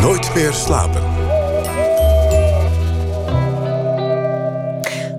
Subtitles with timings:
[0.00, 1.02] Nooit meer slapen.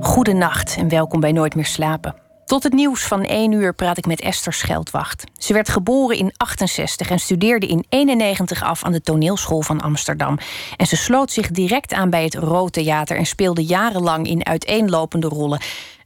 [0.01, 2.15] Goedenacht en welkom bij Nooit meer slapen.
[2.45, 5.23] Tot het nieuws van 1 uur praat ik met Esther Scheldwacht.
[5.37, 10.37] Ze werd geboren in 68 en studeerde in 91 af aan de toneelschool van Amsterdam.
[10.77, 15.27] En ze sloot zich direct aan bij het Rood Theater en speelde jarenlang in uiteenlopende
[15.27, 15.61] rollen.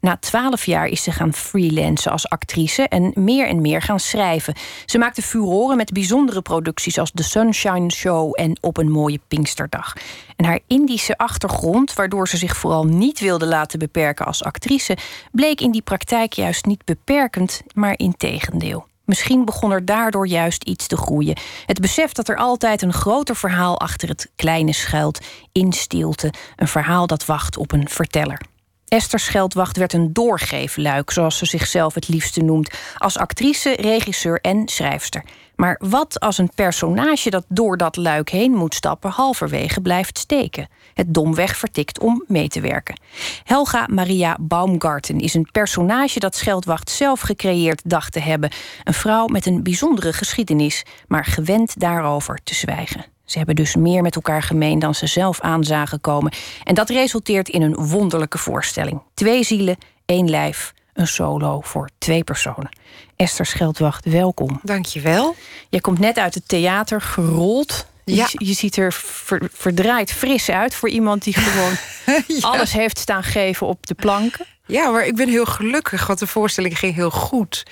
[0.06, 4.56] Na twaalf jaar is ze gaan freelancen als actrice en meer en meer gaan schrijven.
[4.86, 9.93] Ze maakte furoren met bijzondere producties als The Sunshine Show en Op een mooie Pinksterdag.
[10.36, 14.98] En haar Indische achtergrond, waardoor ze zich vooral niet wilde laten beperken als actrice,
[15.32, 18.87] bleek in die praktijk juist niet beperkend, maar integendeel.
[19.06, 21.37] Misschien begon er daardoor juist iets te groeien.
[21.65, 25.20] Het besef dat er altijd een groter verhaal achter het kleine schuilt,
[25.51, 28.42] in stilte, een verhaal dat wacht op een verteller.
[28.88, 34.67] Esther Scheldwacht werd een doorgeefluik, zoals ze zichzelf het liefste noemt, als actrice, regisseur en
[34.67, 35.23] schrijfster.
[35.56, 40.68] Maar wat als een personage dat door dat luik heen moet stappen, halverwege blijft steken?
[40.94, 43.00] Het domweg vertikt om mee te werken.
[43.44, 48.52] Helga Maria Baumgarten is een personage dat Scheldwacht zelf gecreëerd dacht te hebben.
[48.84, 53.15] Een vrouw met een bijzondere geschiedenis, maar gewend daarover te zwijgen.
[53.26, 56.31] Ze hebben dus meer met elkaar gemeen dan ze zelf aan zagen komen.
[56.64, 59.02] En dat resulteert in een wonderlijke voorstelling.
[59.14, 62.70] Twee zielen, één lijf, een solo voor twee personen.
[63.16, 64.59] Esther Scheldwacht, welkom.
[64.64, 65.36] Dankjewel.
[65.70, 67.88] Je komt net uit het theater gerold.
[68.03, 68.28] Ja.
[68.31, 71.73] Je, je ziet er ver- verdraaid fris uit voor iemand die gewoon
[72.52, 74.46] alles heeft staan geven op de planken.
[74.68, 77.64] Ja, maar ik ben heel gelukkig, want de voorstelling ging heel goed.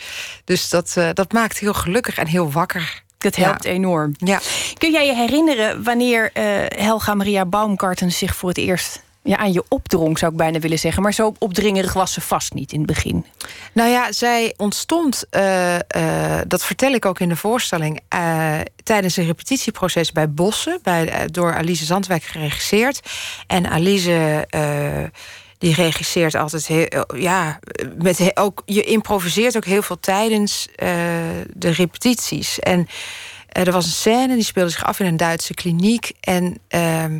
[0.44, 3.03] Dus dat, eh, dat maakt heel gelukkig en heel wakker.
[3.24, 4.14] Dat helpt enorm.
[4.18, 4.40] Ja.
[4.78, 9.54] Kun jij je herinneren wanneer eh, Helga Maria Baumgarten zich voor het eerst ja, aan
[9.54, 11.04] je opdrong, zou ik bijna willen zeggen.
[11.04, 13.26] Maar zo opdringerig was ze vast niet in het begin.
[13.74, 18.00] Nou ja, zij ontstond, eh, eh, dat vertel ik ook in de voorstelling,
[18.84, 23.00] tijdens een repetitieproces bij Bossen, bij, door Alice Zandwijk geregisseerd.
[23.48, 24.48] En Alice.
[25.64, 27.60] Eh, die regisseert altijd heel, ja,
[27.98, 30.90] met ook, je improviseert ook heel veel tijdens eh,
[31.54, 32.60] de repetities.
[32.60, 32.88] En
[33.48, 36.12] eh, er was een scène die speelde zich af in een Duitse kliniek.
[36.20, 37.20] En ehm,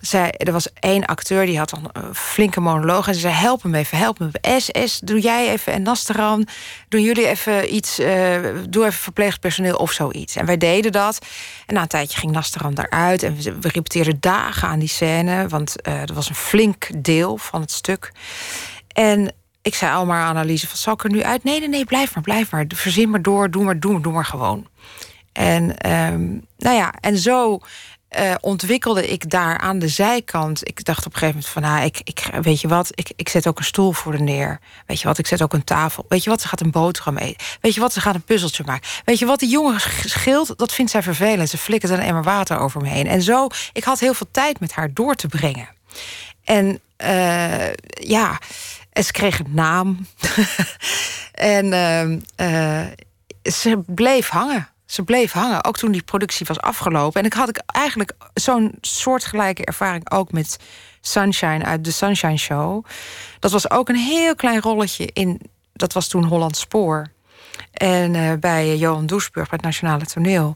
[0.00, 3.08] zij, er was één acteur die had dan een flinke monoloog.
[3.08, 4.30] En ze zei: Help hem even, help hem.
[4.60, 5.72] SS, doe jij even.
[5.72, 6.46] En Nasteran,
[6.88, 7.98] doen jullie even iets.
[7.98, 8.38] eh,
[8.68, 10.36] doe even verpleegpersoneel of zoiets.
[10.36, 11.26] En wij deden dat.
[11.66, 13.22] En na een tijdje ging Nasteran daaruit.
[13.22, 15.48] En we, repeteerden dagen aan die scène.
[15.48, 18.12] Want eh dat was een flink deel van het stuk.
[18.92, 19.32] En
[19.62, 21.44] ik zei al maar aan Anneliese: van, Zal ik er nu uit?
[21.44, 22.64] Nee, nee, nee, blijf maar, blijf maar.
[22.68, 24.66] Verzin maar door, doe maar, doe, maar, doe maar gewoon.
[25.32, 27.60] En ehm, nou ja, en zo
[28.10, 30.68] eh, ontwikkelde ik daar aan de zijkant.
[30.68, 33.28] Ik dacht op een gegeven moment van, nou, ik, ik, weet je wat, ik, ik
[33.28, 34.60] zet ook een stoel voor de neer.
[34.86, 36.04] Weet je wat, ik zet ook een tafel.
[36.08, 37.46] Weet je wat, ze gaat een boterham eten.
[37.60, 38.88] Weet je wat, ze gaat een puzzeltje maken.
[39.04, 41.48] Weet je wat, die jongen scheelt, dat vindt zij vervelend.
[41.48, 43.06] Ze flikkert een emmer water over me heen.
[43.06, 45.68] En zo, ik had heel veel tijd met haar door te brengen.
[46.44, 48.38] En eh, ja,
[48.92, 50.06] en ze kreeg een naam.
[51.32, 52.86] en ehm, eh,
[53.52, 54.68] ze bleef hangen.
[54.90, 57.20] Ze bleef hangen, ook toen die productie was afgelopen.
[57.20, 60.58] En ik had ik eigenlijk zo'n soortgelijke ervaring ook met
[61.00, 62.84] Sunshine uit de Sunshine Show.
[63.38, 65.40] Dat was ook een heel klein rolletje in.
[65.72, 67.06] Dat was toen Holland Spoor.
[67.72, 70.54] En eh, bij Johan Doesburg bij het Nationale Toneel.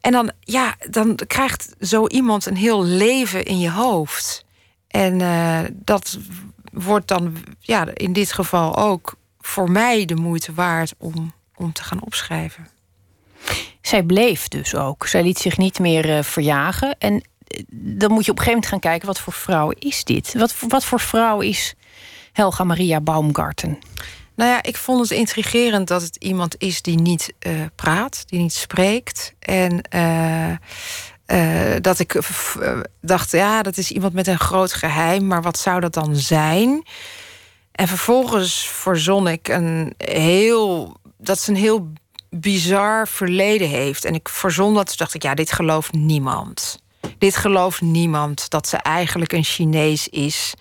[0.00, 4.44] En dan, ja, dan krijgt zo iemand een heel leven in je hoofd.
[4.88, 6.18] En eh, dat
[6.72, 11.82] wordt dan ja, in dit geval ook voor mij de moeite waard om, om te
[11.82, 12.77] gaan opschrijven.
[13.80, 15.06] Zij bleef dus ook.
[15.06, 16.96] Zij liet zich niet meer uh, verjagen.
[16.98, 17.20] En uh,
[17.70, 19.06] dan moet je op een gegeven moment gaan kijken...
[19.06, 20.34] wat voor vrouw is dit?
[20.34, 21.74] Wat, wat voor vrouw is
[22.32, 23.78] Helga Maria Baumgarten?
[24.34, 28.40] Nou ja, ik vond het intrigerend dat het iemand is die niet uh, praat, die
[28.40, 29.34] niet spreekt.
[29.38, 29.80] En
[31.80, 32.20] dat ik
[33.00, 36.84] dacht, ja, dat is iemand met een groot geheim, maar wat zou dat dan zijn?
[37.78, 40.96] En vervolgens verzon ik een heel.
[41.18, 41.92] dat ze een heel
[42.30, 44.04] bizar verleden heeft.
[44.04, 46.82] En ik verzon dat, dacht ik, ja, dit gelooft niemand.
[47.18, 50.54] Dit gelooft niemand dat ze eigenlijk een Chinees is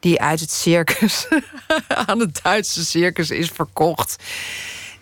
[0.00, 1.28] die uit het circus
[2.06, 4.16] aan het Duitse circus is verkocht.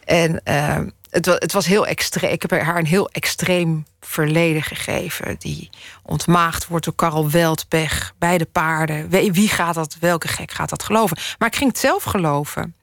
[0.05, 0.79] En uh,
[1.11, 2.33] het, was, het was heel extreem.
[2.33, 5.37] Ik heb haar een heel extreem verleden gegeven.
[5.39, 5.71] Die
[6.03, 9.09] ontmaagd wordt door Karel Veldpech bij de paarden.
[9.09, 11.17] Wie gaat dat, welke gek gaat dat geloven?
[11.39, 12.75] Maar ik ging het zelf geloven.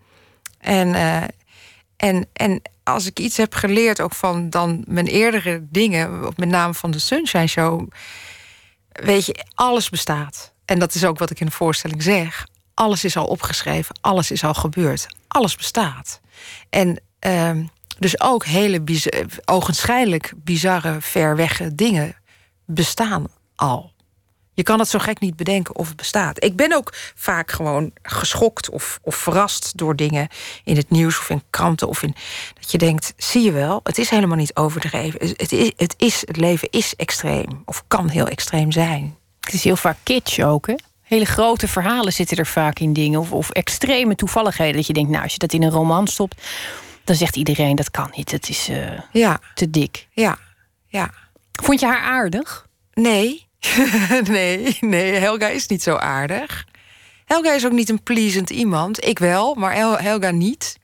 [0.59, 1.23] En, uh,
[1.97, 6.73] en, en als ik iets heb geleerd ook van dan mijn eerdere dingen, met name
[6.73, 7.89] van de Sunshine Show,
[8.91, 10.53] weet je, alles bestaat.
[10.65, 12.47] En dat is ook wat ik in de voorstelling zeg.
[12.73, 16.19] Alles is al opgeschreven, alles is al gebeurd, alles bestaat.
[16.69, 17.51] En uh,
[17.99, 18.83] Dus ook hele
[19.45, 22.15] ogenschijnlijk bizarre, verwegge dingen
[22.65, 23.93] bestaan al.
[24.55, 26.43] Je kan het zo gek niet bedenken of het bestaat.
[26.43, 30.27] Ik ben ook vaak gewoon geschokt of, of verrast door dingen
[30.63, 31.87] in het nieuws of in kranten.
[31.87, 32.15] Of in,
[32.59, 35.19] dat je denkt, zie je wel, het is helemaal niet overdreven.
[35.19, 39.15] Het, is, het, is, het leven is extreem of kan heel extreem zijn.
[39.39, 40.75] Het is heel vaak kitsch ook, hè?
[41.01, 43.19] Hele grote verhalen zitten er vaak in dingen.
[43.19, 44.75] Of, of extreme toevalligheden.
[44.75, 46.41] Dat je denkt, nou, als je dat in een roman stopt,
[47.03, 48.31] dan zegt iedereen dat kan niet.
[48.31, 49.39] Het is uh, ja.
[49.53, 50.07] te dik.
[50.11, 50.37] Ja,
[50.87, 51.11] ja.
[51.63, 52.67] Vond je haar aardig?
[52.93, 53.47] Nee.
[54.27, 56.65] nee, nee, Helga is niet zo aardig.
[57.25, 59.06] Helga is ook niet een pleasant iemand.
[59.06, 60.77] Ik wel, maar Helga niet.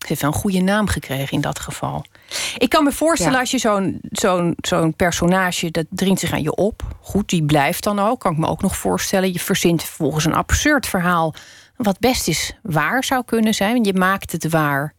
[0.00, 2.04] Ze heeft wel een goede naam gekregen in dat geval.
[2.58, 5.70] Ik kan me voorstellen als je zo'n zo'n zo'n personage...
[5.70, 6.82] dat dringt zich aan je op.
[7.00, 8.20] Goed, die blijft dan ook.
[8.20, 9.32] Kan ik me ook nog voorstellen.
[9.32, 11.34] Je verzint volgens een absurd verhaal...
[11.76, 13.84] wat best is waar zou kunnen zijn.
[13.84, 14.94] Je maakt het waar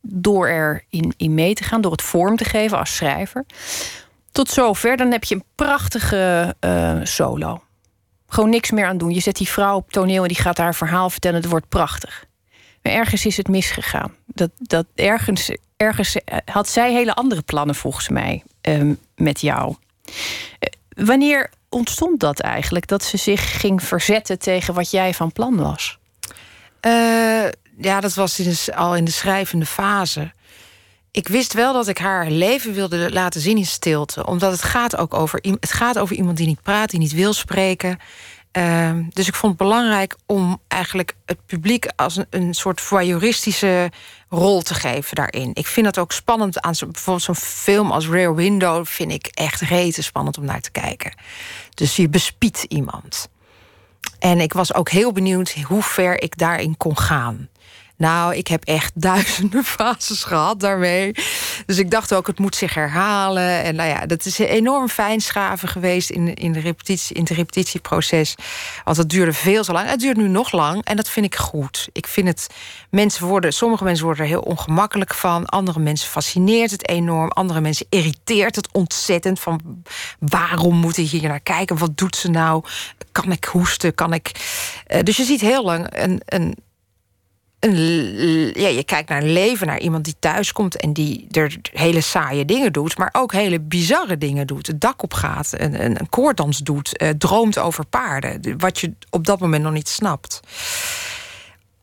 [0.00, 1.80] door erin in mee te gaan.
[1.80, 3.44] Door het vorm te geven als schrijver.
[4.32, 7.62] Tot zover, dan heb je een prachtige uh, solo.
[8.28, 9.14] Gewoon niks meer aan doen.
[9.14, 11.40] Je zet die vrouw op toneel en die gaat haar verhaal vertellen.
[11.40, 12.24] Het wordt prachtig.
[12.82, 14.14] Maar ergens is het misgegaan.
[14.26, 19.68] Dat, dat ergens, ergens eh, had zij hele andere plannen volgens mij um, met jou.
[19.68, 22.86] Uh, wanneer ontstond dat eigenlijk?
[22.86, 25.98] Dat ze zich ging verzetten tegen wat jij van plan was?
[27.80, 30.32] Ja, dat was al in de schrijvende fase
[31.12, 34.26] ik wist wel dat ik haar leven wilde laten zien in stilte.
[34.26, 37.32] Omdat het gaat ook over, het gaat over iemand die niet praat, die niet wil
[37.32, 37.98] spreken.
[38.52, 43.90] Ehm, dus ik vond het belangrijk om eigenlijk het publiek als een, een soort voyeuristische
[44.28, 45.50] rol te geven daarin.
[45.54, 48.86] Ik vind dat ook spannend aan zo, bijvoorbeeld zo'n film als Rear Window.
[48.86, 51.14] Vind ik echt rete spannend om naar te kijken.
[51.74, 53.28] Dus je bespiedt iemand.
[54.18, 57.48] En ik was ook heel benieuwd hoe ver ik daarin kon gaan.
[58.00, 61.12] Nou, ik heb echt duizenden fases gehad daarmee.
[61.66, 63.62] Dus ik dacht ook, het moet zich herhalen.
[63.62, 68.34] En nou ja, dat is enorm fijnschaven geweest in, in, de repetitie, in het repetitieproces.
[68.84, 69.88] Want dat duurde veel te lang.
[69.88, 71.88] Het duurt nu nog lang en dat vind ik goed.
[71.92, 72.46] Ik vind het,
[72.90, 75.46] mensen worden, sommige mensen worden er heel ongemakkelijk van.
[75.46, 77.28] Andere mensen fascineert het enorm.
[77.28, 79.40] Andere mensen irriteert het ontzettend.
[79.40, 79.82] Van
[80.18, 81.78] waarom moet ik hier naar kijken?
[81.78, 82.64] Wat doet ze nou?
[83.12, 83.94] Kan ik hoesten?
[83.94, 84.30] Kan ik.
[84.88, 86.22] Uh, dus je ziet heel lang een.
[86.24, 86.68] een
[87.60, 92.00] ja, je kijkt naar een leven, naar iemand die thuis komt en die er hele
[92.00, 94.66] saaie dingen doet, maar ook hele bizarre dingen doet.
[94.66, 98.58] Het dak op gaat, een, een, een koorddans doet, uh, droomt over paarden.
[98.58, 100.40] Wat je op dat moment nog niet snapt.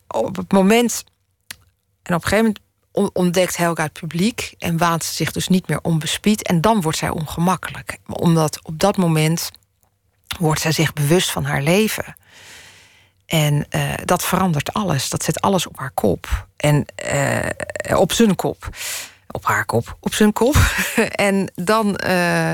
[0.08, 1.04] Op het moment,
[2.02, 2.56] en op een gegeven
[2.92, 6.42] moment ontdekt Helga het publiek en waant ze zich dus niet meer onbespied.
[6.42, 7.98] En dan wordt zij ongemakkelijk.
[8.06, 9.50] Omdat op dat moment
[10.38, 12.16] wordt zij zich bewust van haar leven.
[13.28, 15.10] En uh, dat verandert alles.
[15.10, 16.46] Dat zet alles op haar kop.
[16.56, 18.68] En uh, op zijn kop.
[19.30, 19.96] Op haar kop.
[20.00, 20.54] Op zijn kop.
[21.28, 22.52] en dan, uh,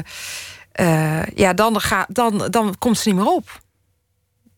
[1.35, 3.61] ja, dan, ga, dan, dan komt ze niet meer op.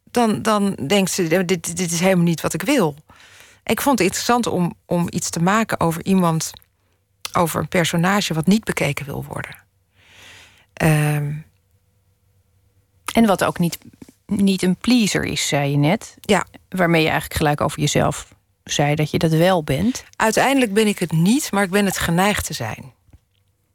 [0.05, 2.95] Dan, dan denkt ze, dit, dit is helemaal niet wat ik wil.
[3.65, 6.51] Ik vond het interessant om, om iets te maken over iemand...
[7.33, 9.65] over een personage wat niet bekeken wil worden.
[10.73, 11.33] Ehm.
[13.15, 13.79] en wat ook niet
[14.27, 16.17] niet een pleaser is, zei je net.
[16.21, 16.47] Ja.
[16.69, 18.35] Waarmee je eigenlijk gelijk over jezelf
[18.65, 20.05] zei dat je dat wel bent.
[20.17, 22.93] Uiteindelijk ben ik het niet, maar ik ben het geneigd te zijn.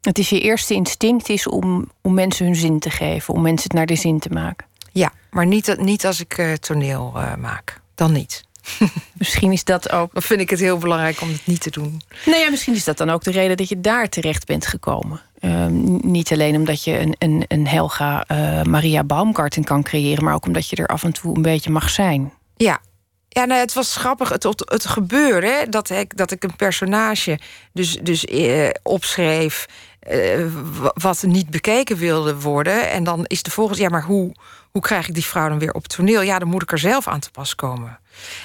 [0.00, 3.62] Het is je eerste instinct is om, om mensen hun zin te geven, om mensen
[3.62, 4.66] het naar de zin te maken.
[4.92, 7.80] Ja, maar niet, niet als ik uh, toneel uh, maak.
[7.94, 8.44] Dan niet.
[9.12, 10.12] misschien is dat ook.
[10.12, 12.00] Dan vind ik het heel belangrijk om het niet te doen.
[12.26, 15.20] Nou ja, misschien is dat dan ook de reden dat je daar terecht bent gekomen.
[15.42, 20.34] Ehm, niet alleen omdat je een, een, een Helga uh, Maria Baumgarten kan creëren, maar
[20.34, 22.32] ook omdat je er af en toe een beetje mag zijn.
[22.56, 22.80] Ja,
[23.28, 24.28] ja, nou, het was grappig.
[24.28, 27.38] Het, het, gebeuren dat ik, dat ik een personage
[27.72, 29.66] dus, dus eh, opschreef.
[30.00, 30.46] Eh,
[30.94, 32.90] wat niet bekeken wilde worden.
[32.90, 33.82] En dan is de volgende.
[33.82, 34.34] Ja, maar hoe,
[34.70, 36.22] hoe krijg ik die vrouw dan weer op toneel?
[36.22, 37.98] Ja, dan moet ik er zelf aan te pas komen.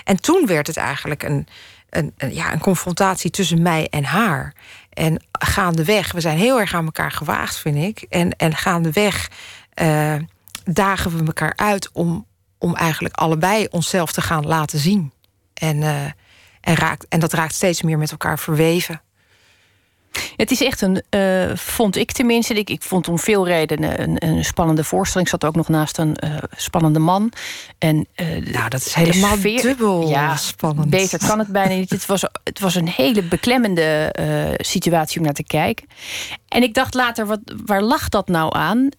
[0.04, 1.48] En toen werd het eigenlijk een,
[1.90, 4.54] een, een ja, een confrontatie tussen mij en haar.
[4.98, 8.06] En gaandeweg, we zijn heel erg aan elkaar gewaagd, vind ik.
[8.10, 9.30] En, en gaandeweg
[9.82, 10.16] uh,
[10.64, 12.26] dagen we elkaar uit om,
[12.58, 15.12] om eigenlijk allebei onszelf te gaan laten zien.
[15.54, 16.04] En, uh,
[16.62, 19.02] en, raakt, en dat raakt steeds meer met elkaar verweven.
[20.36, 24.28] Het is echt een, uh, vond ik tenminste, ik, ik vond om veel redenen een,
[24.28, 25.30] een spannende voorstelling.
[25.30, 27.32] Ik zat ook nog naast een uh, spannende man.
[27.78, 30.90] En, uh, nou, dat is helemaal sfeer, dubbel ja, spannend.
[30.90, 31.90] Beter kan het bijna niet.
[31.98, 34.14] het, was, het was een hele beklemmende
[34.58, 35.88] situatie om naar te kijken.
[36.48, 38.90] En ik dacht later, wat, waar lag dat nou aan?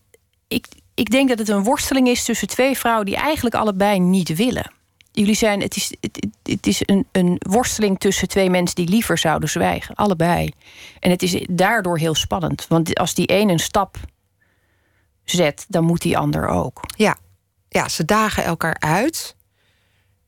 [0.48, 4.36] Ik, ik denk dat het een worsteling is tussen twee vrouwen die eigenlijk allebei niet
[4.36, 4.76] willen
[5.18, 9.18] jullie zijn, het is, het, het is een, een worsteling tussen twee mensen die liever
[9.18, 10.52] zouden zwijgen, allebei.
[11.00, 13.96] En het is daardoor heel spannend, want als die een een stap
[15.24, 16.80] zet, dan moet die ander ook.
[16.96, 17.16] Ja,
[17.68, 19.36] ja ze dagen elkaar uit.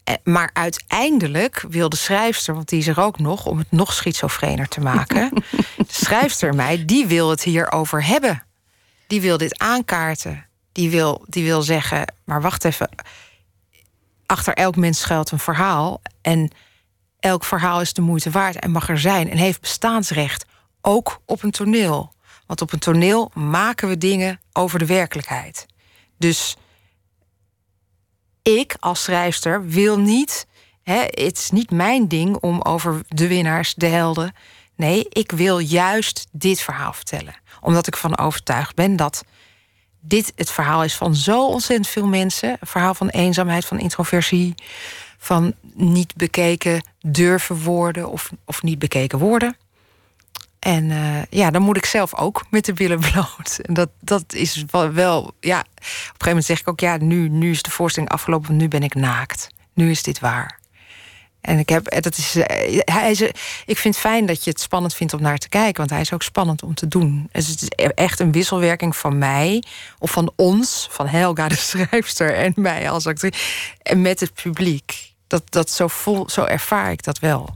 [0.04, 3.92] Eh, maar uiteindelijk wil de schrijfster, want die is er ook nog, om het nog
[3.92, 5.30] schizofrener te maken.
[5.76, 8.44] de schrijfster mij, die wil het hierover hebben.
[9.06, 10.46] Die wil dit aankaarten.
[10.72, 12.88] Die wil, die wil zeggen, maar wacht even.
[14.30, 16.02] Achter elk mens schuilt een verhaal.
[16.20, 16.50] En
[17.20, 20.44] elk verhaal is de moeite waard en mag er zijn en heeft bestaansrecht.
[20.80, 22.12] Ook op een toneel.
[22.46, 25.66] Want op een toneel maken we dingen over de werkelijkheid.
[26.18, 26.56] Dus
[28.42, 30.46] ik als schrijfster wil niet.
[30.82, 34.34] Het is niet mijn ding om over de winnaars, de helden.
[34.76, 37.34] Nee, ik wil juist dit verhaal vertellen.
[37.60, 39.24] Omdat ik van overtuigd ben dat
[40.00, 42.50] dit het verhaal is van zo ontzettend veel mensen.
[42.50, 44.54] Een verhaal van eenzaamheid, van introversie,
[45.18, 49.56] van niet bekeken durven worden of, of niet bekeken worden.
[50.58, 53.58] En uh, ja, dan moet ik zelf ook met de billen bloot.
[53.62, 55.60] En dat, dat is wel, wel, ja.
[55.60, 58.68] Op een gegeven moment zeg ik ook, ja, nu, nu is de voorstelling afgelopen, nu
[58.68, 59.48] ben ik naakt.
[59.74, 60.59] Nu is dit waar.
[61.40, 63.20] En ik heb, dat is, eh, hij is,
[63.66, 66.00] ik vind het fijn dat je het spannend vindt om naar te kijken, want hij
[66.00, 67.28] is ook spannend om te doen.
[67.32, 69.62] Dus het is echt een wisselwerking van mij,
[69.98, 73.38] of van ons, van Helga de schrijfster en mij als actrice,
[73.82, 75.08] en met het publiek.
[75.26, 77.54] Dat, dat zo, vol, zo ervaar ik dat wel.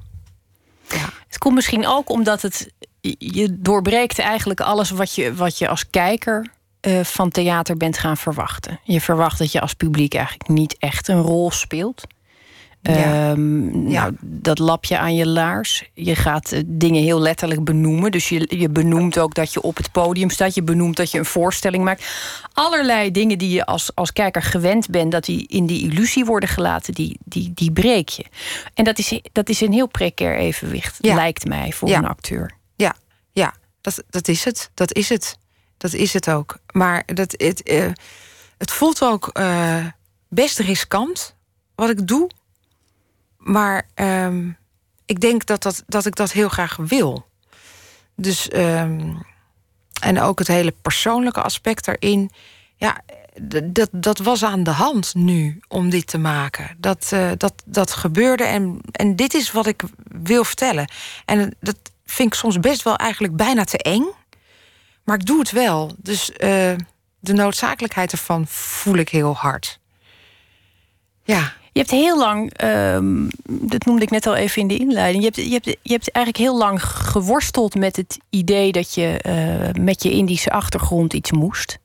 [0.89, 1.09] Ja.
[1.29, 2.73] Het komt misschien ook omdat het
[3.19, 6.53] je doorbreekt eigenlijk alles wat je, wat je als kijker
[6.87, 8.81] uh, van theater bent gaan verwachten.
[8.83, 12.07] Je verwacht dat je als publiek eigenlijk niet echt een rol speelt.
[12.93, 13.31] Ja.
[13.31, 14.01] Um, ja.
[14.01, 15.91] Nou, dat lapje aan je laars.
[15.95, 18.11] Je gaat uh, dingen heel letterlijk benoemen.
[18.11, 20.55] Dus je, je benoemt ook dat je op het podium staat.
[20.55, 22.05] Je benoemt dat je een voorstelling maakt.
[22.53, 25.13] Allerlei dingen die je als, als kijker gewend bent...
[25.13, 28.25] dat die in die illusie worden gelaten, die, die, die breek je.
[28.75, 31.15] En dat is, dat is een heel precair evenwicht, ja.
[31.15, 32.53] lijkt mij, voor een acteur.
[32.77, 32.95] Ja,
[33.33, 34.71] ja dat, dat is het.
[34.75, 35.39] Dat is het.
[35.77, 36.59] Dat is het ook.
[36.73, 37.87] Maar dat, het, uh,
[38.59, 39.87] het voelt ook uh,
[40.29, 41.35] best riskant
[41.75, 42.31] wat ik doe
[43.45, 44.57] maar um,
[45.05, 47.27] ik denk dat, dat, dat ik dat heel graag wil.
[48.17, 49.23] Dus, um,
[50.01, 52.31] en ook het hele persoonlijke aspect daarin.
[52.77, 53.01] Ja,
[53.65, 56.77] dat, dat was aan de hand nu om dit te maken.
[56.79, 60.91] Dat, uh, dat, dat gebeurde en, en dit is wat ik wil vertellen.
[61.25, 64.07] En dat vind ik soms best wel eigenlijk bijna te eng.
[65.05, 65.93] Maar ik doe het wel.
[65.97, 66.37] Dus uh,
[67.19, 69.81] de noodzakelijkheid ervan voel ik heel hard.
[71.25, 71.53] Ja.
[71.75, 75.31] Je hebt heel lang, um, dat noemde ik net al even in de inleiding, je
[75.31, 79.83] hebt, je hebt, je hebt eigenlijk heel lang geworsteld met het idee dat je uh,
[79.83, 81.79] met je Indische achtergrond iets moest.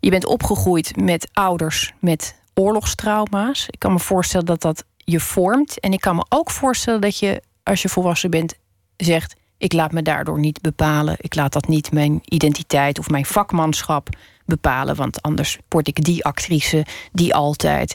[0.00, 3.66] Je bent opgegroeid met ouders met oorlogstrauma's.
[3.70, 5.80] Ik kan me voorstellen dat dat je vormt.
[5.80, 8.54] En ik kan me ook voorstellen dat je, als je volwassen bent,
[8.96, 11.16] zegt: Ik laat me daardoor niet bepalen.
[11.18, 14.08] Ik laat dat niet mijn identiteit of mijn vakmanschap
[14.44, 14.96] bepalen.
[14.96, 17.94] Want anders word ik die actrice die altijd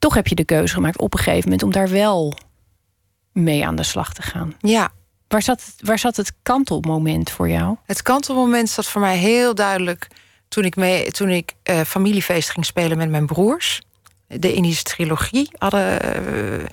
[0.00, 2.34] toch heb je de keuze gemaakt op een gegeven moment om daar wel
[3.32, 4.54] mee aan de slag te gaan.
[4.58, 4.90] Ja.
[5.28, 7.76] Waar zat, het, waar zat het kantelmoment voor jou?
[7.84, 10.08] Het kantelmoment zat voor mij heel duidelijk
[10.48, 13.80] toen ik, mee, toen ik uh, familiefeest ging spelen met mijn broers.
[14.26, 15.98] De Indische trilogie hadden.
[16.34, 16.66] Uh,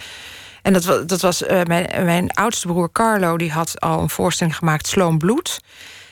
[0.61, 4.55] en dat, dat was uh, mijn, mijn oudste broer Carlo, die had al een voorstelling
[4.55, 5.59] gemaakt, Sloom Bloed,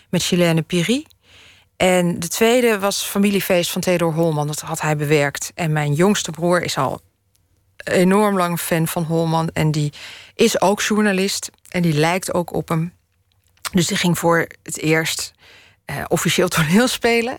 [0.09, 1.05] met Chilene Piri.
[1.77, 4.47] En de tweede was familiefeest van Theodor Holman.
[4.47, 5.51] Dat had hij bewerkt.
[5.55, 7.01] En mijn jongste broer is al
[7.83, 9.49] enorm lang fan van Holman.
[9.53, 9.93] En die
[10.35, 11.51] is ook journalist.
[11.69, 12.93] En die lijkt ook op hem.
[13.71, 15.33] Dus die ging voor het eerst
[15.85, 17.37] uh, officieel toneel spelen.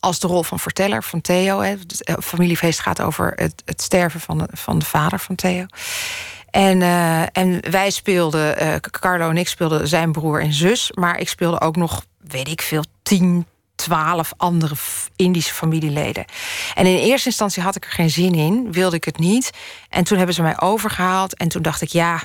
[0.00, 1.60] Als de rol van verteller van Theo.
[1.60, 1.70] Hè.
[1.70, 5.66] Het eh, familiefeest gaat over het, het sterven van de, van de vader van Theo.
[6.50, 10.92] En, uh, en wij speelden, uh, Carlo en ik speelden zijn broer en zus.
[10.92, 13.46] Maar ik speelde ook nog, weet ik veel, tien,
[13.88, 14.74] twaalf andere
[15.16, 16.24] Indische familieleden.
[16.74, 19.50] En in eerste instantie had ik er geen zin in, wilde ik het niet.
[19.88, 21.36] En toen hebben ze mij overgehaald.
[21.36, 22.22] En toen dacht ik, ja,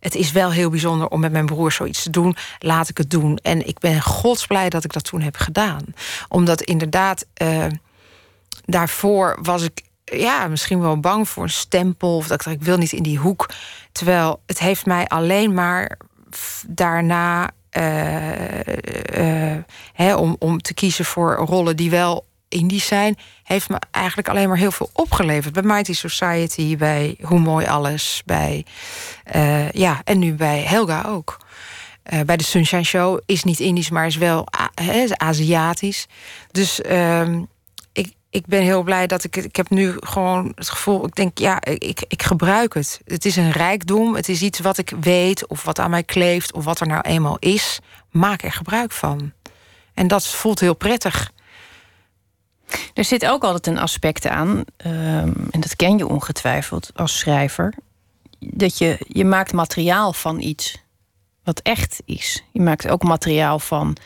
[0.00, 2.36] het is wel heel bijzonder om met mijn broer zoiets te doen.
[2.58, 3.36] Laat ik het doen.
[3.36, 5.84] En ik ben godsblij dat ik dat toen heb gedaan.
[6.28, 7.64] Omdat inderdaad, uh,
[8.64, 12.16] daarvoor was ik ja, misschien wel bang voor een stempel.
[12.16, 13.48] Of dat ik, ik wil niet in die hoek.
[13.92, 15.98] Terwijl het heeft mij alleen maar
[16.66, 19.56] daarna uh,
[20.16, 24.56] om, om te kiezen voor rollen die wel Indisch zijn, heeft me eigenlijk alleen maar
[24.56, 25.52] heel veel opgeleverd.
[25.52, 28.64] Bij Mighty Society, bij Hoe Mooi Alles, bij.
[29.36, 31.36] Uh, ja, en nu bij Helga ook.
[32.26, 34.46] Bij de Sunshine Show is niet Indisch, maar is wel
[35.16, 36.06] Aziatisch.
[36.50, 37.28] Dus uh,
[38.30, 41.06] ik, ben heel blij dat ik Ik heb nu gewoon het gevoel.
[41.06, 43.00] Ik denk, ja, ik, ik gebruik het.
[43.04, 44.14] Het is een rijkdom.
[44.14, 45.46] Het is iets wat ik weet.
[45.46, 46.52] Of wat aan mij kleeft.
[46.52, 47.78] Of wat er nou eenmaal is.
[48.10, 49.32] Maak er gebruik van.
[49.94, 51.32] En dat voelt heel prettig.
[52.94, 54.64] Er zit ook altijd een aspect aan.
[54.76, 57.74] Ehm, en dat ken je ongetwijfeld als schrijver.
[58.38, 60.82] Dat je, je maakt materiaal van iets
[61.44, 62.44] wat echt is.
[62.52, 63.96] Je maakt ook materiaal van,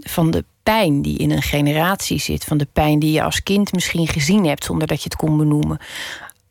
[0.00, 2.44] van de pijn die in een generatie zit.
[2.44, 5.36] Van de pijn die je als kind misschien gezien hebt zonder dat je het kon
[5.36, 5.80] benoemen.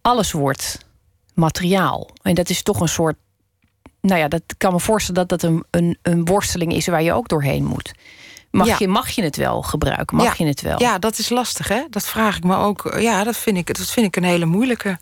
[0.02, 0.86] Alles wordt
[1.34, 2.10] materiaal.
[2.22, 3.16] En dat is toch een soort.
[4.02, 7.14] Nou ja, dat kan me voorstellen dat dat een, een, een worsteling is waar je
[7.14, 7.92] ook doorheen moet.
[8.52, 10.18] Mag, je, mag je het wel gebruiken?
[10.18, 10.80] Mag je het wel?
[10.80, 11.84] Ja, dat is lastig, hè?
[11.90, 12.96] Dat vraag ik me ook.
[13.00, 15.00] Ja, dat vind ik, dat vind ik een hele moeilijke.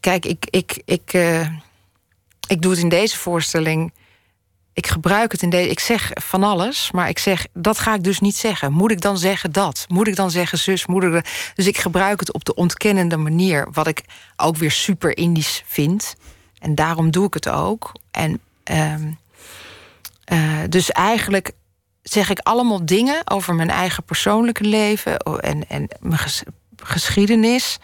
[0.00, 1.48] Kijk, ik, ik, ik, uh,
[2.48, 3.92] ik doe het in deze voorstelling
[4.72, 5.70] ik gebruik het in deze.
[5.70, 8.72] Ik zeg van alles, maar ik zeg dat ga ik dus niet zeggen.
[8.72, 9.84] Moet ik dan zeggen dat?
[9.88, 10.86] Moet ik dan zeggen zus?
[10.86, 14.02] Moet ik Dus ik gebruik het op de ontkennende manier, wat ik
[14.36, 16.16] ook weer super Indisch vind.
[16.58, 17.92] En daarom doe ik het ook.
[18.10, 18.94] En uh,
[20.32, 21.52] uh, dus eigenlijk
[22.02, 26.20] zeg ik allemaal dingen over mijn eigen persoonlijke leven en, en mijn
[26.76, 27.78] geschiedenis.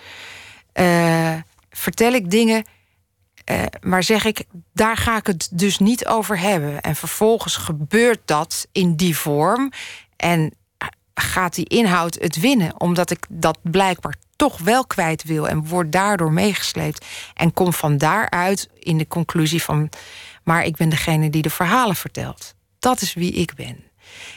[0.74, 1.34] Uh,
[1.70, 2.64] vertel ik dingen
[3.50, 6.80] uh, maar zeg ik, daar ga ik het dus niet over hebben.
[6.80, 9.72] En vervolgens gebeurt dat in die vorm.
[10.16, 10.52] En
[11.20, 15.92] gaat die inhoud het winnen, omdat ik dat blijkbaar toch wel kwijt wil en word
[15.92, 17.06] daardoor meegesleept.
[17.34, 19.90] En kom van daaruit in de conclusie van,
[20.44, 22.54] maar ik ben degene die de verhalen vertelt.
[22.78, 23.84] Dat is wie ik ben.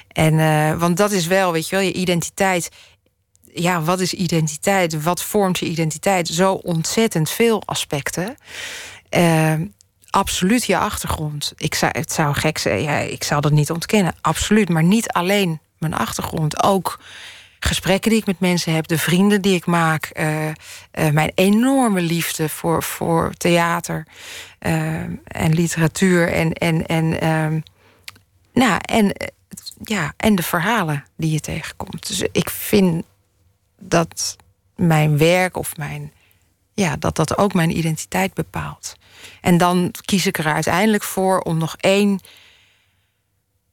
[0.08, 2.70] En uh, want dat is wel, weet je wel, je identiteit.
[3.54, 5.04] Ja, wat is identiteit?
[5.04, 6.28] Wat vormt je identiteit?
[6.28, 8.38] Zo ontzettend veel aspecten.
[9.18, 9.54] Uh,
[10.10, 11.54] absoluut je achtergrond.
[11.58, 14.16] Ik zou, het zou gek zijn, ja, ik zou dat niet ontkennen.
[14.22, 16.64] Absoluut, maar niet alleen mijn achtergrond.
[16.64, 17.00] Ook
[17.60, 20.54] gesprekken die ik met mensen heb, de vrienden die ik maak, uh, uh,
[21.12, 24.08] mijn enorme liefde voor, voor theater
[24.60, 27.60] uh, en literatuur en, en, en, ehm,
[28.54, 29.16] nou, en,
[29.84, 32.08] ja, en de verhalen die je tegenkomt.
[32.08, 33.04] Dus ik vind
[33.80, 34.36] dat
[34.76, 36.12] mijn werk of mijn
[36.80, 38.96] ja, dat dat ook mijn identiteit bepaalt.
[39.42, 42.20] En dan kies ik er uiteindelijk voor om nog één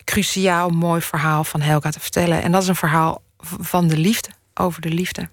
[0.05, 2.43] cruciaal mooi verhaal van Helga te vertellen.
[2.43, 3.23] En dat is een verhaal
[3.61, 5.29] van de liefde, over de liefde.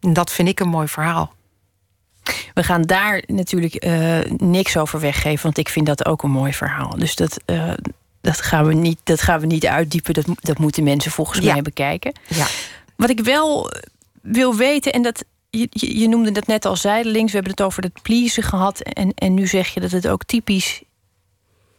[0.00, 1.32] En dat vind ik een mooi verhaal.
[2.54, 6.52] We gaan daar natuurlijk uh, niks over weggeven, want ik vind dat ook een mooi
[6.52, 6.98] verhaal.
[6.98, 7.72] Dus dat, uh,
[8.20, 10.14] dat, gaan, we niet, dat gaan we niet uitdiepen.
[10.14, 12.12] Dat, dat moeten mensen volgens mij bekijken.
[12.28, 12.46] Ja.
[12.96, 13.70] Wat ik wel
[14.22, 17.32] wil weten, en dat je, je, noemde dat net al zijdelings.
[17.32, 18.80] We hebben het over het pleasen gehad.
[18.80, 20.82] En, en nu zeg je dat het ook typisch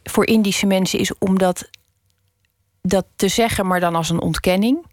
[0.04, 1.70] voor Indische mensen is om dat,
[2.82, 4.86] dat te zeggen, maar dan als een ontkenning.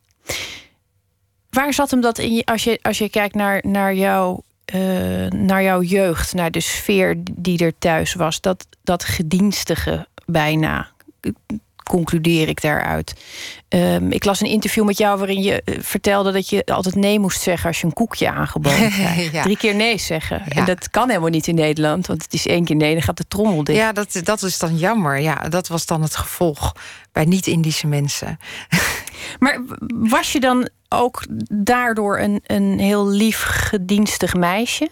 [1.50, 4.40] Waar zat hem dat in als je, als je kijkt naar, naar, jou,
[4.74, 10.90] uh, naar jouw jeugd, naar de sfeer die er thuis was, dat, dat gedienstige bijna
[11.88, 13.14] concludeer ik daaruit.
[13.68, 17.18] Um, ik las een interview met jou waarin je eh, vertelde dat je altijd nee
[17.18, 19.42] moest zeggen als je een koekje aangeboden krijgt.
[19.42, 20.46] Drie keer nee zeggen.
[20.48, 23.16] En dat kan helemaal niet in Nederland, want het is één keer nee, dan gaat
[23.16, 23.78] de trommel dicht.
[23.78, 25.20] Ja, dat, dat is dan jammer.
[25.20, 26.72] Ja, dat was dan het gevolg
[27.12, 28.38] bij niet-Indische mensen.
[29.38, 29.60] Maar
[29.94, 34.90] was je dan ook daardoor een, een heel lief, gedienstig meisje?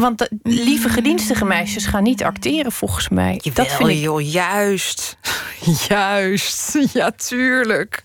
[0.00, 3.40] Want de lieve gedienstige meisjes gaan niet acteren, volgens mij.
[3.42, 3.96] Jawel, dat vind ik...
[3.96, 5.16] joh, juist.
[5.88, 6.78] juist.
[6.92, 8.04] Ja, tuurlijk.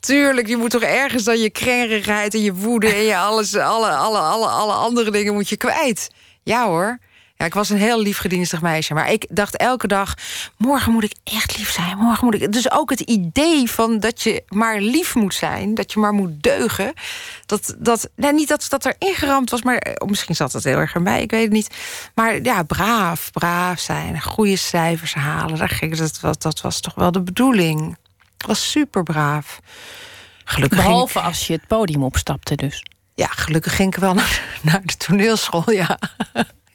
[0.00, 2.94] Tuurlijk, je moet toch ergens dan je krengerigheid en je woede...
[2.94, 6.10] en je alles, alle, alle, alle, alle andere dingen moet je kwijt.
[6.42, 6.98] Ja hoor.
[7.38, 8.94] Ja, ik was een heel lief gedienstig meisje.
[8.94, 10.14] Maar ik dacht elke dag,
[10.56, 11.98] morgen moet ik echt lief zijn.
[11.98, 12.52] Morgen moet ik...
[12.52, 15.74] Dus ook het idee van dat je maar lief moet zijn.
[15.74, 16.92] Dat je maar moet deugen.
[17.46, 20.76] Dat, dat, nou, niet dat dat er ingeramd was, maar oh, misschien zat het heel
[20.76, 21.22] erg erbij.
[21.22, 21.74] Ik weet het niet.
[22.14, 24.22] Maar ja, braaf, braaf zijn.
[24.22, 25.58] Goede cijfers halen.
[25.58, 27.96] Daar ging, dat, was, dat was toch wel de bedoeling.
[28.38, 29.60] Ik was super braaf.
[30.44, 32.82] Gelukkig Behalve als je het podium opstapte dus.
[33.14, 35.98] Ja, gelukkig ging ik wel naar, naar de toneelschool, ja.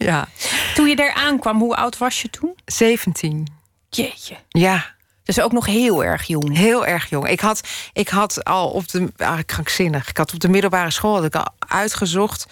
[0.04, 0.28] Ja.
[0.73, 2.55] Toen je daar aankwam, hoe oud was je toen?
[2.65, 3.47] 17.
[3.89, 4.36] Jeetje.
[4.49, 4.86] Ja.
[5.23, 6.57] Dus ook nog heel erg jong.
[6.57, 7.27] Heel erg jong.
[7.27, 8.97] Ik had, ik had al op de.
[8.99, 10.09] Eigenlijk krankzinnig.
[10.09, 12.45] Ik had op de middelbare school had ik al uitgezocht.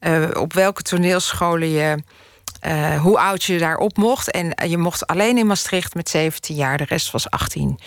[0.00, 2.02] Uh, op welke toneelscholen je.
[2.66, 4.30] Uh, hoe oud je daarop mocht.
[4.30, 6.78] En je mocht alleen in Maastricht met 17 jaar.
[6.78, 7.78] De rest was 18.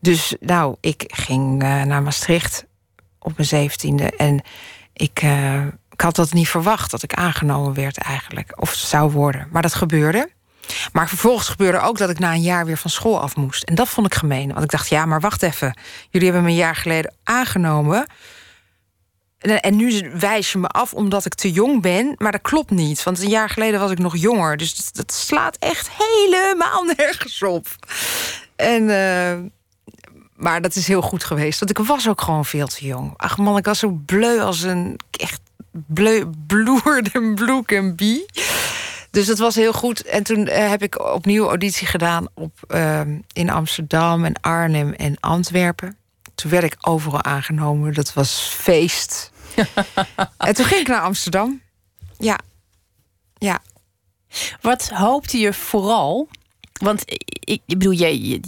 [0.00, 2.66] Dus nou, ik ging uh, naar Maastricht
[3.18, 4.16] op mijn 17e.
[4.16, 4.42] En
[4.92, 5.22] ik
[5.96, 8.60] ik had dat niet verwacht dat ik aangenomen werd eigenlijk.
[8.60, 9.48] Of zou worden.
[9.50, 10.30] Maar dat gebeurde.
[10.92, 13.62] Maar vervolgens gebeurde ook dat ik na een jaar weer van school af moest.
[13.62, 14.52] En dat vond ik gemeen.
[14.52, 15.78] Want ik dacht, ja, maar wacht even.
[16.10, 18.06] Jullie hebben me een jaar geleden aangenomen.
[19.38, 23.02] En nu wijs je me af omdat ik te jong ben, maar dat klopt niet.
[23.02, 24.56] Want een jaar geleden was ik nog jonger.
[24.56, 27.66] Dus dat, slaat echt helemaal nergens op.
[28.56, 29.50] En, uh,
[30.34, 31.58] maar dat is heel goed geweest.
[31.58, 33.12] Want ik was ook gewoon veel te jong.
[33.16, 35.40] Ach man, ik was zo bleu als een echt
[35.86, 38.26] bleu, bloerde bloek en bie.
[39.10, 40.04] Dus dat was heel goed.
[40.04, 43.00] En toen uh, heb ik opnieuw auditie gedaan op, uh,
[43.32, 45.96] in Amsterdam en Arnhem en Antwerpen.
[46.34, 47.94] Toen werd ik overal aangenomen.
[47.94, 49.30] Dat was feest.
[50.36, 51.60] en toen ging ik naar Amsterdam.
[52.18, 52.38] Ja.
[53.38, 53.58] Ja.
[54.60, 56.28] Wat hoopte je vooral?
[56.72, 58.40] Want ik, ik bedoel, je,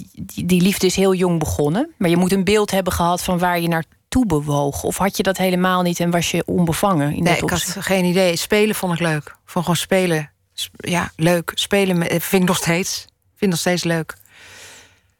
[0.45, 1.95] die liefde is heel jong begonnen.
[1.99, 3.69] Maar je moet een beeld hebben gehad van waar je
[4.09, 4.83] naartoe bewoog.
[4.83, 7.15] Of had je dat helemaal niet en was je onbevangen?
[7.15, 8.37] In nee, ik had geen idee.
[8.37, 9.37] Spelen vond ik leuk.
[9.45, 10.31] Vond gewoon spelen.
[10.77, 11.51] Ja, leuk.
[11.55, 13.07] Spelen vind ik nog steeds.
[13.37, 14.17] Vind nog steeds leuk.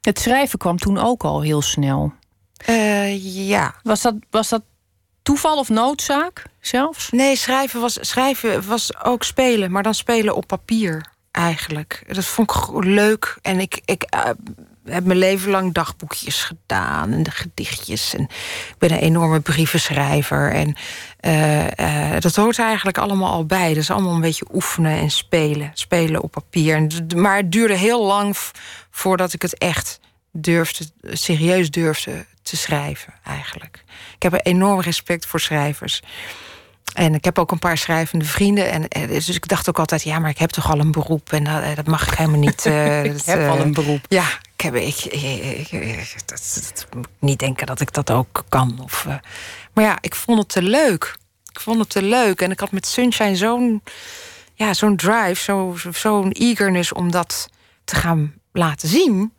[0.01, 2.13] Het schrijven kwam toen ook al heel snel.
[2.69, 3.75] Uh, ja.
[3.83, 4.63] Was dat, was dat
[5.23, 7.11] toeval of noodzaak zelfs?
[7.11, 12.05] Nee, schrijven was, schrijven was ook spelen, maar dan spelen op papier eigenlijk.
[12.07, 13.39] Dat vond ik leuk.
[13.43, 14.31] En ik, ik uh,
[14.91, 18.15] heb mijn leven lang dagboekjes gedaan en de gedichtjes.
[18.15, 20.53] En ik ben een enorme brievenschrijver.
[20.53, 20.77] En
[21.21, 23.69] uh, dat hoort eigenlijk allemaal al bij.
[23.69, 25.71] Dat is allemaal een beetje oefenen en spelen.
[25.75, 26.87] Spelen op papier.
[27.17, 28.37] Maar het duurde heel lang
[28.91, 30.01] voordat ik het echt
[30.33, 33.85] durfde, serieus durfde te schrijven, eigenlijk.
[34.15, 36.03] Ik heb een enorm respect voor schrijvers.
[36.95, 38.71] En ik heb ook een paar schrijvende vrienden.
[38.71, 41.33] En, eh, dus ik dacht ook altijd, ja, maar ik heb toch al een beroep.
[41.33, 42.67] En dat, dat mag ik helemaal niet.
[42.67, 44.05] Uh, ik heb al een beroep.
[44.09, 45.71] Ja, ik heb, ik, ik,
[46.27, 48.79] dat, dat, moet niet denken dat ik dat ook kan.
[48.83, 49.15] Of, uh,
[49.73, 51.17] maar ja, ik vond het te leuk.
[51.53, 52.41] Ik vond het te leuk.
[52.41, 53.83] En ik had met Sunshine zo'n
[54.55, 57.51] ja, zo'n drive, zo'n eagerness om dat
[57.85, 59.33] te gaan laten zien.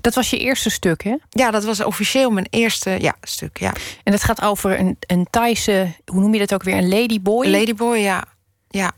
[0.00, 1.16] Dat was je eerste stuk, hè?
[1.28, 3.72] Ja, dat was officieel mijn eerste ja, stuk, ja.
[4.02, 6.76] En het gaat over een, een Thaise, hoe noem je dat ook weer?
[6.76, 7.46] Een ladyboy?
[7.46, 8.24] Ladyboy, ja.
[8.68, 8.92] Ja.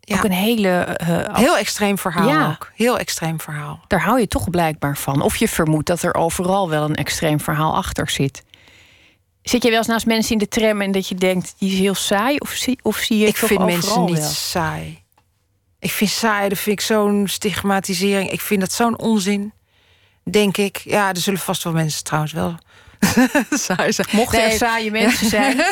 [0.00, 0.16] ja.
[0.16, 0.98] Ook een hele...
[1.08, 2.48] Uh, Heel extreem verhaal ja.
[2.48, 2.70] ook.
[2.74, 3.80] Heel extreem verhaal.
[3.86, 5.22] Daar hou je toch blijkbaar van.
[5.22, 8.42] Of je vermoedt dat er overal wel een extreem verhaal achter zit.
[9.42, 11.78] Zit je wel eens naast mensen in de tram en dat je denkt, die is
[11.78, 12.36] heel saai?
[12.36, 14.28] Of zie, of zie je Ik vind mensen niet wel?
[14.28, 15.02] saai.
[15.78, 18.30] Ik vind saai, dat vind ik zo'n stigmatisering.
[18.30, 19.52] Ik vind dat zo'n onzin
[20.30, 20.76] denk ik.
[20.76, 22.58] Ja, er zullen vast wel mensen trouwens wel
[23.50, 24.08] saai zijn.
[24.12, 24.50] Mochten nee.
[24.50, 25.62] er saaie mensen zijn.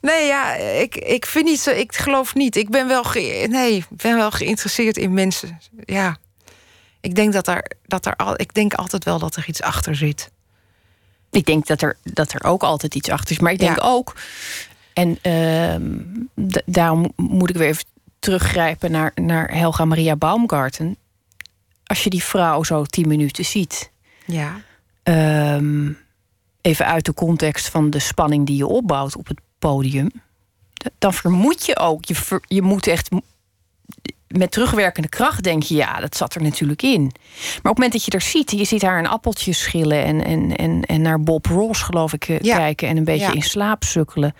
[0.00, 1.70] nee, ja, ik, ik vind niet zo.
[1.70, 2.56] Ik geloof niet.
[2.56, 5.60] Ik ben wel, ge, nee, ben wel geïnteresseerd in mensen.
[5.84, 6.16] Ja.
[7.00, 8.40] Ik denk dat er, dat er al.
[8.40, 10.30] Ik denk altijd wel dat er iets achter zit.
[11.30, 13.38] Ik denk dat er, dat er ook altijd iets achter is.
[13.38, 14.14] Maar ik denk ook.
[14.92, 17.84] En uh, daarom moet ik weer even
[18.18, 20.96] teruggrijpen naar, naar Helga Maria Baumgarten
[21.86, 23.90] als je die vrouw zo tien minuten ziet.
[24.24, 24.60] Ja.
[25.02, 25.92] Ehm,
[26.60, 30.10] even uit de context van de spanning die je opbouwt op het podium.
[30.98, 33.08] Dan vermoed je ook, je, je moet echt
[34.28, 37.02] met terugwerkende kracht denk je, ja, dat zat er natuurlijk in.
[37.02, 40.24] Maar op het moment dat je er ziet, je ziet haar een appeltje schillen en,
[40.24, 43.84] en, en, en naar Bob Ross, geloof ik, eh, kijken en een beetje in slaap
[43.84, 44.34] sukkelen.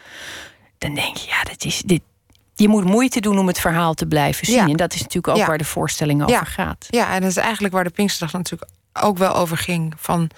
[0.78, 2.02] Dan denk je, ja, dat is, dit,
[2.56, 4.68] je moet moeite doen om het verhaal te blijven zien.
[4.68, 6.86] En dat is natuurlijk ook waar de voorstelling over gaat.
[6.90, 9.94] Ja, en dat is eigenlijk waar de Pinksterdag natuurlijk ook wel over ging.
[9.96, 10.30] Van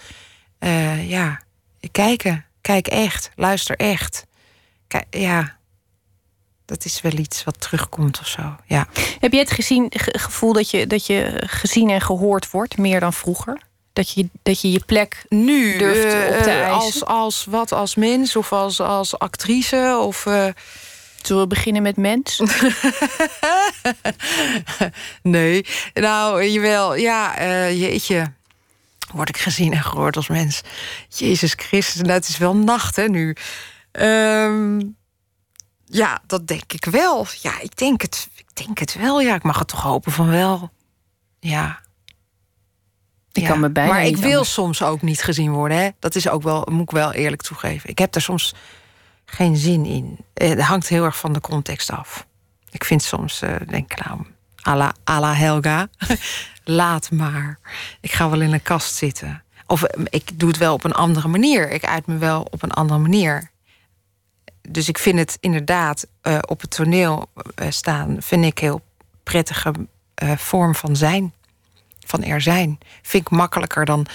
[0.61, 1.40] uh, ja,
[1.92, 4.26] kijken, kijk echt, luister echt.
[4.87, 5.57] Kijk, ja,
[6.64, 8.57] dat is wel iets wat terugkomt of zo.
[8.66, 8.87] Ja.
[9.18, 13.12] Heb je het gezien, gevoel dat je, dat je gezien en gehoord wordt, meer dan
[13.12, 13.61] vroeger?
[13.92, 16.72] Dat je dat je, je plek nu durft uh, op te eisen?
[16.72, 19.98] Als, als wat, als mens of als, als actrice?
[20.00, 20.46] Of, uh,
[21.22, 22.42] Zullen we beginnen met mens?
[25.22, 26.94] nee, nou, jawel.
[26.94, 28.33] Ja, uh, jeetje.
[29.12, 30.61] Word ik gezien en gehoord als mens.
[31.09, 33.37] Jezus Christus, dat nou, is wel nacht, hè, nu.
[33.92, 34.96] Um,
[35.85, 37.26] ja, dat denk ik wel.
[37.40, 39.20] Ja, ik denk het, ik denk het wel.
[39.20, 40.70] Ja, ik mag het toch hopen van wel.
[41.40, 41.81] Ja.
[43.33, 45.78] Ik kan me bijna maar ik wil soms ook niet gezien worden.
[45.78, 45.88] Hè?
[45.98, 47.90] Dat is ook wel, moet ik wel eerlijk toegeven.
[47.90, 48.54] Ik heb daar soms
[49.30, 50.18] geen zin in.
[50.34, 52.26] Eh, het hangt heel erg van de context af.
[52.70, 54.20] Ik vind soms, uh, denk ik nou,
[55.08, 55.88] à la, Helga,
[56.64, 57.58] laat maar.
[58.00, 59.42] Ik ga wel in een kast zitten.
[59.66, 61.70] Of eh, ik doe het wel op een andere manier.
[61.70, 63.50] Ik uit me wel op een andere manier.
[64.68, 66.06] Dus ik vind het inderdaad
[66.46, 67.30] op het toneel
[67.68, 68.16] staan...
[68.20, 68.80] vind ik heel
[69.22, 69.72] prettige
[70.36, 71.32] vorm van zijn.
[72.06, 72.78] Van er zijn.
[73.02, 74.06] Vind ik makkelijker dan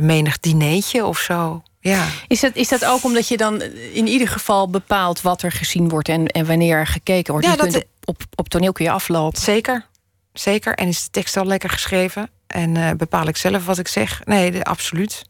[0.00, 1.62] menig dineetje of zo.
[1.80, 2.06] Ja.
[2.28, 5.88] Is, dat, is dat ook omdat je dan in ieder geval bepaalt wat er gezien
[5.88, 7.46] wordt en, en wanneer er gekeken wordt?
[7.46, 9.40] Ja, je dat, op, op toneel kun je aflopen.
[9.40, 9.86] Zeker,
[10.32, 10.74] zeker.
[10.74, 12.30] En is de tekst al lekker geschreven?
[12.46, 14.24] En uh, bepaal ik zelf wat ik zeg?
[14.24, 15.24] Nee, absoluut.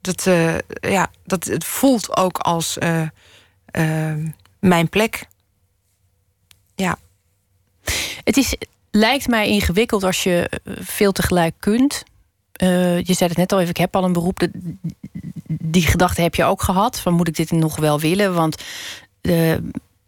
[0.00, 0.28] Dat,
[0.80, 2.78] ja, dat, het voelt ook als
[4.58, 5.26] mijn plek.
[6.74, 6.98] Ja.
[8.24, 8.56] Het is,
[8.90, 12.04] lijkt mij ingewikkeld als je veel tegelijk kunt.
[13.06, 14.46] Je zei het net al even, ik heb al een beroep.
[15.48, 17.00] die gedachte heb je ook gehad.
[17.00, 18.34] Van moet ik dit nog wel willen?
[18.34, 18.62] Want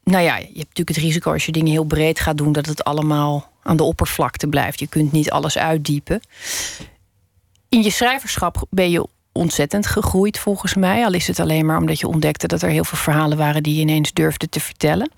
[0.05, 2.67] nou ja, je hebt natuurlijk het risico als je dingen heel breed gaat doen, dat
[2.67, 4.81] het allemaal aan de oppervlakte blijft.
[4.81, 6.21] Je kunt niet alles uitdiepen.
[7.69, 11.05] In je schrijverschap ben je ontzettend gegroeid, volgens mij.
[11.05, 13.75] Al is het alleen maar omdat je ontdekte dat er heel veel verhalen waren die
[13.75, 15.11] je ineens durfde te vertellen.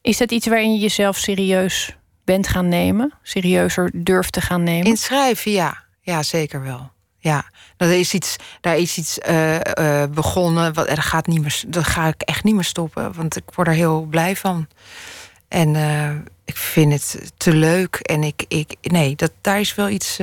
[0.00, 3.12] Is dat iets waarin je jezelf serieus bent gaan nemen?
[3.22, 4.86] Serieuzer durft te gaan nemen?
[4.86, 5.84] In schrijven, ja.
[6.10, 6.90] Ja, zeker wel.
[7.18, 7.44] Ja,
[7.76, 10.74] er is iets, daar is iets uh, begonnen.
[10.74, 13.12] Wat, er gaat niet meer, dat ga ik echt niet meer stoppen.
[13.14, 14.68] Want ik word er heel blij van.
[15.48, 16.10] En uh,
[16.44, 17.94] ik vind het te leuk.
[17.96, 20.16] En ik, ik nee, dat, daar is wel iets.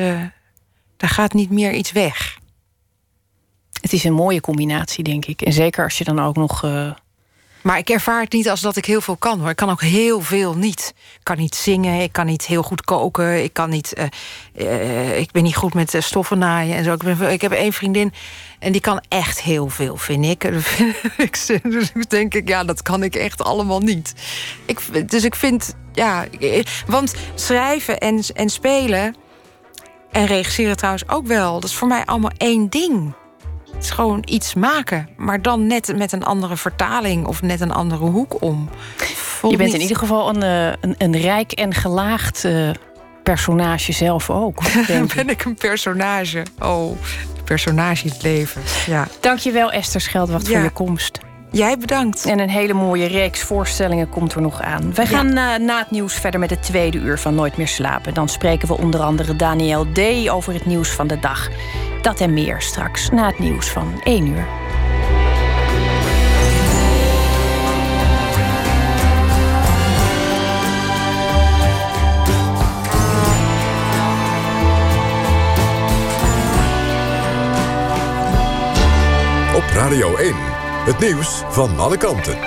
[0.97, 2.39] daar gaat niet meer iets weg.
[3.81, 5.41] Het is een mooie combinatie, denk ik.
[5.41, 6.63] En zeker als je dan ook nog
[7.61, 9.49] maar ik ervaar het niet als dat ik heel veel kan hoor.
[9.49, 10.93] Ik kan ook heel veel niet.
[10.97, 14.09] Ik kan niet zingen, ik kan niet heel goed koken, ik kan niet.
[14.55, 16.93] Uh, ik ben niet goed met stoffen naaien en zo.
[16.93, 18.13] Ik, ik heb één vriendin
[18.59, 20.41] en die kan echt heel veel, vind ik.
[21.71, 24.13] dus denk ik, ja, dat kan ik echt allemaal niet.
[24.65, 26.25] Ik, dus ik vind, ja,
[26.87, 29.15] want schrijven en, en spelen
[30.11, 31.59] en regisseren trouwens ook wel.
[31.59, 33.13] Dat is voor mij allemaal één ding.
[33.77, 37.71] Het is gewoon iets maken, maar dan net met een andere vertaling of net een
[37.71, 38.69] andere hoek om.
[39.49, 42.69] je bent in ieder geval een, eh, een, een rijk en gelaagd uh,
[43.23, 44.61] personage zelf ook.
[44.87, 46.43] Denk ben ik een personage?
[46.59, 46.97] Oh,
[47.43, 48.61] personage in het leven.
[48.87, 49.07] Ja.
[49.19, 51.19] Dankjewel Esther Scheldwacht voor je komst.
[51.51, 52.25] Jij bedankt.
[52.25, 54.93] En een hele mooie reeks voorstellingen komt er nog aan.
[54.93, 58.13] Wij gaan uh, na het nieuws verder met het tweede uur van Nooit meer slapen.
[58.13, 60.29] Dan spreken we onder andere Daniel D.
[60.29, 61.49] over het nieuws van de dag.
[62.01, 64.45] Dat en meer straks na het nieuws van 1 uur.
[79.55, 80.35] Op Radio 1,
[80.87, 82.37] het nieuws van alle kanten.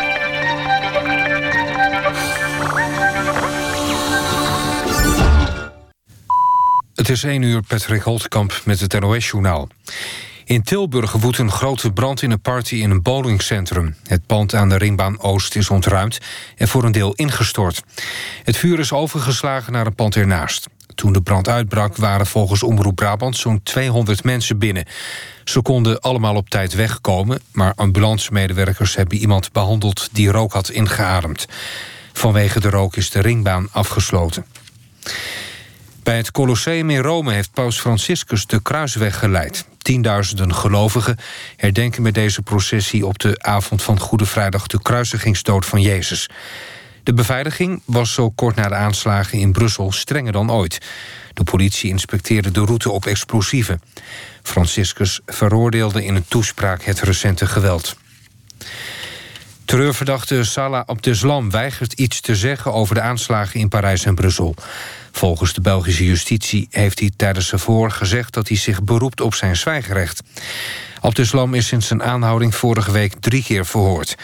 [6.95, 9.69] Het is 1 uur, Patrick Holtkamp met het NOS-journaal.
[10.45, 13.97] In Tilburg woedt een grote brand in een party in een bowlingcentrum.
[14.07, 16.19] Het pand aan de Ringbaan Oost is ontruimd
[16.57, 17.83] en voor een deel ingestort.
[18.45, 20.69] Het vuur is overgeslagen naar een pand ernaast.
[20.95, 24.85] Toen de brand uitbrak waren volgens Omroep Brabant zo'n 200 mensen binnen.
[25.51, 27.41] Ze konden allemaal op tijd wegkomen...
[27.53, 31.47] maar ambulancemedewerkers hebben iemand behandeld die rook had ingeademd.
[32.13, 34.47] Vanwege de rook is de ringbaan afgesloten.
[36.03, 39.65] Bij het Colosseum in Rome heeft paus Franciscus de kruisweg geleid.
[39.79, 41.17] Tienduizenden gelovigen
[41.57, 43.07] herdenken met deze processie...
[43.07, 46.29] op de avond van Goede Vrijdag de kruisigingsdood van Jezus.
[47.03, 50.79] De beveiliging was zo kort na de aanslagen in Brussel strenger dan ooit.
[51.41, 53.83] De politie inspecteerde de route op explosieven.
[54.43, 57.97] Franciscus veroordeelde in een toespraak het recente geweld.
[59.65, 62.73] Terreurverdachte Salah Abdeslam weigert iets te zeggen...
[62.73, 64.55] over de aanslagen in Parijs en Brussel.
[65.13, 68.35] Volgens de Belgische justitie heeft hij tijdens zijn voor gezegd...
[68.35, 70.23] dat hij zich beroept op zijn zwijgerecht.
[71.01, 74.17] Abdeslam is sinds zijn aanhouding vorige week drie keer verhoord.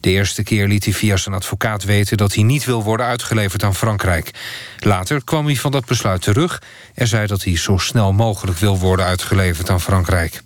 [0.00, 2.16] De eerste keer liet hij via zijn advocaat weten...
[2.16, 4.30] dat hij niet wil worden uitgeleverd aan Frankrijk.
[4.78, 6.62] Later kwam hij van dat besluit terug...
[6.94, 10.42] en zei dat hij zo snel mogelijk wil worden uitgeleverd aan Frankrijk.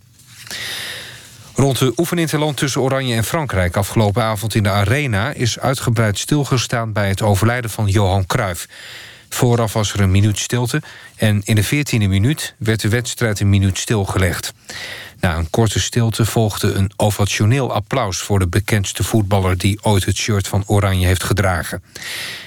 [1.55, 5.33] Rond de oefeninterland tussen Oranje en Frankrijk afgelopen avond in de Arena...
[5.33, 8.67] is uitgebreid stilgestaan bij het overlijden van Johan Cruijff.
[9.29, 10.83] Vooraf was er een minuut stilte
[11.17, 14.53] en in de 14e minuut werd de wedstrijd een minuut stilgelegd.
[15.22, 20.16] Na een korte stilte volgde een ovationeel applaus voor de bekendste voetballer die ooit het
[20.16, 21.82] shirt van Oranje heeft gedragen.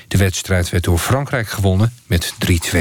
[0.08, 2.34] De wedstrijd werd door Frankrijk gewonnen met
[2.74, 2.78] 3-2.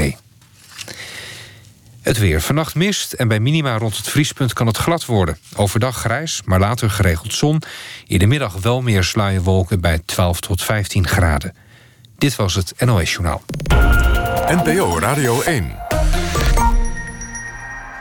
[2.01, 2.41] Het weer.
[2.41, 5.37] Vannacht mist en bij minima rond het vriespunt kan het glad worden.
[5.55, 7.61] Overdag grijs, maar later geregeld zon.
[8.07, 11.55] In de middag wel meer sluierwolken bij 12 tot 15 graden.
[12.17, 13.43] Dit was het NOS Journaal.
[14.47, 15.75] NPO Radio 1.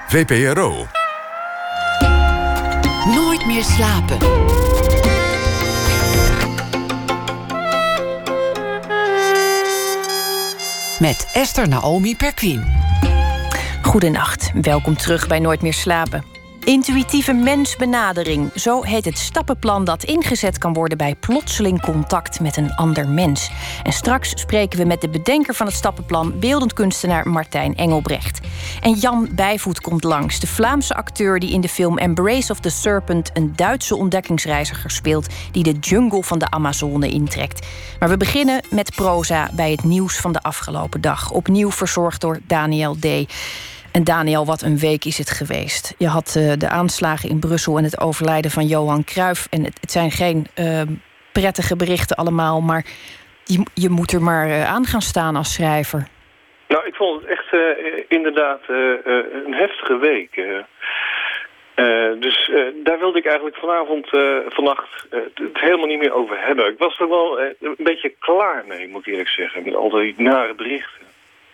[0.08, 0.86] VPRO.
[3.54, 4.18] Meer slapen.
[10.98, 12.64] Met Esther Naomi Perquin.
[13.82, 16.33] Goedenacht, welkom terug bij Nooit meer slapen.
[16.64, 18.50] Intuïtieve mensbenadering.
[18.54, 23.50] Zo heet het stappenplan dat ingezet kan worden bij plotseling contact met een ander mens.
[23.82, 28.40] En straks spreken we met de bedenker van het stappenplan, beeldend kunstenaar Martijn Engelbrecht.
[28.80, 32.70] En Jan Bijvoet komt langs, de Vlaamse acteur die in de film Embrace of the
[32.70, 37.66] Serpent een Duitse ontdekkingsreiziger speelt die de jungle van de Amazone intrekt.
[37.98, 41.30] Maar we beginnen met proza bij het nieuws van de afgelopen dag.
[41.30, 43.06] Opnieuw verzorgd door Daniel D.
[43.96, 45.94] En Daniel, wat een week is het geweest.
[45.98, 49.46] Je had uh, de aanslagen in Brussel en het overlijden van Johan Cruijff.
[49.50, 50.82] En het, zijn geen uh,
[51.32, 52.84] prettige berichten allemaal, maar
[53.44, 56.08] je, je moet er maar uh, aan gaan staan als schrijver.
[56.68, 57.48] Nou, ik vond het echt
[58.08, 60.34] inderdaad een heftige week.
[62.20, 64.08] dus daar wilde ik eigenlijk vanavond,
[64.48, 66.66] vannacht, het helemaal niet meer over hebben.
[66.66, 70.14] Ik was er wel een beetje klaar mee, moet ik eerlijk zeggen, met al die
[70.16, 71.03] nare berichten.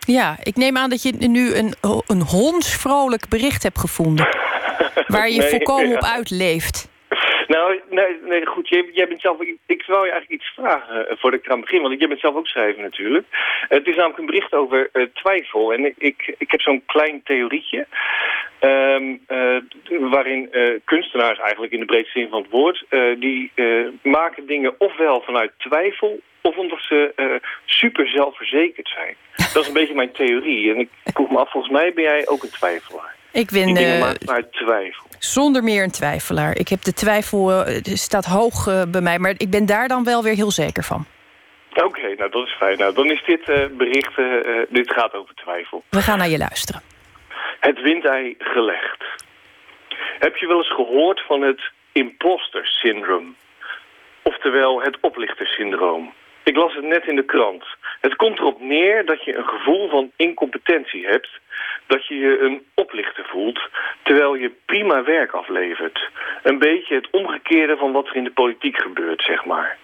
[0.07, 1.73] Ja, ik neem aan dat je nu een,
[2.07, 4.27] een hondsvrolijk bericht hebt gevonden.
[5.07, 5.95] waar je nee, volkomen ja.
[5.95, 6.89] op uitleeft.
[7.47, 8.69] Nou, nee, nee goed.
[8.69, 11.81] Jij, jij bent zelf, ik, wil je eigenlijk iets vragen uh, voordat ik eraan begin.
[11.81, 13.25] Want jij bent zelf ook schrijver natuurlijk.
[13.67, 15.73] het is namelijk een bericht over uh, twijfel.
[15.73, 17.87] En ik, ik heb zo'n klein theorietje.
[18.61, 19.57] Um, uh,
[19.99, 20.49] waarin
[20.85, 22.85] kunstenaars eigenlijk in de breedste zin van het woord...
[23.19, 23.51] die
[24.03, 27.25] maken dingen ofwel vanuit twijfel of omdat ze uh,
[27.65, 29.15] super zelfverzekerd zijn.
[29.53, 30.73] Dat is een beetje mijn theorie.
[30.73, 33.15] En ik vroeg me af, volgens mij ben jij ook een twijfelaar.
[33.31, 35.05] Ik ben uh, uit twijfel.
[35.19, 36.57] Zonder meer een twijfelaar.
[36.57, 40.23] Ik heb de twijfel, uh, staat hoog bij mij, maar ik ben daar dan wel
[40.23, 41.05] weer heel zeker van.
[41.73, 42.77] Oké, okay, nou dat is fijn.
[42.77, 43.45] Nou, dan is dit
[43.77, 44.13] bericht,
[44.69, 45.83] dit gaat over twijfel.
[45.89, 46.81] We gaan naar je luisteren.
[47.59, 49.03] Het windei gelegd.
[50.19, 53.35] Heb je wel eens gehoord van het imposter syndroom?
[54.21, 56.13] Oftewel het oplichtersyndroom.
[56.43, 57.63] Ik las het net in de krant.
[57.99, 61.29] Het komt erop neer dat je een gevoel van incompetentie hebt...
[61.87, 63.59] dat je je een oplichter voelt,
[64.03, 66.09] terwijl je prima werk aflevert.
[66.43, 69.77] Een beetje het omgekeerde van wat er in de politiek gebeurt, zeg maar.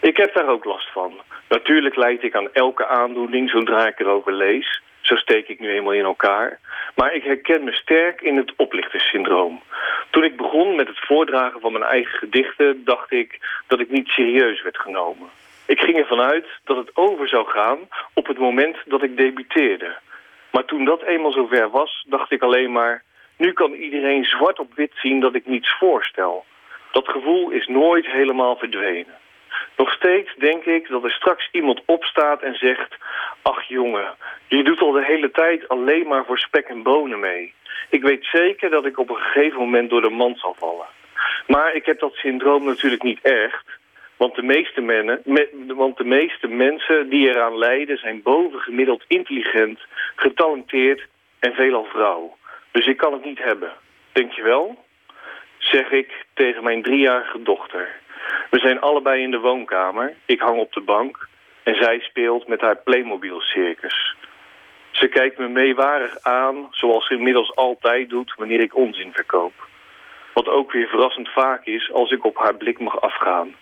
[0.00, 1.12] Ik heb daar ook last van.
[1.48, 4.82] Natuurlijk leid ik aan elke aandoening zodra ik erover lees.
[5.00, 6.58] Zo steek ik nu eenmaal in elkaar.
[6.94, 9.62] Maar ik herken me sterk in het oplichterssyndroom.
[10.10, 12.84] Toen ik begon met het voordragen van mijn eigen gedichten...
[12.84, 15.28] dacht ik dat ik niet serieus werd genomen.
[15.70, 17.78] Ik ging ervan uit dat het over zou gaan
[18.14, 19.96] op het moment dat ik debuteerde.
[20.50, 23.02] Maar toen dat eenmaal zover was, dacht ik alleen maar...
[23.36, 26.44] nu kan iedereen zwart op wit zien dat ik niets voorstel.
[26.92, 29.14] Dat gevoel is nooit helemaal verdwenen.
[29.76, 32.96] Nog steeds denk ik dat er straks iemand opstaat en zegt...
[33.42, 34.14] ach jongen,
[34.48, 37.54] je doet al de hele tijd alleen maar voor spek en bonen mee.
[37.90, 40.86] Ik weet zeker dat ik op een gegeven moment door de mand zal vallen.
[41.46, 43.78] Maar ik heb dat syndroom natuurlijk niet echt...
[44.20, 49.80] Want de, meeste mennen, me, want de meeste mensen die eraan lijden zijn bovengemiddeld intelligent,
[50.16, 51.06] getalenteerd
[51.38, 52.36] en veelal vrouw.
[52.70, 53.72] Dus ik kan het niet hebben.
[54.12, 54.84] Denk je wel?
[55.58, 57.88] Zeg ik tegen mijn driejarige dochter.
[58.50, 60.14] We zijn allebei in de woonkamer.
[60.24, 61.28] Ik hang op de bank.
[61.62, 64.16] En zij speelt met haar Playmobil circus.
[64.90, 69.68] Ze kijkt me meewarig aan, zoals ze inmiddels altijd doet wanneer ik onzin verkoop.
[70.34, 73.54] Wat ook weer verrassend vaak is als ik op haar blik mag afgaan.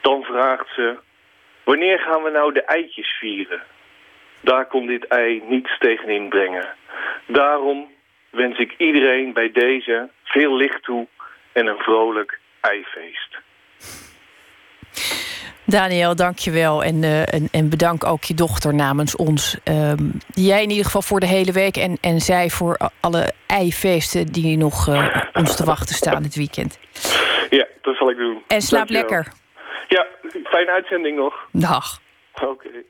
[0.00, 0.96] Dan vraagt ze,
[1.64, 3.62] wanneer gaan we nou de eitjes vieren?
[4.40, 6.68] Daar kon dit ei niets tegen inbrengen.
[7.26, 7.90] Daarom
[8.30, 11.06] wens ik iedereen bij deze veel licht toe
[11.52, 13.36] en een vrolijk eifeest.
[15.64, 16.84] Daniel, dank je wel.
[16.84, 19.58] En, uh, en, en, bedank ook je dochter namens ons.
[19.64, 24.26] Um, jij in ieder geval voor de hele week en, en zij voor alle eifeesten
[24.26, 26.78] die nog uh, ons te wachten staan dit weekend.
[27.50, 28.42] Ja, dat zal ik doen.
[28.46, 29.32] En slaap lekker.
[29.88, 30.06] Ja,
[30.44, 31.34] fijne uitzending nog.
[31.52, 32.00] Dag.
[32.34, 32.46] Oké.
[32.46, 32.84] Okay.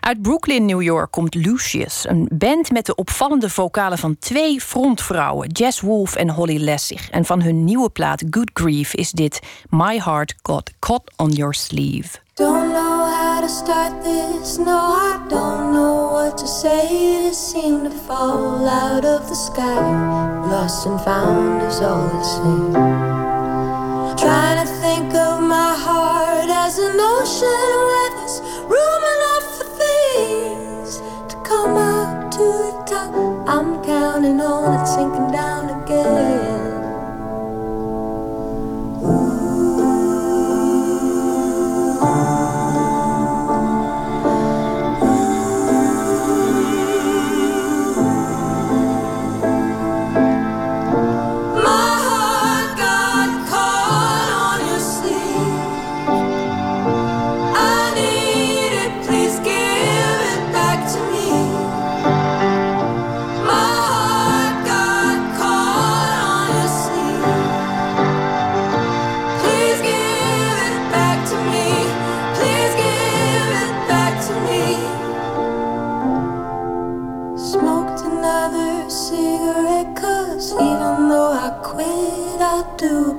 [0.00, 2.08] Uit Brooklyn, New York komt Lucius.
[2.08, 7.10] Een band met de opvallende vocalen van twee frontvrouwen, Jess Wolf en Holly Lessig.
[7.10, 11.54] En van hun nieuwe plaat Good Grief is dit My Heart Got Caught on Your
[11.54, 12.18] Sleeve.
[12.34, 17.26] Don't know how to start this, no I don't know what to say.
[17.26, 20.48] It seemed to fall out of the sky.
[20.50, 22.99] Lost and found is all the same.
[24.20, 30.98] Trying to think of my heart as an ocean where there's room enough for things
[31.30, 33.14] to come up to the top.
[33.48, 37.00] I'm counting on it sinking down again.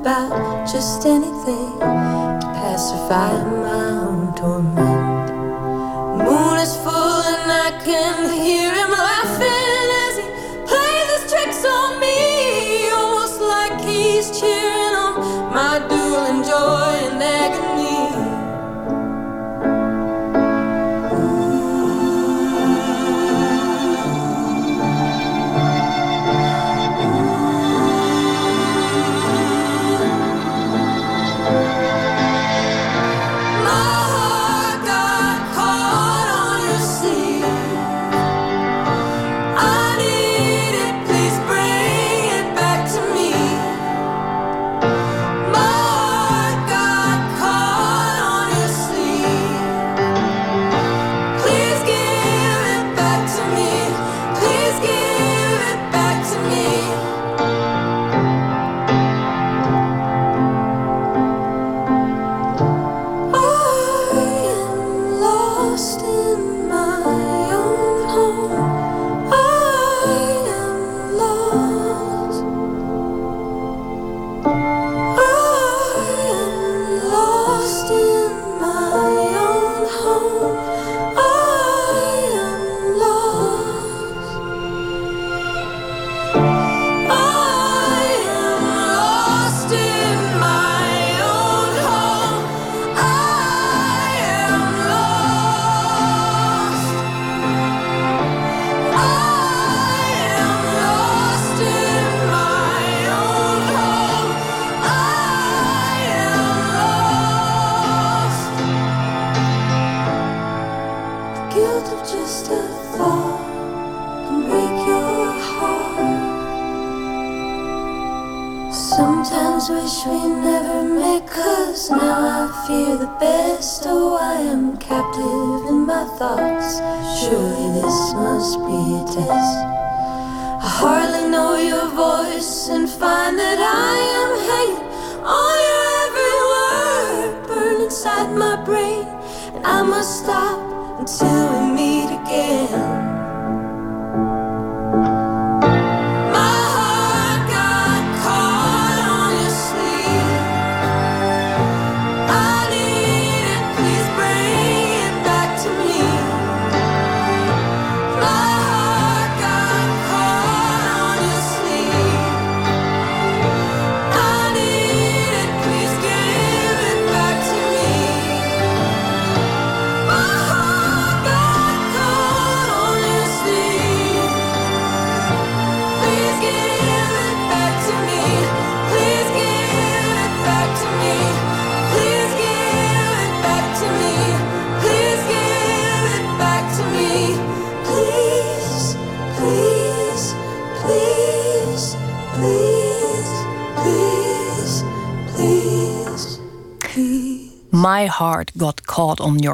[0.02, 5.30] About just anything to pacify my own torment.
[6.18, 10.26] Moon is full and I can hear him laughing as he
[10.66, 14.71] plays his tricks on me, almost like he's cheering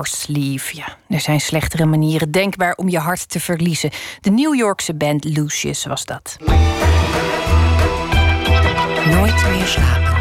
[0.07, 0.75] sleeve.
[0.75, 3.89] Ja, er zijn slechtere manieren denkbaar om je hart te verliezen.
[4.21, 6.37] De New Yorkse band Lucius was dat.
[9.05, 10.16] Nooit meer slapen.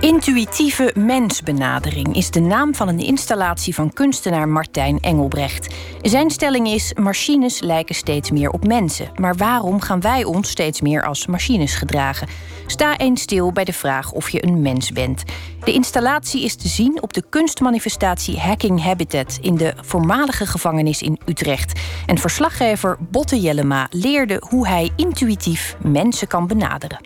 [0.00, 5.74] Intuïtieve mensbenadering is de naam van een installatie van kunstenaar Martijn Engelbrecht.
[6.02, 9.10] Zijn stelling is: machines lijken steeds meer op mensen.
[9.14, 12.28] Maar waarom gaan wij ons steeds meer als machines gedragen?
[12.66, 15.22] Sta eens stil bij de vraag of je een mens bent.
[15.64, 21.20] De installatie is te zien op de kunstmanifestatie Hacking Habitat in de voormalige gevangenis in
[21.26, 21.80] Utrecht.
[22.06, 26.98] En verslaggever Botte Jellema leerde hoe hij intuïtief mensen kan benaderen.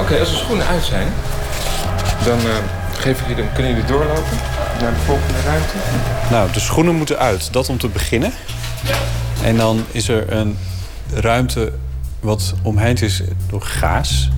[0.00, 1.08] Oké, als de schoenen uit zijn,
[2.24, 2.46] dan, eh,
[2.92, 4.36] geef ik jullie, dan kunnen jullie doorlopen
[4.80, 5.74] naar de volgende ruimte.
[6.30, 7.52] Nou, de schoenen moeten uit.
[7.52, 8.32] Dat om te beginnen.
[9.42, 10.58] En dan is er een
[11.14, 11.72] ruimte
[12.20, 14.30] wat omheind is door gaas.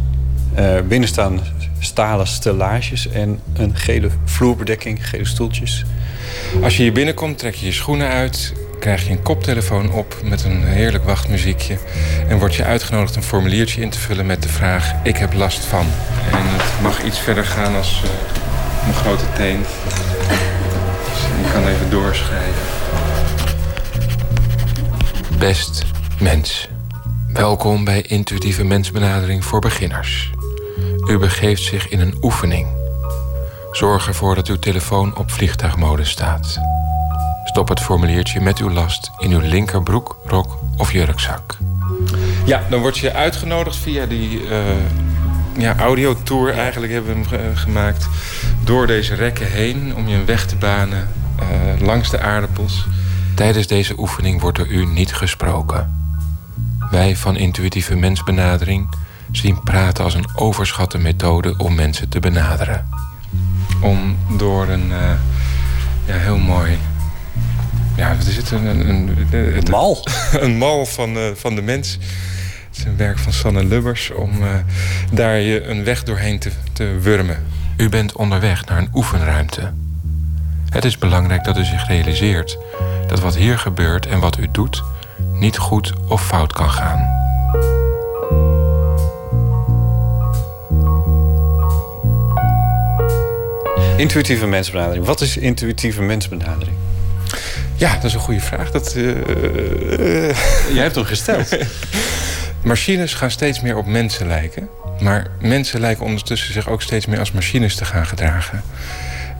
[0.54, 1.40] Eh, binnen staan
[1.78, 5.84] stalen stellages en een gele vloerbedekking, gele stoeltjes.
[6.62, 10.44] Als je hier binnenkomt, trek je je schoenen uit, krijg je een koptelefoon op met
[10.44, 11.78] een heerlijk wachtmuziekje.
[12.28, 15.64] En word je uitgenodigd een formuliertje in te vullen met de vraag: Ik heb last
[15.64, 15.86] van.
[16.32, 18.10] En het mag iets verder gaan als eh,
[18.86, 19.58] een grote teen.
[21.04, 22.62] Dus je kan even doorschrijven.
[25.38, 25.84] Best
[26.20, 26.68] mens.
[27.32, 30.30] Welkom bij Intuïtieve Mensbenadering voor Beginners.
[31.06, 32.66] U begeeft zich in een oefening.
[33.72, 36.60] Zorg ervoor dat uw telefoon op vliegtuigmodus staat.
[37.50, 41.56] Stop het formuliertje met uw last in uw linkerbroek, rok of jurkzak.
[42.44, 44.58] Ja, dan word je uitgenodigd via die uh,
[45.58, 48.08] ja, audiotour eigenlijk hebben we hem gemaakt.
[48.64, 51.08] Door deze rekken heen om je een weg te banen
[51.40, 52.86] uh, langs de aardappels.
[53.34, 56.12] Tijdens deze oefening wordt er u niet gesproken.
[56.90, 58.88] Wij van intuïtieve mensbenadering
[59.32, 62.88] zien praten als een overschatte methode om mensen te benaderen.
[63.80, 65.10] Om door een uh,
[66.04, 66.78] ja, heel mooi.
[67.96, 68.50] Ja, wat is het?
[68.50, 70.06] Een, een, een, een mal.
[70.40, 71.98] een mal van, uh, van de mens.
[72.68, 74.48] Het is een werk van Sanne Lubbers om uh,
[75.12, 77.46] daar je een weg doorheen te, te wurmen.
[77.76, 79.72] U bent onderweg naar een oefenruimte.
[80.68, 82.58] Het is belangrijk dat u zich realiseert
[83.06, 84.82] dat wat hier gebeurt en wat u doet
[85.32, 87.18] niet goed of fout kan gaan.
[93.96, 95.04] Intuïtieve mensbenadering.
[95.04, 96.76] Wat is intuïtieve mensbenadering?
[97.80, 98.70] Ja, dat is een goede vraag.
[98.70, 99.14] Dat, uh,
[100.74, 101.56] Jij hebt hem gesteld.
[102.62, 104.68] Machines gaan steeds meer op mensen lijken.
[105.02, 108.62] Maar mensen lijken ondertussen zich ook steeds meer als machines te gaan gedragen.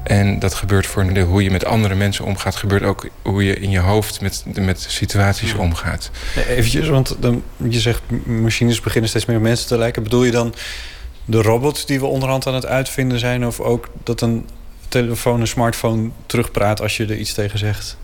[0.03, 2.57] En dat gebeurt voor hoe je met andere mensen omgaat.
[2.57, 6.11] gebeurt ook hoe je in je hoofd met, met situaties omgaat.
[6.49, 10.03] Eventjes, want dan, je zegt machines beginnen steeds meer op mensen te lijken.
[10.03, 10.55] Bedoel je dan
[11.25, 13.47] de robots die we onderhand aan het uitvinden zijn...
[13.47, 14.49] of ook dat een
[14.89, 17.97] telefoon, een smartphone terugpraat als je er iets tegen zegt?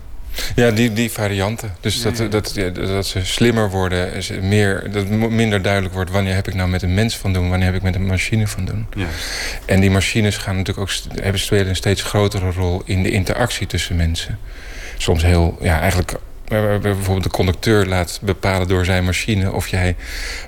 [0.55, 1.75] Ja, die, die varianten.
[1.79, 4.11] Dus dat, dat, dat ze slimmer worden,
[4.41, 7.67] meer, dat minder duidelijk wordt wanneer heb ik nou met een mens van doen, wanneer
[7.67, 8.87] heb ik met een machine van doen.
[9.65, 13.67] En die machines gaan natuurlijk ook hebben spelen een steeds grotere rol in de interactie
[13.67, 14.39] tussen mensen.
[14.97, 16.13] Soms heel, ja, eigenlijk
[16.81, 19.95] bijvoorbeeld de conducteur laat bepalen door zijn machine of jij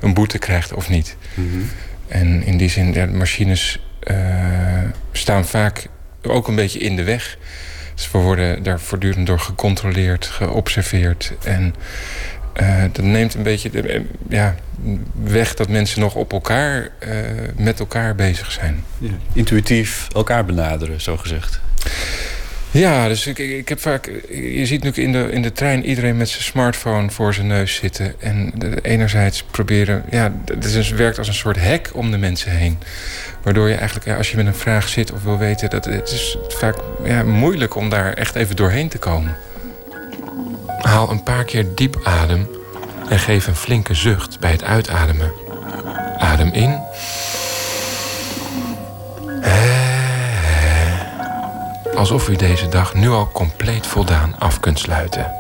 [0.01, 1.15] een boete krijgt of niet.
[1.33, 1.69] Mm -hmm.
[2.07, 4.17] En in die zin, ja, machines uh,
[5.11, 5.87] staan vaak
[6.21, 7.37] ook een beetje in de weg.
[7.99, 11.33] Dus we worden daar voortdurend door gecontroleerd, geobserveerd.
[11.43, 11.75] En
[12.61, 14.55] uh, dat neemt een beetje de, ja,
[15.23, 17.15] weg dat mensen nog op elkaar, uh,
[17.55, 18.83] met elkaar bezig zijn.
[18.97, 21.59] Ja, intuïtief elkaar benaderen, zo gezegd.
[22.71, 24.11] Ja, dus ik, ik heb vaak.
[24.29, 27.75] Je ziet nu in de, in de trein iedereen met zijn smartphone voor zijn neus
[27.75, 28.13] zitten.
[28.19, 30.03] En enerzijds proberen.
[30.09, 32.79] Ja, het is, werkt als een soort hek om de mensen heen.
[33.43, 36.37] Waardoor je eigenlijk, als je met een vraag zit of wil weten, dat het is
[36.47, 39.37] vaak ja, moeilijk om daar echt even doorheen te komen.
[40.81, 42.47] Haal een paar keer diep adem
[43.09, 45.31] en geef een flinke zucht bij het uitademen.
[46.17, 46.79] Adem in.
[51.99, 55.31] Alsof u deze dag nu al compleet voldaan af kunt sluiten.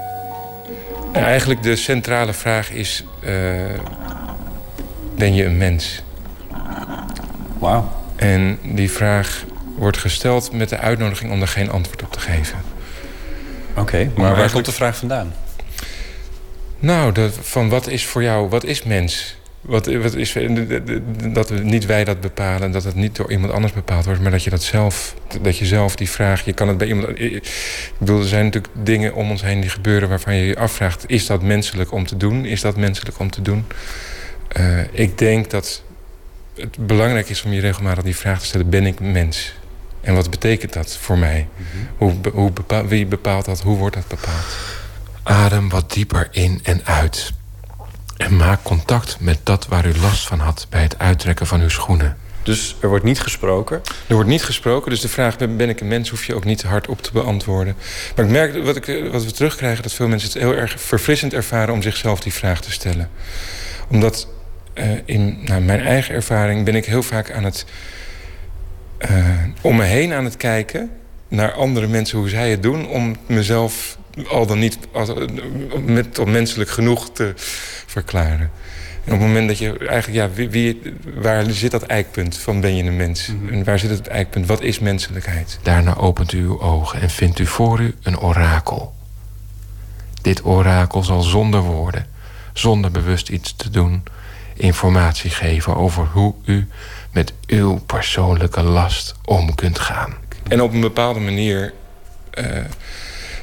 [1.11, 3.29] En eigenlijk de centrale vraag is: uh,
[5.15, 6.03] ben je een mens?
[7.59, 7.91] Wauw.
[8.15, 9.43] En die vraag
[9.77, 12.59] wordt gesteld met de uitnodiging om er geen antwoord op te geven.
[13.69, 15.33] Oké, okay, maar, waar komt de vraag vandaan?
[16.79, 19.38] Nou, de, van wat is voor jou, wat is mens?
[19.61, 20.37] Wat, wat is,
[21.33, 24.43] dat niet wij dat bepalen, dat het niet door iemand anders bepaald wordt, maar dat
[24.43, 27.19] je dat zelf, dat je zelf die vraag, je kan het bij iemand.
[27.19, 27.51] Ik
[27.97, 31.25] bedoel, er zijn natuurlijk dingen om ons heen die gebeuren waarvan je je afvraagt: is
[31.25, 32.45] dat menselijk om te doen?
[32.45, 33.65] Is dat menselijk om te doen?
[34.57, 35.83] Uh, ik denk dat
[36.55, 39.53] het belangrijk is om je regelmatig die vraag te stellen: ben ik mens?
[40.01, 41.47] En wat betekent dat voor mij?
[41.55, 42.21] Mm -hmm.
[42.33, 43.61] hoe, hoe wie bepaalt dat?
[43.61, 44.57] Hoe wordt dat bepaald?
[45.23, 47.33] Adem wat dieper in en uit.
[48.19, 51.69] En maak contact met dat waar u last van had bij het uittrekken van uw
[51.69, 52.17] schoenen.
[52.43, 53.81] Dus er wordt niet gesproken?
[54.07, 56.09] Er wordt niet gesproken, dus de vraag ben ik een mens...
[56.09, 57.75] hoef je ook niet hard op te beantwoorden.
[58.15, 59.83] Maar ik merk wat, ik, wat we terugkrijgen...
[59.83, 61.73] dat veel mensen het heel erg verfrissend ervaren...
[61.73, 63.09] om zichzelf die vraag te stellen.
[63.89, 64.27] Omdat
[64.73, 67.65] uh, in nou, mijn eigen ervaring ben ik heel vaak aan het...
[69.11, 69.27] Uh,
[69.61, 70.91] om me heen aan het kijken
[71.27, 72.87] naar andere mensen, hoe zij het doen...
[72.87, 73.97] om mezelf
[74.27, 75.09] al dan niet als,
[75.85, 77.33] met, tot menselijk genoeg te
[77.85, 78.51] verklaren.
[79.05, 80.81] En op het moment dat je eigenlijk, ja, wie, wie,
[81.15, 83.27] waar zit dat eikpunt van ben je een mens?
[83.27, 83.49] Mm -hmm.
[83.49, 84.45] En waar zit het eikpunt?
[84.45, 85.59] Wat is menselijkheid?
[85.63, 88.93] Daarna opent u uw ogen en vindt u voor u een orakel.
[90.21, 92.05] Dit orakel zal zonder woorden,
[92.53, 94.03] zonder bewust iets te doen,
[94.53, 96.67] informatie geven over hoe u
[97.11, 100.13] met uw persoonlijke last om kunt gaan.
[100.47, 101.73] En op een bepaalde manier
[102.33, 102.45] uh,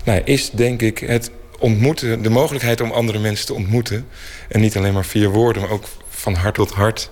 [0.07, 4.07] nou, is denk ik het ontmoeten, de mogelijkheid om andere mensen te ontmoeten.
[4.49, 7.09] En niet alleen maar via woorden, maar ook van hart tot hart.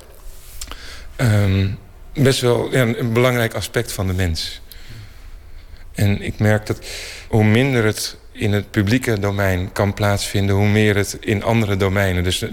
[1.17, 1.79] Um,
[2.15, 4.61] best wel een belangrijk aspect van de mens.
[5.95, 6.87] En ik merk dat
[7.29, 10.57] hoe minder het in het publieke domein kan plaatsvinden...
[10.57, 12.25] hoe meer het in andere domeinen.
[12.25, 12.45] Dus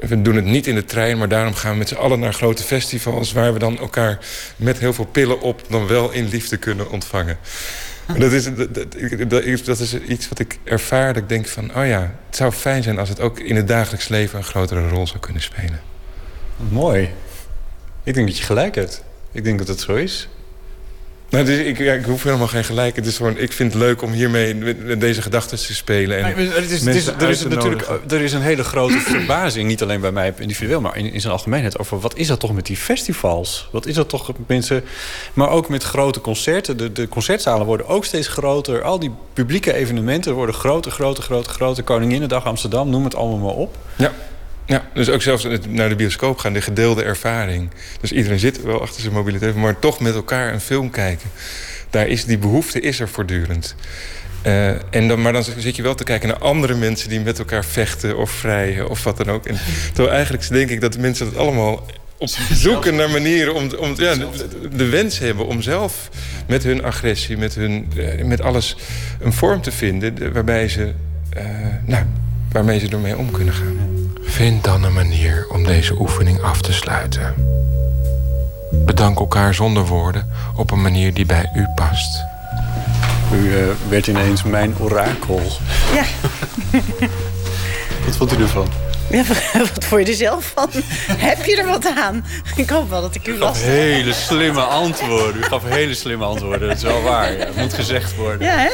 [0.00, 1.18] we doen het niet in de trein...
[1.18, 3.32] maar daarom gaan we met z'n allen naar grote festivals...
[3.32, 4.18] waar we dan elkaar
[4.56, 5.62] met heel veel pillen op...
[5.68, 7.38] dan wel in liefde kunnen ontvangen.
[8.18, 8.94] Dat is, dat, dat,
[9.30, 9.44] dat
[10.08, 11.14] iets wat ik ervaar.
[11.14, 13.68] Dat ik denk van, oh ja, het zou fijn zijn als het ook in het
[13.68, 15.80] dagelijks leven een grotere rol zou kunnen spelen.
[16.68, 17.10] Mooi.
[18.02, 19.04] Ik denk dat je gelijk hebt.
[19.32, 20.28] Ik denk dat het zo is.
[21.32, 22.96] Nou, dus ik, ja, ik hoef helemaal geen gelijk.
[22.96, 26.18] Het is gewoon, ik vind het leuk om hiermee met deze gedachten te spelen.
[26.18, 29.68] En nee, het is, het is, er, is natuurlijk, er is een hele grote verbazing,
[29.68, 32.52] niet alleen bij mij individueel, maar in, in zijn algemeenheid, over wat is dat toch
[32.52, 33.68] met die festivals?
[33.70, 34.84] Wat is dat toch met mensen?
[35.32, 36.76] Maar ook met grote concerten.
[36.76, 38.82] De, de concertzalen worden ook steeds groter.
[38.82, 41.84] Al die publieke evenementen worden groter, groter, groter, groter.
[41.84, 43.76] Koninginnedag Amsterdam, noem het allemaal maar op.
[43.96, 44.12] Ja.
[44.66, 47.70] Ja, dus ook zelfs naar de bioscoop gaan, de gedeelde ervaring.
[48.00, 51.30] Dus iedereen zit wel achter zijn mobiele telefoon, maar toch met elkaar een film kijken.
[51.90, 53.74] Daar is die behoefte is er voortdurend.
[54.46, 57.38] Uh, en dan, maar dan zit je wel te kijken naar andere mensen die met
[57.38, 59.46] elkaar vechten of vrijen of wat dan ook.
[59.46, 61.86] En terwijl eigenlijk denk ik dat de mensen dat allemaal
[62.18, 64.14] op zoeken naar manieren om, om ja,
[64.72, 66.08] de, wens hebben om zelf
[66.46, 68.76] met hun agressie, met, hun, uh, met alles
[69.20, 70.92] een vorm te vinden waarbij ze,
[71.36, 71.42] uh,
[71.86, 72.04] nou,
[72.52, 74.01] waarmee ze ermee om kunnen gaan.
[74.32, 77.34] Vind dan een manier om deze oefening af te sluiten.
[78.70, 82.24] Bedank elkaar zonder woorden op een manier die bij u past.
[83.32, 85.42] U uh, werd ineens mijn orakel.
[85.94, 86.04] Ja.
[88.06, 88.68] Wat vond u ervan?
[89.10, 89.24] Ja,
[89.74, 90.70] wat vond je er zelf van?
[91.16, 92.24] Heb je er wat aan?
[92.56, 93.70] Ik hoop wel dat ik u last heb.
[93.70, 95.36] hele slimme antwoorden.
[95.36, 96.68] U gaf hele slimme antwoorden.
[96.68, 97.32] Dat is wel waar.
[97.32, 97.38] Ja.
[97.38, 98.46] Het moet gezegd worden.
[98.46, 98.68] Ja, hè?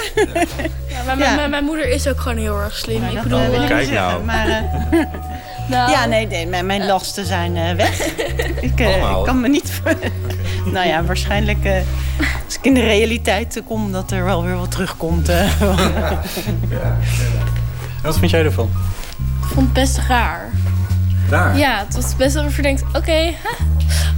[0.88, 1.34] Ja, maar ja.
[1.34, 3.00] Mijn, mijn, moeder is ook gewoon heel erg slim.
[3.00, 4.24] Nou, ik bedoel, wil kijk nou.
[4.24, 4.98] Maar, uh,
[5.68, 5.90] nou.
[5.90, 8.06] Ja, nee, nee mijn, mijn lasten zijn uh, weg.
[8.70, 9.80] ik uh, kan me niet...
[10.64, 11.66] nou ja, waarschijnlijk
[12.44, 13.92] als ik in de realiteit kom...
[13.92, 15.26] dat er wel weer wat terugkomt.
[15.26, 16.98] ja.
[18.02, 18.70] Wat vind jij ervan?
[19.48, 20.50] Ik vond het best raar.
[21.28, 21.56] Raar?
[21.56, 23.36] Ja, het was best wel even denkt, oké, okay,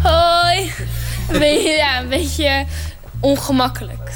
[0.02, 0.72] hoi.
[1.28, 2.64] Een beetje, ja, een beetje
[3.20, 4.10] ongemakkelijk.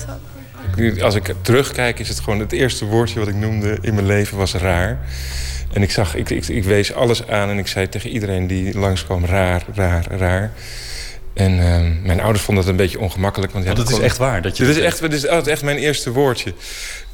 [1.02, 4.36] Als ik terugkijk is het gewoon het eerste woordje wat ik noemde in mijn leven
[4.36, 4.98] was raar.
[5.72, 8.78] En ik zag, ik, ik, ik wees alles aan en ik zei tegen iedereen die
[8.78, 10.52] langskwam raar, raar, raar.
[11.34, 13.52] En uh, mijn ouders vonden dat een beetje ongemakkelijk.
[13.52, 14.42] Want dat is echt waar?
[14.42, 16.54] Dat je dit is echt, dit is echt mijn eerste woordje.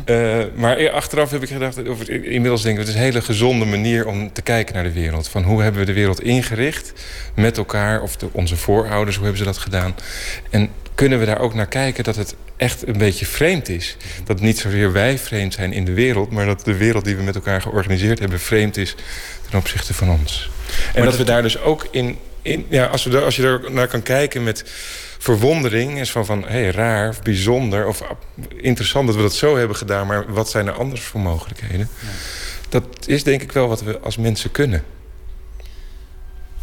[0.07, 2.81] Uh, maar achteraf heb ik gedacht, of inmiddels denk ik...
[2.81, 5.29] het is een hele gezonde manier om te kijken naar de wereld.
[5.29, 6.93] Van hoe hebben we de wereld ingericht
[7.35, 8.03] met elkaar...
[8.03, 9.95] of de, onze voorouders, hoe hebben ze dat gedaan?
[10.51, 13.97] En kunnen we daar ook naar kijken dat het echt een beetje vreemd is.
[14.25, 16.31] Dat niet zozeer wij vreemd zijn in de wereld...
[16.31, 18.41] maar dat de wereld die we met elkaar georganiseerd hebben...
[18.41, 18.95] vreemd is
[19.51, 20.51] ten opzichte van ons.
[20.95, 23.73] En dat, dat we daar dus ook in in, ja, als, we als je er
[23.73, 24.65] naar kan kijken met
[25.19, 25.99] verwondering...
[25.99, 28.03] is van, van hey, raar of bijzonder of
[28.57, 30.07] interessant dat we dat zo hebben gedaan...
[30.07, 31.89] maar wat zijn er anders voor mogelijkheden?
[32.01, 32.09] Ja.
[32.69, 34.85] Dat is denk ik wel wat we als mensen kunnen.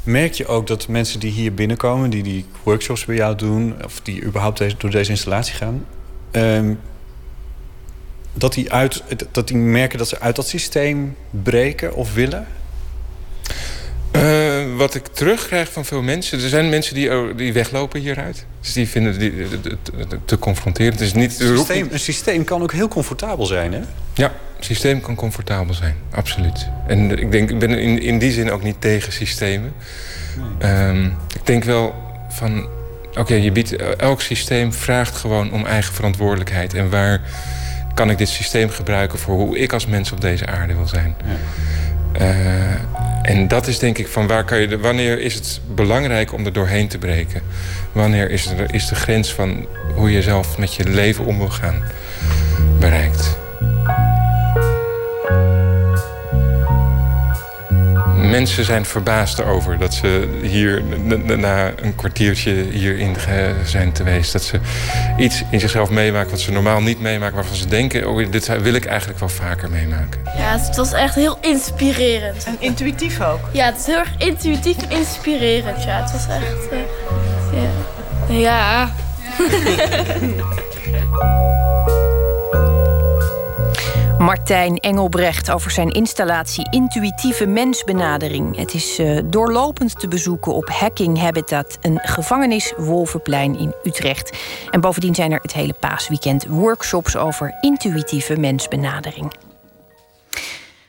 [0.03, 2.09] Merk je ook dat mensen die hier binnenkomen...
[2.09, 3.75] die die workshops bij jou doen...
[3.85, 5.85] of die überhaupt deze, door deze installatie gaan...
[6.31, 6.79] Um,
[8.33, 12.47] dat, die uit, dat die merken dat ze uit dat systeem breken of willen?
[14.17, 16.41] Uh, wat ik terugkrijg van veel mensen...
[16.41, 18.45] Er zijn mensen die, oh, die weglopen hieruit.
[18.61, 20.99] Dus die vinden het te, te confronterend.
[20.99, 23.79] Het is niet, een, systeem, een systeem kan ook heel comfortabel zijn, hè?
[24.13, 24.25] Ja,
[24.57, 25.95] een systeem kan comfortabel zijn.
[26.11, 26.67] Absoluut.
[26.87, 29.73] En ik, denk, ik ben in, in die zin ook niet tegen systemen.
[30.59, 30.87] Nee.
[30.87, 31.05] Um,
[31.35, 31.95] ik denk wel
[32.29, 32.67] van...
[33.09, 33.75] Oké, okay, je biedt...
[33.95, 36.73] Elk systeem vraagt gewoon om eigen verantwoordelijkheid.
[36.73, 37.21] En waar
[37.93, 39.19] kan ik dit systeem gebruiken...
[39.19, 41.15] voor hoe ik als mens op deze aarde wil zijn?
[41.25, 41.35] Ja.
[42.21, 42.27] Uh,
[43.21, 46.45] en dat is denk ik van waar kan je de, wanneer is het belangrijk om
[46.45, 47.41] er doorheen te breken?
[47.91, 51.49] Wanneer is, er, is de grens van hoe je zelf met je leven om wil
[51.49, 51.83] gaan
[52.79, 53.37] bereikt?
[58.17, 60.83] Mensen zijn verbaasd erover dat ze hier
[61.37, 63.15] na een kwartiertje hierin
[63.65, 64.31] zijn geweest.
[64.31, 64.59] Dat ze
[65.17, 67.35] iets in zichzelf meemaken wat ze normaal niet meemaken.
[67.35, 70.19] Waarvan ze denken, oh, dit wil ik eigenlijk wel vaker meemaken.
[70.37, 72.43] Ja, het was echt heel inspirerend.
[72.43, 73.39] En intuïtief ook?
[73.51, 75.83] Ja, het is heel erg intuïtief en inspirerend.
[75.83, 76.71] Ja, het was echt...
[77.53, 77.59] Uh,
[78.27, 78.39] ja.
[78.39, 78.91] ja.
[84.17, 88.55] Martijn Engelbrecht over zijn installatie Intuïtieve Mensbenadering.
[88.57, 94.37] Het is uh, doorlopend te bezoeken op Hacking Habitat, een gevangenis Wolvenplein in Utrecht.
[94.71, 99.33] En bovendien zijn er het hele paasweekend workshops over intuïtieve mensbenadering.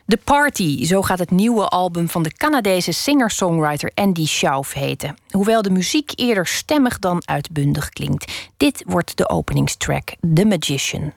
[0.07, 5.17] The Party, zo gaat het nieuwe album van de Canadese singer-songwriter Andy Schauf heten.
[5.31, 8.49] Hoewel de muziek eerder stemmig dan uitbundig klinkt.
[8.57, 11.13] Dit wordt de openingstrack, The Magician.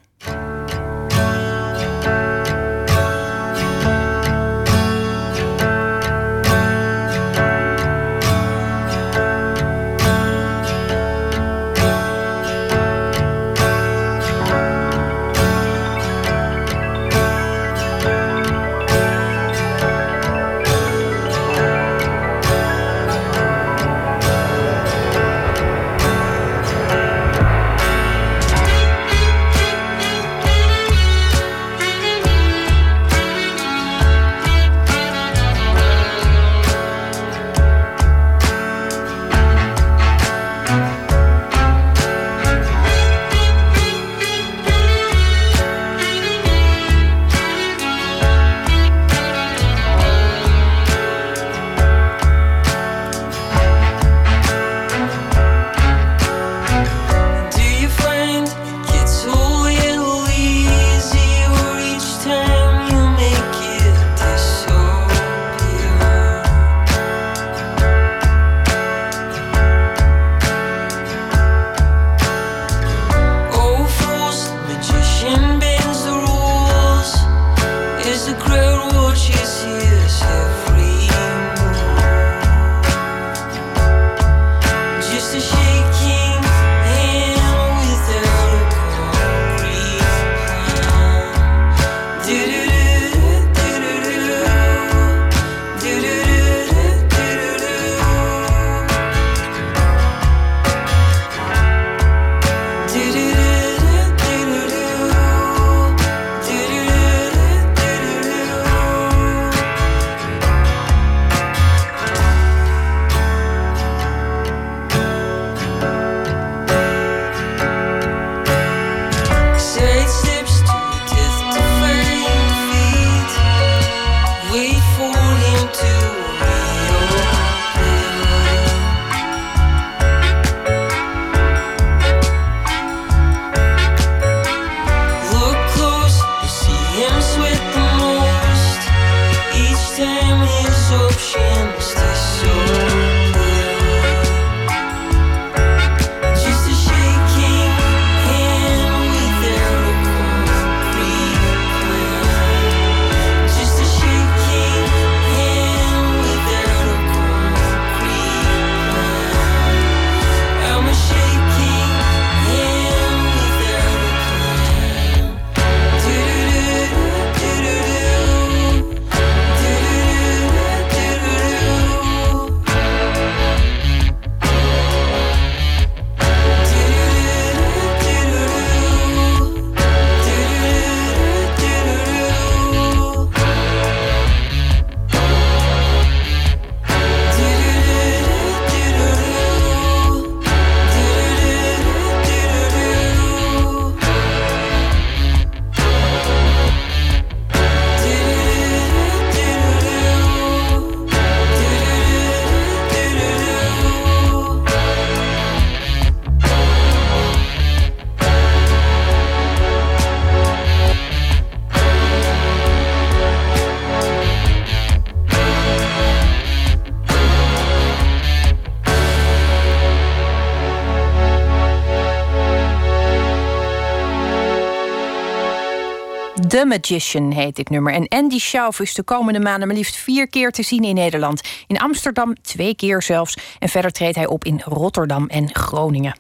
[226.62, 227.93] The Magician heet dit nummer.
[227.93, 231.41] En Andy Schauf is de komende maanden maar liefst vier keer te zien in Nederland.
[231.68, 233.38] In Amsterdam twee keer zelfs.
[233.59, 236.16] En verder treedt hij op in Rotterdam en Groningen.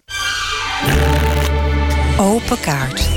[2.17, 3.10] Open kaart.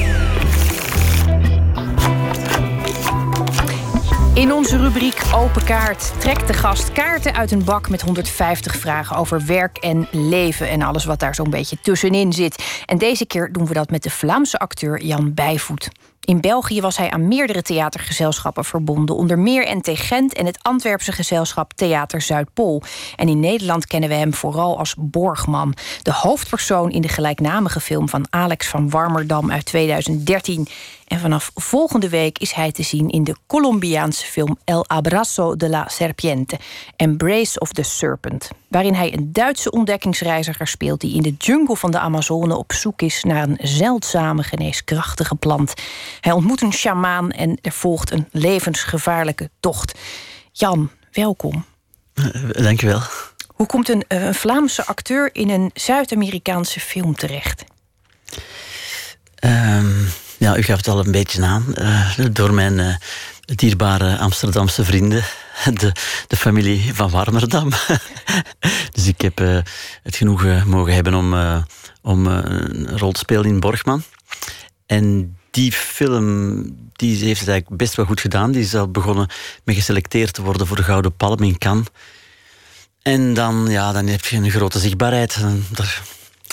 [4.34, 9.16] In onze rubriek Open Kaart trekt de gast kaarten uit een bak met 150 vragen
[9.16, 12.82] over werk en leven en alles wat daar zo'n beetje tussenin zit.
[12.86, 15.90] En deze keer doen we dat met de Vlaamse acteur Jan Bijvoet.
[16.24, 21.12] In België was hij aan meerdere theatergezelschappen verbonden, onder meer NT Gent en het Antwerpse
[21.12, 22.82] gezelschap Theater Zuidpool.
[23.16, 28.08] En in Nederland kennen we hem vooral als Borgman, de hoofdpersoon in de gelijknamige film
[28.08, 30.68] van Alex van Warmerdam uit 2013.
[31.06, 35.68] En vanaf volgende week is hij te zien in de Colombiaanse film El Abrazo de
[35.68, 36.58] la Serpiente,
[36.96, 41.90] Embrace of the Serpent, waarin hij een Duitse ontdekkingsreiziger speelt die in de jungle van
[41.90, 45.74] de Amazone op zoek is naar een zeldzame geneeskrachtige plant.
[46.20, 49.98] Hij ontmoet een sjamaan en er volgt een levensgevaarlijke tocht.
[50.52, 51.64] Jan, welkom.
[52.52, 53.00] Dankjewel.
[53.54, 57.64] Hoe komt een, eh, een Vlaamse acteur in een Zuid-Amerikaanse film terecht?
[59.44, 60.08] Um,
[60.44, 61.74] ja, u gaf het al een beetje aan.
[61.78, 62.96] Uh, door mijn uh,
[63.44, 65.24] dierbare Amsterdamse vrienden.
[65.80, 65.92] De,
[66.26, 67.68] de familie van Warmerdam.
[68.94, 69.58] dus ik heb uh,
[70.02, 71.34] het genoegen mogen hebben om,
[72.02, 74.02] om een rol te spelen in Borgman.
[74.86, 78.52] En die film die heeft het eigenlijk best wel goed gedaan.
[78.52, 79.28] Die is al begonnen
[79.64, 81.86] met geselecteerd te worden voor de Gouden Palm in Cannes.
[83.02, 85.36] En dan, ja, dan heb je een grote zichtbaarheid.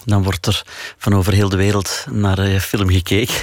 [0.06, 0.64] Dan wordt er
[0.98, 3.36] van over heel de wereld naar je film gekeken.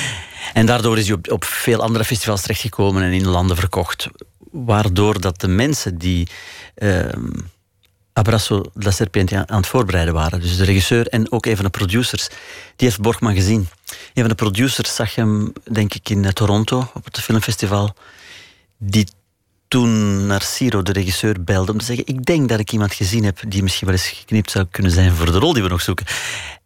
[0.54, 4.08] en daardoor is hij op, op veel andere festivals terechtgekomen en in landen verkocht.
[4.50, 6.28] Waardoor dat de mensen die
[6.76, 7.04] uh,
[8.12, 11.64] Abrazo de la Serpiente aan het voorbereiden waren, dus de regisseur en ook een van
[11.64, 12.28] de producers,
[12.76, 13.68] die heeft Borgman gezien.
[13.88, 17.94] Een van de producers zag hem, denk ik, in Toronto op het filmfestival.
[18.78, 19.06] Die
[19.72, 23.24] toen naar Ciro, de regisseur, belde om te zeggen: Ik denk dat ik iemand gezien
[23.24, 25.80] heb die misschien wel eens geknipt zou kunnen zijn voor de rol die we nog
[25.80, 26.06] zoeken.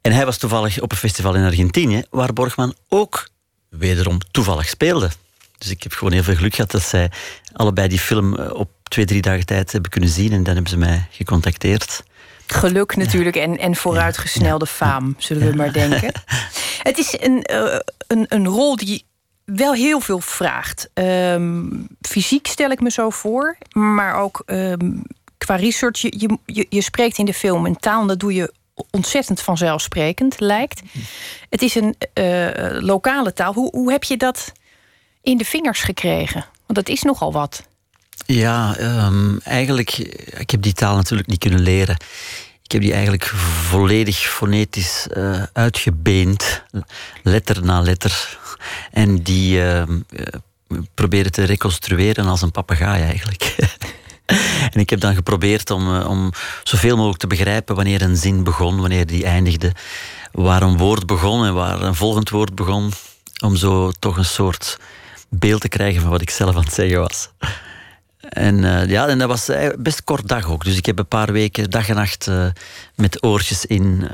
[0.00, 3.28] En hij was toevallig op een festival in Argentinië, waar Borgman ook
[3.68, 5.10] wederom toevallig speelde.
[5.58, 7.10] Dus ik heb gewoon heel veel geluk gehad dat zij
[7.52, 10.32] allebei die film eh, op twee, drie dagen tijd hebben kunnen zien.
[10.32, 12.02] En dan hebben ze mij gecontacteerd.
[12.46, 16.12] Geluk natuurlijk en, en vooruitgesnelde faam, zullen we maar denken.
[16.88, 19.04] Het is een, uh, een, een rol die
[19.46, 20.90] wel heel veel vraagt.
[20.94, 25.02] Um, fysiek stel ik me zo voor, maar ook um,
[25.38, 26.00] qua research.
[26.00, 28.52] Je, je, je spreekt in de film een taal, en dat doe je
[28.90, 30.82] ontzettend vanzelfsprekend, lijkt.
[31.50, 32.48] Het is een uh,
[32.80, 33.52] lokale taal.
[33.52, 34.52] Hoe, hoe heb je dat
[35.22, 36.44] in de vingers gekregen?
[36.66, 37.66] Want dat is nogal wat.
[38.26, 39.98] Ja, um, eigenlijk,
[40.38, 41.96] ik heb die taal natuurlijk niet kunnen leren.
[42.66, 43.26] Ik heb die eigenlijk
[43.68, 46.62] volledig fonetisch uh, uitgebeend,
[47.22, 48.38] letter na letter.
[48.90, 49.82] En die uh,
[50.94, 53.54] proberen te reconstrueren als een papegaai eigenlijk.
[54.72, 58.80] en ik heb dan geprobeerd om, om zoveel mogelijk te begrijpen wanneer een zin begon,
[58.80, 59.72] wanneer die eindigde,
[60.32, 62.92] waar een woord begon en waar een volgend woord begon,
[63.42, 64.78] om zo toch een soort
[65.28, 67.28] beeld te krijgen van wat ik zelf aan het zeggen was.
[68.28, 70.64] En, uh, ja, en dat was best kort dag ook.
[70.64, 72.46] Dus ik heb een paar weken dag en nacht uh,
[72.94, 74.10] met oortjes in uh,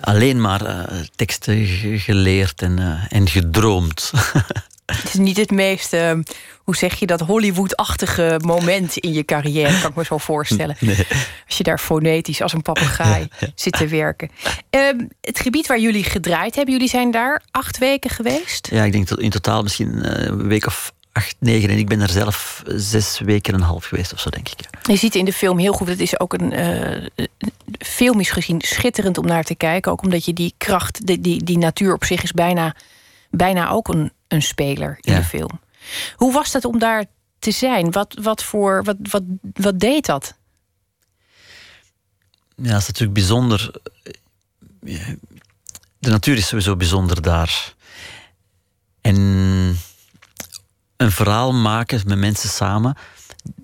[0.00, 1.66] alleen maar teksten
[1.98, 4.12] geleerd en, en gedroomd.
[4.84, 5.96] Het is niet het meest,
[6.64, 10.76] hoe zeg je dat, Hollywood-achtige moment in je carrière, kan ik me zo voorstellen.
[10.80, 11.06] Nee.
[11.46, 14.30] Als je daar fonetisch als een papegaai zit te werken.
[14.70, 18.68] Ehm, het gebied waar jullie gedraaid hebben, jullie zijn daar acht weken geweest?
[18.70, 21.68] Ja, ik denk in totaal misschien een week of acht, negen.
[21.68, 24.58] En ik ben er zelf zes weken en een half geweest of zo, denk ik.
[24.82, 27.26] Je ziet in de film heel goed, het is ook een uh,
[27.78, 29.92] filmisch gezien schitterend om naar te kijken.
[29.92, 32.74] Ook omdat je die kracht, die, die, die natuur op zich is bijna,
[33.30, 35.18] bijna ook een, een speler in Ja.
[35.18, 35.60] de film.
[36.16, 37.04] Hoe was dat om daar
[37.38, 37.90] te zijn?
[37.90, 39.22] Wat, wat, voor, wat, wat,
[39.54, 40.34] wat deed dat?
[42.56, 43.70] Ja, dat is natuurlijk bijzonder.
[45.98, 47.74] De natuur is sowieso bijzonder daar.
[49.00, 49.16] En
[50.96, 52.96] een verhaal maken met mensen samen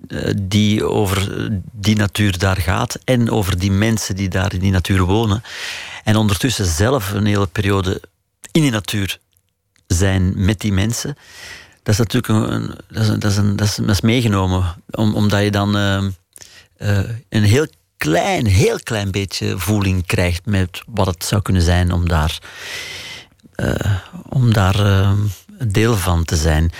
[0.07, 4.71] eh, die over die natuur daar gaat en over die mensen die daar in die
[4.71, 5.43] natuur wonen.
[6.03, 8.01] En ondertussen zelf een hele periode
[8.51, 9.17] in die natuur
[9.87, 11.17] zijn met die mensen.
[11.83, 13.55] Dat is natuurlijk een, dat is, een- dat is, een,
[13.85, 14.75] dat is, meegenomen.
[14.91, 15.97] Om, omdat je dan eh,
[16.77, 17.67] eh, een heel
[17.97, 22.39] klein, heel klein beetje voeling krijgt met wat het zou kunnen zijn om daar,
[24.29, 25.07] om daar
[25.67, 26.71] deel van te zijn.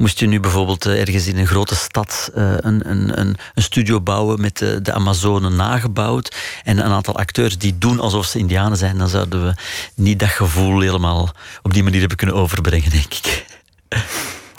[0.00, 3.62] Moest je nu bijvoorbeeld eh, ergens in een grote stad eh, een, een, een, een
[3.62, 8.38] studio bouwen met de, de Amazone nagebouwd en een aantal acteurs die doen alsof ze
[8.38, 9.54] Indianen zijn, dan zouden we
[9.94, 11.30] niet dat gevoel helemaal
[11.62, 13.44] op die manier hebben kunnen overbrengen, denk ik.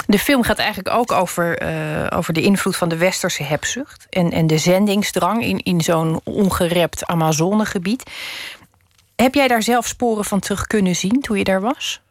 [0.08, 4.32] De film gaat eigenlijk ook over, eh, over de invloed van de westerse hebzucht en,
[4.32, 8.04] en de zendingsdrang in, in zo'n ongerept Amazonegebied.
[9.16, 12.02] Heb jij daar zelf sporen van terug kunnen zien toen je daar was?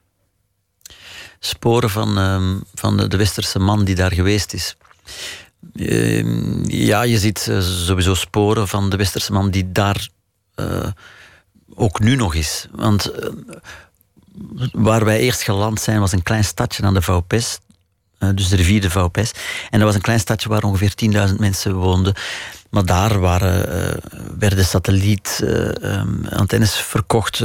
[1.43, 4.77] Sporen van, ehm, van de, westerse man die daar geweest is.
[5.75, 10.09] Ehm, ja, je ziet eh, sowieso sporen van de westerse man die daar
[10.55, 10.89] eh,
[11.75, 12.67] ook nu nog is.
[12.73, 13.29] Want eh,
[14.73, 17.59] waar wij eerst geland zijn was een klein stadje aan de Vaupes.
[18.35, 19.33] dus de rivier de Vaupes.
[19.71, 20.93] En dat was een klein stadje waar ongeveer
[21.29, 22.15] 10.000 mensen woonden.
[22.71, 24.01] Maar daar waren,
[24.39, 27.41] werden satellietantennes verkocht,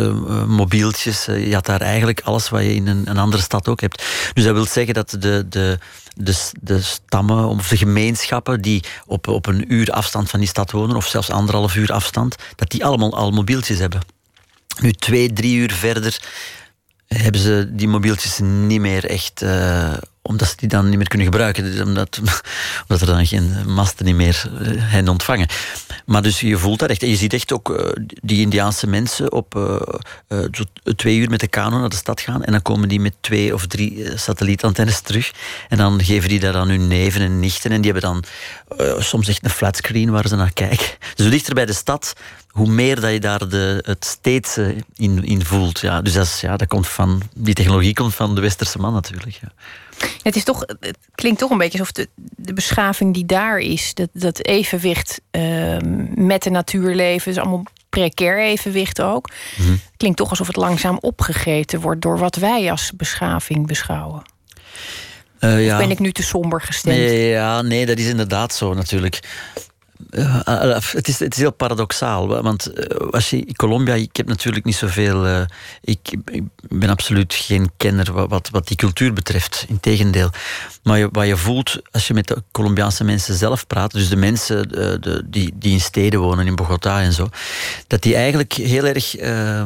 [0.48, 1.26] mobieltjes.
[1.26, 4.04] je had daar eigenlijk alles wat je in een, een, andere stad ook hebt.
[4.34, 5.80] Dus dat wil zeggen dat de, de,
[6.16, 10.72] de, de stammen of de gemeenschappen die op, op een uur afstand van die stad
[10.72, 14.02] wonen, of zelfs anderhalf uur afstand, dat die allemaal al mobieltjes hebben.
[14.82, 16.20] Nu, twee, drie uur verder
[17.08, 19.94] hebben ze die mobieltjes niet meer echt uh,
[20.28, 21.64] omdat ze die dan niet meer kunnen gebruiken.
[21.64, 22.20] Dus omdat,
[22.88, 25.48] omdat er dan geen masten niet meer uh, hen ontvangen.
[26.06, 27.04] Maar dus je voelt dat echt.
[27.04, 30.44] En je ziet echt ook uh, die Indiaanse mensen op uh,
[30.96, 32.44] twee uur met de kano naar de stad gaan.
[32.44, 35.32] En dan komen die met twee of drie satellietantennes terug.
[35.70, 37.72] En dan geven die dat aan hun neven en nichten.
[37.72, 38.24] En die hebben dan
[39.04, 40.88] soms echt een flatscreen waar ze naar kijken.
[41.16, 42.14] Dus hoe dichter bij de stad,
[42.50, 44.58] hoe meer dat je daar de, het steeds
[44.96, 45.80] in, in voelt.
[45.80, 46.02] Ja.
[46.02, 49.38] Dus dat, is, ja, dat komt van, die technologie komt van de westerse man natuurlijk.
[49.42, 49.52] Ja.
[50.24, 53.94] Het, is toch, het klinkt toch een beetje alsof de, de beschaving die daar is,
[53.94, 55.78] dat, dat evenwicht uh,
[56.16, 59.30] met de natuurleven, is allemaal precair evenwicht ook.
[59.58, 64.22] Mm Klinkt toch alsof het langzaam opgegeten wordt door wat wij als beschaving beschouwen.
[65.40, 65.74] Uh, ja.
[65.74, 66.98] Of ben ik nu te somber gestemd?
[66.98, 69.20] Nee, ja, nee, dat is inderdaad zo natuurlijk.
[70.10, 70.40] Uh,
[70.92, 72.28] het, is, het is heel paradoxaal.
[72.28, 72.72] Want
[73.12, 75.26] als je Colombia, ik heb natuurlijk niet zoveel.
[75.26, 75.42] Uh,
[75.82, 79.66] ik, ik, ben absoluut geen kenner wat, wat die cultuur betreft.
[79.68, 80.30] Integendeel.
[80.84, 84.16] Maar je, wat je voelt als je met de Colombiaanse mensen zelf praat, dus de
[84.16, 87.30] mensen de, die, die in steden wonen, in Bogota en zo,
[87.88, 89.20] dat die eigenlijk heel erg.
[89.20, 89.64] Uh,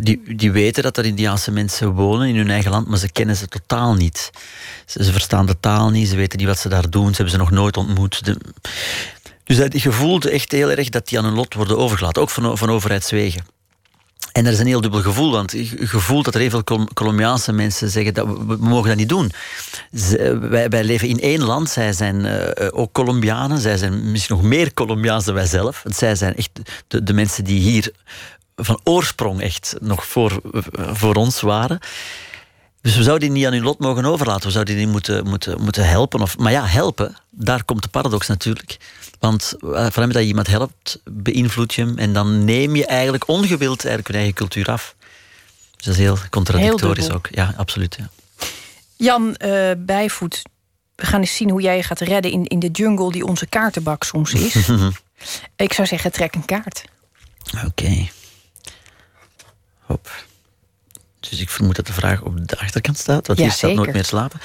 [0.00, 3.36] die, die weten dat er Indiaanse mensen wonen in hun eigen land, maar ze kennen
[3.36, 4.30] ze totaal niet.
[4.86, 7.30] Ze, ze verstaan de taal niet, ze weten niet wat ze daar doen, ze hebben
[7.30, 8.24] ze nog nooit ontmoet.
[8.24, 8.36] De,
[9.48, 12.30] dus dat, je voelt echt heel erg dat die aan hun lot worden overgelaten, ook
[12.30, 13.44] van, van overheidswegen.
[14.32, 17.52] En dat is een heel dubbel gevoel, want je voelt dat er heel veel Colombiaanse
[17.52, 19.32] mensen zeggen dat we, mogen dat niet doen.
[20.50, 24.44] wij, wij, leven in één land, zij zijn uh, ook Colombianen, zij zijn misschien nog
[24.44, 25.82] meer Colombiaans dan wij zelf.
[25.82, 26.50] Want zij zijn echt
[26.88, 27.92] de, de mensen die hier
[28.56, 30.40] van oorsprong echt nog voor,
[30.72, 31.78] voor ons waren.
[32.88, 34.46] Dus we zouden die niet aan hun lot mogen overlaten.
[34.46, 36.20] We zouden die moeten, moeten, moeten helpen.
[36.20, 38.76] Of, maar ja, helpen, daar komt de paradox natuurlijk.
[39.18, 41.98] Want uh, dat je iemand helpt, beïnvloed je hem.
[41.98, 44.94] En dan neem je eigenlijk ongewild eigenlijk je eigen cultuur af.
[45.76, 47.28] Dus dat is heel contradictorisch ook.
[47.30, 47.96] Ja, absoluut.
[47.98, 48.08] Ja.
[48.96, 50.42] Jan uh, Bijvoet,
[50.94, 53.46] we gaan eens zien hoe jij je gaat redden in, in de jungle die onze
[53.46, 54.68] kaartenbak soms is.
[55.56, 56.84] Ik zou zeggen, trek een kaart.
[57.54, 57.66] Oké.
[57.66, 58.10] Okay.
[59.80, 60.26] Hop.
[61.30, 63.92] Dus ik vermoed dat de vraag op de achterkant staat, want ja, hier staat nooit
[63.92, 64.40] meer slapen.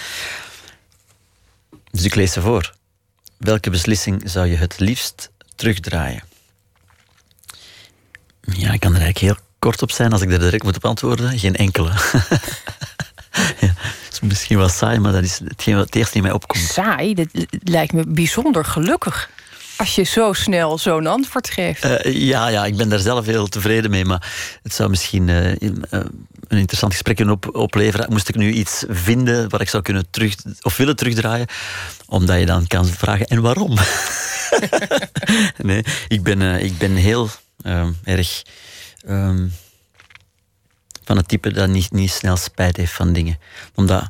[1.91, 2.73] Dus ik lees ze voor.
[3.37, 6.23] Welke beslissing zou je het liefst terugdraaien?
[8.41, 10.85] Ja, ik kan er eigenlijk heel kort op zijn als ik er direct moet op
[10.85, 11.39] antwoorden.
[11.39, 11.89] Geen enkele.
[13.59, 13.73] ja,
[14.11, 16.63] is misschien wel saai, maar dat is hetgeen wat het eerst in mij opkomt.
[16.63, 17.13] Saai?
[17.13, 17.27] Dat
[17.63, 19.29] lijkt me bijzonder gelukkig.
[19.77, 21.85] Als je zo snel zo'n antwoord geeft.
[21.85, 24.05] Uh, ja, ja, ik ben daar zelf heel tevreden mee.
[24.05, 28.11] Maar het zou misschien uh, een interessant gesprek kunnen op, opleveren.
[28.11, 31.47] Moest ik nu iets vinden waar ik zou kunnen terug of willen terugdraaien,
[32.05, 33.77] omdat je dan kan vragen: en waarom?
[35.57, 37.29] nee, ik ben, ik ben heel
[37.65, 38.41] uh, erg
[39.07, 39.53] um,
[41.03, 43.39] van het type dat niet, niet snel spijt heeft van dingen.
[43.75, 44.09] Omdat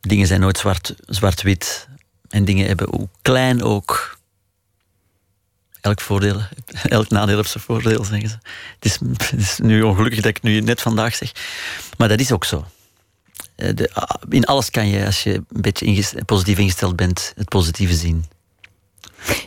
[0.00, 1.04] dingen zijn nooit zwart-wit.
[1.06, 1.88] Zwart
[2.28, 4.15] en dingen hebben, hoe klein ook
[5.86, 6.40] elk, voordeel,
[6.88, 8.36] elk nadeel heeft zijn voordeel, zeggen ze.
[8.78, 8.98] Het is,
[9.30, 11.32] het is, nu ongelukkig dat ik het nu net vandaag zeg.
[11.98, 12.64] Maar dat is ook zo.
[13.56, 17.48] Eh, de, ah, in alles kan je, als je een beetje positief ingesteld bent, het
[17.48, 18.24] positieve zien.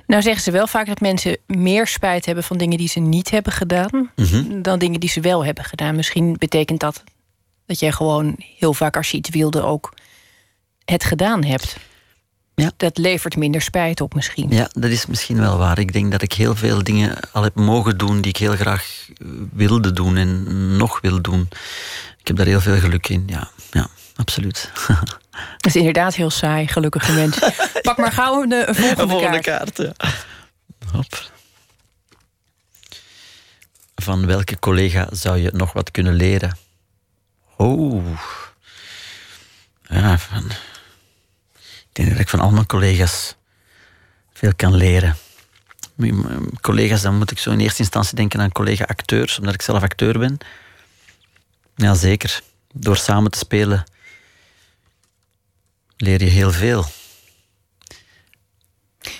[0.07, 3.29] Nou zeggen ze wel vaak dat mensen meer spijt hebben van dingen die ze niet
[3.29, 4.11] hebben gedaan...
[4.15, 4.61] Mhm.
[4.61, 5.95] dan dingen die ze wel hebben gedaan.
[5.95, 7.03] Misschien betekent dat
[7.65, 9.93] dat jij gewoon heel vaak als je iets wilde ook
[10.85, 11.77] het gedaan hebt.
[12.59, 12.71] Ja.
[12.77, 14.49] Dat levert minder spijt op misschien.
[14.49, 15.79] Ja, dat is misschien wel waar.
[15.79, 19.07] Ik denk dat ik heel veel dingen al heb mogen doen die ik heel graag
[19.17, 21.47] eh, wilde doen en nog wil doen.
[22.19, 23.49] Ik heb daar heel veel geluk in, ja.
[23.71, 24.71] Ja, absoluut.
[25.55, 27.53] Het is inderdaad heel saai, gelukkige mensen.
[27.81, 29.73] Pak maar gauw een, een volgende, een volgende kaart.
[29.73, 30.09] kaart ja.
[30.91, 31.31] Hop.
[33.95, 36.57] Van welke collega zou je nog wat kunnen leren?
[37.57, 38.05] Oh.
[39.89, 40.51] Ja, van,
[41.89, 43.35] ik denk dat ik van al mijn collega's
[44.33, 45.17] veel kan leren.
[45.95, 49.83] Mijn collega's, dan moet ik zo in eerste instantie denken aan collega-acteurs, omdat ik zelf
[49.83, 50.37] acteur ben.
[51.75, 52.41] Ja, zeker.
[52.73, 53.85] Door samen te spelen
[55.99, 56.85] leer je heel veel.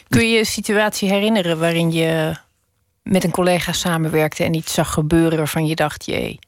[0.08, 2.36] Kun je je een situatie herinneren waarin je
[3.04, 6.40] met een collega samenwerkte en iets zag gebeuren waarvan je dacht, jee.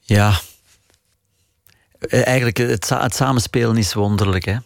[0.00, 0.40] Ja.
[1.98, 4.44] Eh, eigenlijk, het, het samenspelen is wonderlijk.
[4.44, 4.56] Hè?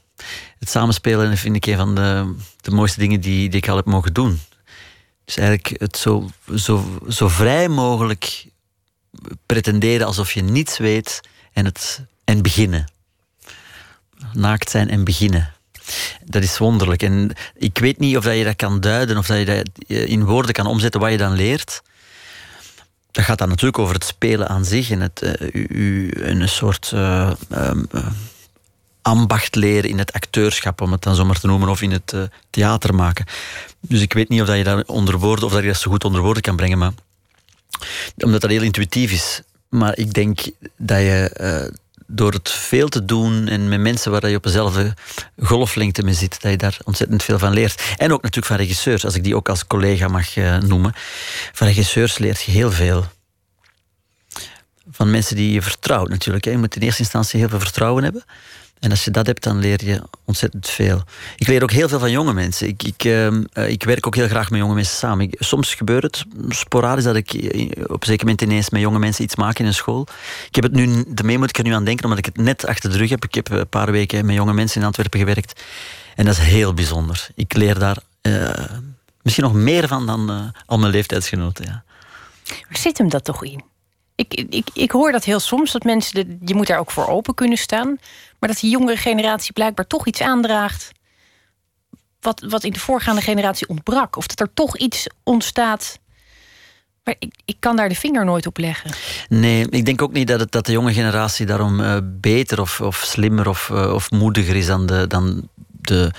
[0.58, 3.84] Het samenspelen vind ik een van de, de mooiste dingen die, die ik al heb
[3.84, 4.40] mogen doen.
[5.24, 8.46] Dus eigenlijk het zo, zo, zo vrij mogelijk
[9.46, 11.20] pretenderen alsof je niets weet
[11.52, 12.84] en, het, en beginnen.
[14.32, 15.52] Naakt zijn en beginnen.
[16.24, 17.02] Dat is wonderlijk.
[17.02, 20.24] En ik weet niet of dat je dat kan duiden of dat je dat in
[20.24, 21.82] woorden kan omzetten wat je dan leert.
[23.10, 26.90] Dat gaat dan natuurlijk over het spelen aan zich en het, uh, u, een soort
[26.94, 27.86] uh, um,
[29.06, 32.22] ambacht leren in het acteurschap, om het dan zomaar te noemen, of in het uh,
[32.50, 33.26] theater maken.
[33.80, 35.90] Dus ik weet niet of dat je dat onder woorden, of dat je dat zo
[35.90, 36.92] goed onder woorden kan brengen, maar
[38.16, 39.42] omdat dat heel intuïtief is.
[39.68, 40.40] Maar ik denk
[40.76, 41.30] dat je
[42.06, 44.94] door het veel te doen en met mensen waar je op dezelfde
[45.42, 47.82] golflengte mee zit, dat je daar ontzettend veel van leert.
[47.96, 50.92] En ook natuurlijk van regisseurs, als ik die ook als collega mag uh, noemen.
[51.52, 53.06] Van regisseurs leert je heel veel.
[54.90, 56.44] Van mensen die je vertrouwt natuurlijk.
[56.44, 58.24] Je moet in eerste instantie heel veel vertrouwen hebben.
[58.80, 61.02] En als je dat hebt, dan leer je ontzettend veel.
[61.36, 62.68] Ik leer ook heel veel van jonge mensen.
[62.68, 63.28] Ik, ik, uh,
[63.68, 65.24] ik werk ook heel graag met jonge mensen samen.
[65.24, 67.32] Ik, soms gebeurt het sporadisch dat ik
[67.86, 70.06] op een zeker moment ineens met jonge mensen iets maak in een school.
[70.48, 72.66] Ik heb het nu, daarmee moet ik er nu aan denken, omdat ik het net
[72.66, 73.24] achter de rug heb.
[73.24, 75.62] Ik heb een paar weken met jonge mensen in Antwerpen gewerkt.
[76.14, 77.28] En dat is heel bijzonder.
[77.34, 77.96] Ik leer daar
[79.22, 81.64] misschien nog meer van dan al mijn leeftijdsgenoten.
[81.64, 81.84] Ja.
[82.44, 83.62] Waar zit hem dat toch in?
[84.16, 87.08] Ik, ik, ik hoor dat heel soms, dat mensen, de, je moet daar ook voor
[87.08, 87.98] open kunnen staan.
[88.38, 90.90] Maar dat die jongere generatie blijkbaar toch iets aandraagt.
[92.20, 94.16] Wat, wat in de voorgaande generatie ontbrak.
[94.16, 95.98] Of dat er toch iets ontstaat.
[97.04, 98.90] Maar ik, ik kan daar de vinger nooit op leggen.
[99.28, 102.80] Nee, ik denk ook niet dat, het, dat de jonge generatie daarom uh, beter of,
[102.80, 105.48] of slimmer of, uh, of moediger is dan de, dan
[105.80, 106.12] de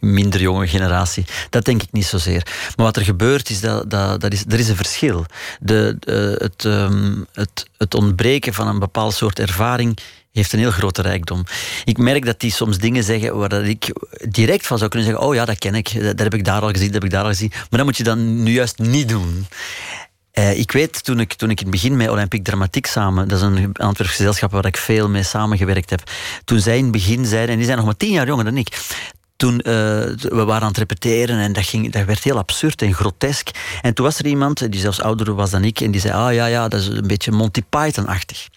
[0.00, 1.24] minder jonge generatie.
[1.50, 2.46] Dat denk ik niet zozeer.
[2.76, 5.24] Maar wat er gebeurt is dat, dat, dat is, er is een verschil.
[5.60, 9.98] De, de het, um, het, het ontbreken van een bepaald soort ervaring
[10.32, 11.44] heeft een heel grote rijkdom.
[11.84, 13.92] Ik merk dat die soms dingen zeggen waar dat ik
[14.28, 16.70] direct van zou kunnen zeggen: Oh ja, dat ken ik, dat heb ik daar al
[16.70, 17.50] gezien, dat heb ik daar al gezien.
[17.52, 19.46] Maar dat moet je dan nu juist niet doen.
[20.34, 23.38] Uh, ik weet, toen ik, toen ik in het begin met Olympique Dramatiek samen, dat
[23.38, 26.10] is een Antwerps gezelschap waar ik veel mee samengewerkt heb,
[26.44, 28.56] toen zij in het begin zeiden, en die zijn nog maar tien jaar jonger dan
[28.56, 28.78] ik,
[29.40, 32.94] toen uh, we waren aan het repeteren en dat, ging, dat werd heel absurd en
[32.94, 33.50] grotesk.
[33.82, 36.34] En toen was er iemand, die zelfs ouder was dan ik, en die zei, ah
[36.34, 38.48] ja, ja, dat is een beetje Monty Python-achtig.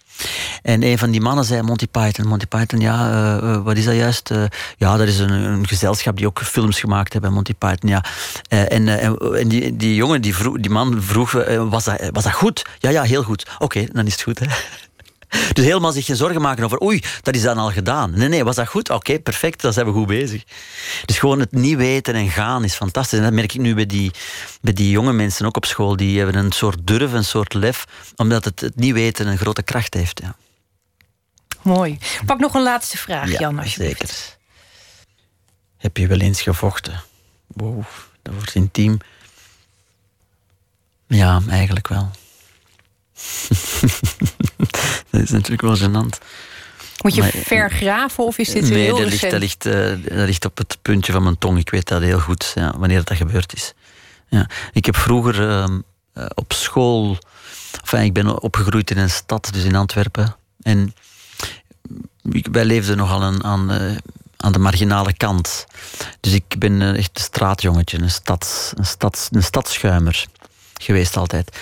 [0.62, 2.26] En een van die mannen zei Monty Python.
[2.26, 2.96] Monty Python, ja,
[3.42, 4.30] uh, wat is dat juist?
[4.30, 4.44] Uh,
[4.76, 8.04] ja, dat is een, een, gezelschap die ook films gemaakt hebben, Monty Python, ja.
[8.48, 8.84] En,
[9.48, 11.32] die, die jongen, die, vroeg, die man vroeg,
[11.68, 12.64] was, dat, was dat goed?
[12.78, 13.46] Ja, ja, heel goed.
[13.58, 14.46] Oké, dan is het goed, hè.
[15.52, 18.10] Dus helemaal zich geen zorgen maken over, oei, dat is dan al gedaan.
[18.14, 18.90] Nee, nee, was dat goed?
[18.90, 20.44] Oké, okay, perfect, dan zijn we goed bezig.
[21.04, 23.18] Dus gewoon het niet weten en gaan is fantastisch.
[23.18, 24.10] En dat merk ik nu bij die,
[24.60, 25.96] bij die jonge mensen ook op school.
[25.96, 27.84] Die hebben een soort durf, een soort lef,
[28.16, 30.20] omdat het, het niet weten een grote kracht heeft.
[30.20, 30.36] Ja.
[31.62, 31.98] Mooi.
[32.26, 33.98] Pak nog een laatste vraag, ja, Jan, alsjeblieft.
[33.98, 34.36] Zeker.
[35.76, 37.02] Heb je wel eens gevochten?
[37.46, 37.84] Wow,
[38.22, 38.98] dat wordt intiem.
[41.06, 42.10] Ja, eigenlijk wel.
[45.14, 46.18] dat is natuurlijk wel gênant.
[47.02, 50.26] Moet je maar, vergraven of is dit nee, heel dat ligt, dat, ligt, uh, dat
[50.26, 51.58] ligt op het puntje van mijn tong.
[51.58, 53.72] Ik weet dat heel goed, ja, wanneer dat gebeurd is.
[54.28, 54.48] Ja.
[54.72, 55.64] Ik heb vroeger uh,
[56.34, 57.18] op school...
[57.80, 60.36] Enfin, ik ben opgegroeid in een stad, dus in Antwerpen.
[60.62, 60.94] En
[62.50, 63.96] wij leefden nogal aan, aan, uh,
[64.36, 65.66] aan de marginale kant.
[66.20, 70.26] Dus ik ben echt een straatjongetje, een, stads, een, stads, een stadsschuimer
[70.84, 71.58] geweest altijd.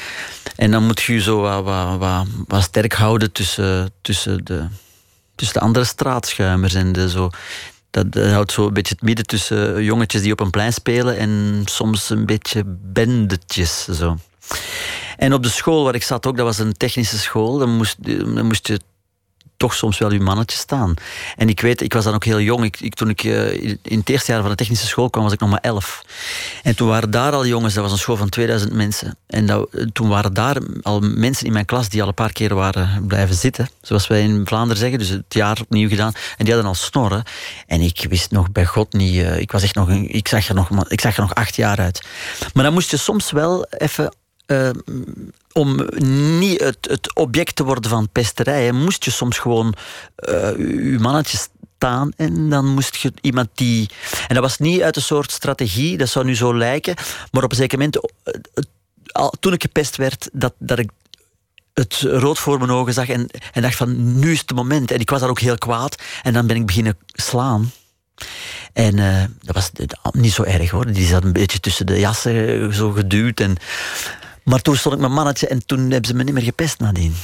[0.57, 4.67] En dan moet je je zo wat, wat, wat, wat sterk houden tussen, tussen, de,
[5.35, 6.75] tussen de andere straatschuimers.
[6.75, 7.31] En de, zo,
[7.91, 11.19] dat, dat houdt zo een beetje het midden tussen jongetjes die op een plein spelen
[11.19, 13.85] en soms een beetje bendetjes.
[13.85, 14.17] Zo.
[15.17, 17.97] En op de school waar ik zat ook, dat was een technische school, dan moest,
[18.05, 18.81] dan moest je
[19.57, 20.95] toch soms wel uw mannetje staan.
[21.37, 22.65] En ik weet, ik was dan ook heel jong.
[22.65, 25.41] Ik, toen ik uh, in het eerste jaar van de technische school kwam, was ik
[25.41, 26.05] nog maar elf.
[26.63, 29.17] En toen waren daar al jongens, dat was een school van 2000 mensen.
[29.27, 32.55] En dat, toen waren daar al mensen in mijn klas die al een paar keer
[32.55, 33.69] waren blijven zitten.
[33.83, 36.13] Zoals wij in Vlaanderen zeggen, dus het jaar opnieuw gedaan.
[36.37, 37.23] En die hadden al snorren.
[37.67, 40.55] En ik wist nog bij God niet, uh, ik, was echt nog ik, zag er
[40.55, 42.03] nog, ik zag er nog acht jaar uit.
[42.55, 44.15] Maar dan moest je soms wel even
[44.47, 44.71] eh,
[45.53, 45.89] om
[46.39, 49.75] niet het, het, object te worden van pesterij, moest je soms gewoon
[50.57, 51.39] je mannetje
[51.83, 53.91] staan en dan moest je iemand die.
[54.29, 56.95] En dat was niet uit een soort strategie, dat zou nu zo lijken,
[57.31, 57.97] maar op een zeker moment,
[59.17, 60.91] uh, toen ik gepest werd, dat, dat ik
[61.75, 64.91] het rood voor mijn ogen zag en, en dacht van nu is het moment.
[64.91, 67.71] En ik was daar ook heel kwaad en dan ben ik beginnen slaan.
[68.73, 69.71] En uh, dat was
[70.11, 70.93] niet zo erg hoor.
[70.93, 73.41] Die zat een beetje tussen de jassen zo geduwd.
[73.41, 73.57] En...
[74.45, 77.15] Maar toen stond ik mijn mannetje en toen hebben ze me niet meer gepest nadien.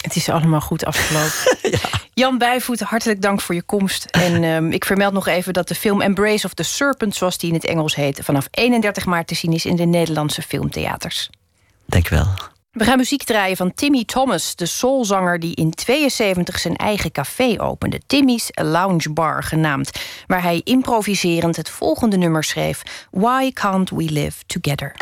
[0.00, 1.58] Het is allemaal goed afgelopen.
[1.80, 1.88] ja.
[2.14, 4.04] Jan Bijvoet, hartelijk dank voor je komst.
[4.04, 7.16] En um, ik vermeld nog even dat de film Embrace of the Serpent...
[7.16, 8.20] zoals die in het Engels heet...
[8.22, 11.30] vanaf 31 maart te zien is in de Nederlandse filmtheaters.
[11.86, 12.26] Dank wel.
[12.76, 17.54] We gaan muziek draaien van Timmy Thomas, de soulzanger die in 72 zijn eigen café
[17.58, 19.90] opende, Timmy's Lounge Bar genaamd,
[20.26, 24.94] waar hij improviserend het volgende nummer schreef: Why Can't We Live Together?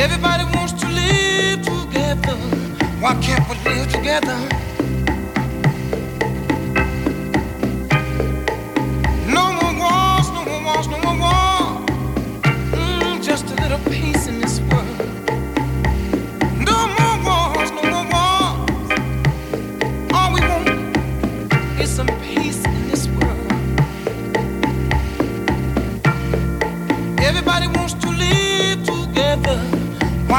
[0.00, 2.36] Everybody wants to live together.
[3.02, 4.79] Why can't we live together?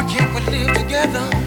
[0.07, 1.40] can't we live together?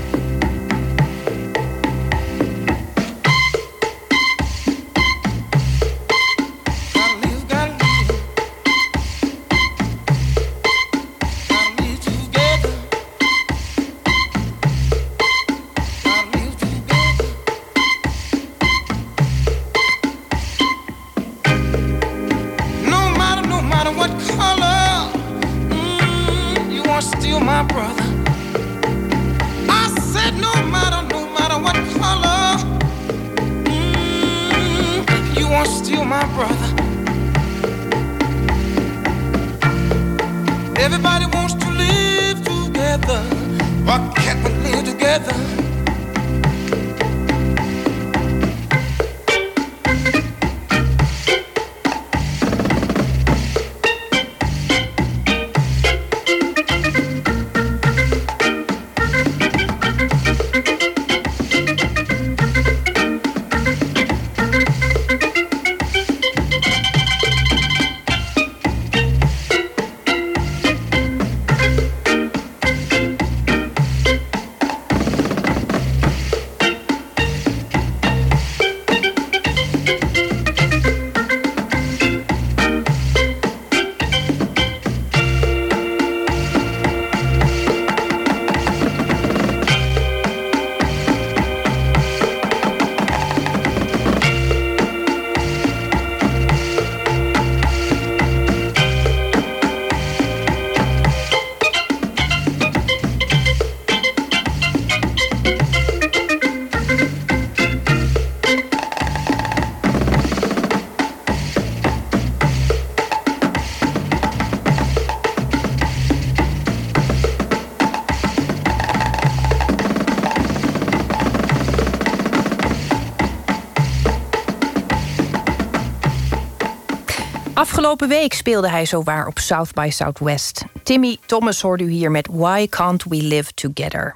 [127.84, 130.64] Afgelopen week speelde hij zowaar op South by Southwest.
[130.82, 134.14] Timmy Thomas hoorde u hier met Why Can't We Live Together?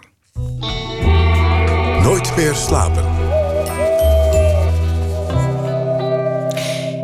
[2.03, 3.05] Nooit meer slapen.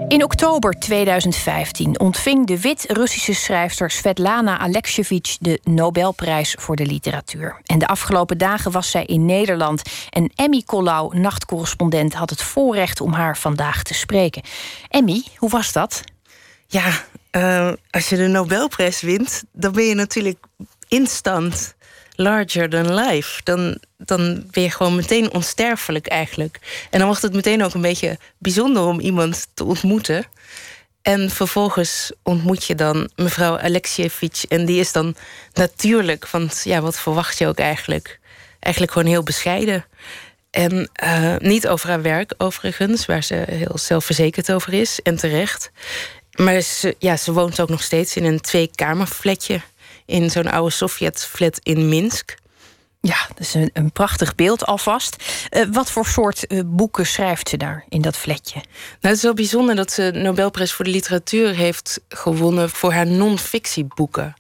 [0.08, 7.60] In oktober 2015 ontving de Wit-Russische schrijfster Svetlana Alexievich de Nobelprijs voor de literatuur.
[7.64, 9.82] En de afgelopen dagen was zij in Nederland.
[10.10, 14.42] En Emmy Collau, nachtcorrespondent, had het voorrecht om haar vandaag te spreken.
[14.88, 16.02] Emmy, hoe was dat?
[16.66, 20.38] Ja, uh, als je de Nobelprijs wint, dan ben je natuurlijk
[20.88, 21.74] instant
[22.16, 23.40] larger than life.
[23.44, 26.86] Dan, dan ben je gewoon meteen onsterfelijk eigenlijk.
[26.90, 30.24] En dan was het meteen ook een beetje bijzonder om iemand te ontmoeten.
[31.02, 34.44] En vervolgens ontmoet je dan mevrouw Alexievich.
[34.46, 35.16] En die is dan
[35.52, 38.20] natuurlijk, want ja, wat verwacht je ook eigenlijk?
[38.60, 39.84] Eigenlijk gewoon heel bescheiden.
[40.50, 45.70] En uh, niet over haar werk, overigens, waar ze heel zelfverzekerd over is en terecht.
[46.36, 49.60] Maar ze, ja, ze woont ook nog steeds in een tweekamerfletje
[50.06, 52.36] in zo'n oude Sovjet-flat in Minsk.
[53.00, 55.16] Ja, dat is een, een prachtig beeld alvast.
[55.50, 58.54] Uh, wat voor soort uh, boeken schrijft ze daar in dat flatje?
[58.54, 58.66] Nou,
[59.00, 63.06] het is wel bijzonder dat ze de Nobelprijs voor de literatuur heeft gewonnen voor haar
[63.06, 64.34] non-fictieboeken.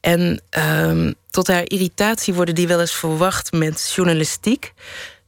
[0.00, 4.72] En uh, tot haar irritatie worden die wel eens verwacht met journalistiek.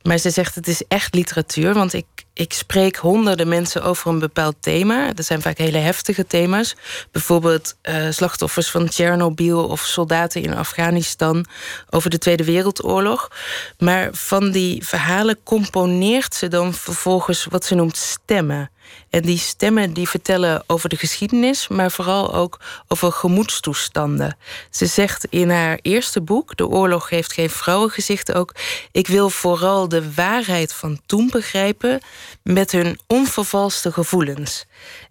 [0.03, 2.07] Maar ze zegt het is echt literatuur, want ik,
[2.39, 5.13] ik spreek honderden mensen over een bepaald thema.
[5.13, 6.77] Dat zijn vaak hele heftige thema's.
[7.13, 11.47] Bijvoorbeeld uh, slachtoffers van Tsjernobyl of soldaten in Afghanistan
[11.91, 13.31] over de Tweede Wereldoorlog.
[13.79, 18.71] Maar van die verhalen componeert ze dan vervolgens wat ze noemt stemmen.
[19.11, 24.37] En die stemmen die vertellen over de geschiedenis, maar vooral ook over gemoedstoestanden.
[24.71, 28.55] Ze zegt in haar eerste boek, De oorlog heeft geen vrouwengezicht ook,
[28.93, 32.01] ik wil vooral de waarheid van toen begrijpen
[32.43, 34.65] met hun onvervalste gevoelens.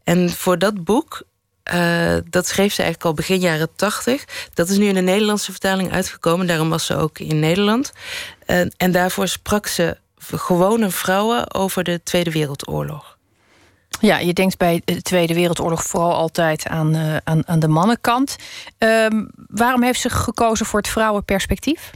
[0.04, 1.26] En voor dat boek
[1.74, 4.26] uh, dat schreef ze eigenlijk al begin jaren tachtig.
[4.54, 6.48] Dat is nu in de Nederlandse vertaling uitgekomen.
[6.48, 7.94] Daarom was ze ook in Nederland.
[8.48, 13.16] Uh, en daarvoor sprak ze gewone vrouwen over de Tweede Wereldoorlog.
[13.99, 18.35] Ja, je denkt bij de Tweede Wereldoorlog vooral altijd aan, uh, aan, aan de mannenkant.
[18.80, 19.07] Uh,
[19.47, 21.91] waarom heeft ze gekozen voor het vrouwenperspectief?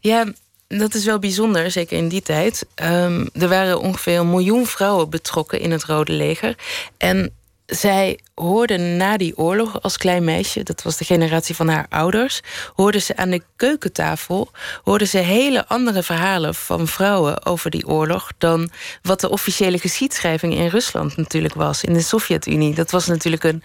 [0.00, 0.24] Ja,
[0.68, 2.66] dat is wel bijzonder, zeker in die tijd.
[2.82, 6.58] Um, er waren ongeveer een miljoen vrouwen betrokken in het Rode Leger.
[6.96, 7.32] En
[7.66, 12.40] zij hoorde na die oorlog als klein meisje, dat was de generatie van haar ouders,
[12.74, 14.50] hoorde ze aan de keukentafel
[14.84, 18.70] hoorde ze hele andere verhalen van vrouwen over die oorlog dan
[19.02, 22.74] wat de officiële geschiedschrijving in Rusland natuurlijk was, in de Sovjet-Unie.
[22.74, 23.62] Dat was natuurlijk een,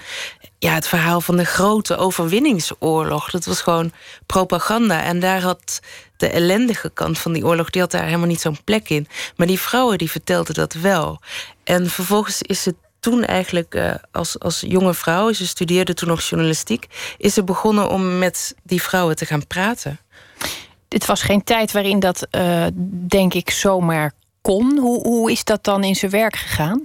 [0.59, 3.29] ja, het verhaal van de grote overwinningsoorlog.
[3.29, 3.91] Dat was gewoon
[4.25, 5.03] propaganda.
[5.03, 5.79] En daar had
[6.17, 9.07] de ellendige kant van die oorlog, die had daar helemaal niet zo'n plek in.
[9.35, 11.19] Maar die vrouwen die vertelden dat wel.
[11.63, 16.21] En vervolgens is het toen eigenlijk uh, als, als jonge vrouw, ze studeerde toen nog
[16.21, 16.85] journalistiek,
[17.17, 19.99] is ze begonnen om met die vrouwen te gaan praten.
[20.87, 22.65] Dit was geen tijd waarin dat, uh,
[23.07, 24.11] denk ik, zomaar
[24.41, 24.77] kon.
[24.77, 26.81] Hoe, hoe is dat dan in zijn werk gegaan?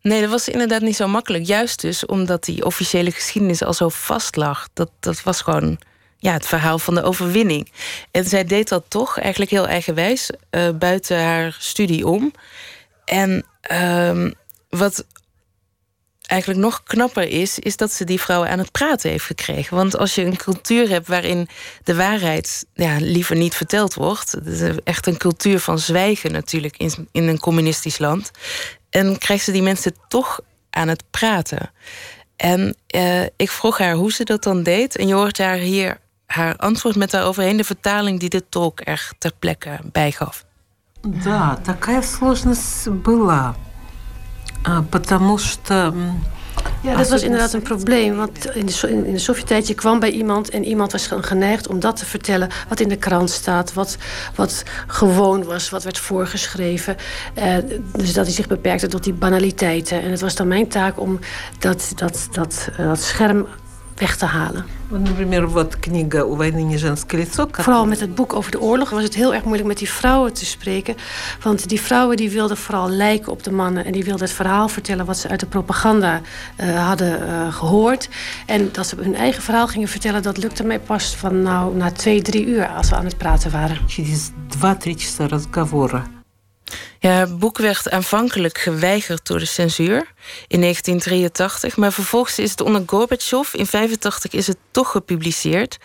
[0.00, 1.46] Nee, dat was inderdaad niet zo makkelijk.
[1.46, 4.68] Juist dus omdat die officiële geschiedenis al zo vast lag.
[4.72, 5.78] Dat, dat was gewoon
[6.18, 7.72] ja, het verhaal van de overwinning.
[8.10, 12.32] En zij deed dat toch eigenlijk heel eigenwijs, uh, buiten haar studie om.
[13.04, 14.30] En uh,
[14.68, 15.04] wat
[16.23, 19.77] eigenlijk nog knapper is, is dat ze die vrouwen aan het praten heeft gekregen.
[19.77, 21.47] Want als je een cultuur hebt waarin
[21.83, 24.35] de waarheid ja, liever niet verteld wordt,
[24.83, 28.31] echt een cultuur van zwijgen natuurlijk in, in een communistisch land,
[28.89, 30.39] en krijgt ze die mensen toch
[30.69, 31.71] aan het praten.
[32.35, 34.95] En uh, ik vroeg haar hoe ze dat dan deed.
[34.95, 39.11] En je hoort haar hier haar antwoord met daaroverheen de vertaling die de tolk er
[39.17, 40.45] ter plekke bijgaf.
[41.01, 43.55] Да, такая сложность была.
[44.89, 45.93] Потому что
[46.81, 48.15] ja, dat was inderdaad een probleem.
[48.15, 50.49] Want in de, in de Sovjet-tijd, je kwam bij iemand...
[50.49, 53.73] en iemand was geneigd om dat te vertellen wat in de krant staat...
[53.73, 53.97] wat,
[54.35, 56.95] wat gewoon was, wat werd voorgeschreven.
[57.37, 57.55] Uh,
[57.91, 60.01] dus dat hij zich beperkte tot die banaliteiten.
[60.01, 61.19] En het was dan mijn taak om
[61.59, 63.47] dat, dat, dat, uh, dat scherm
[63.99, 64.65] weg te halen.
[67.51, 70.33] Vooral met het boek over de oorlog was het heel erg moeilijk met die vrouwen
[70.33, 70.95] te spreken.
[71.41, 73.85] Want die vrouwen die wilden vooral lijken op de mannen.
[73.85, 76.21] En die wilden het verhaal vertellen wat ze uit de propaganda
[76.57, 78.09] uh, hadden uh, gehoord.
[78.45, 81.91] En dat ze hun eigen verhaal gingen vertellen, dat lukte mij pas van nou, na
[81.91, 83.77] twee, drie uur als we aan het praten waren.
[83.87, 86.03] Через два-три часа разговора.
[86.99, 90.13] Ja, het boek werd aanvankelijk geweigerd door de censuur
[90.47, 91.77] in 1983.
[91.77, 95.77] Maar vervolgens is het onder Gorbachev in 85 is het toch gepubliceerd.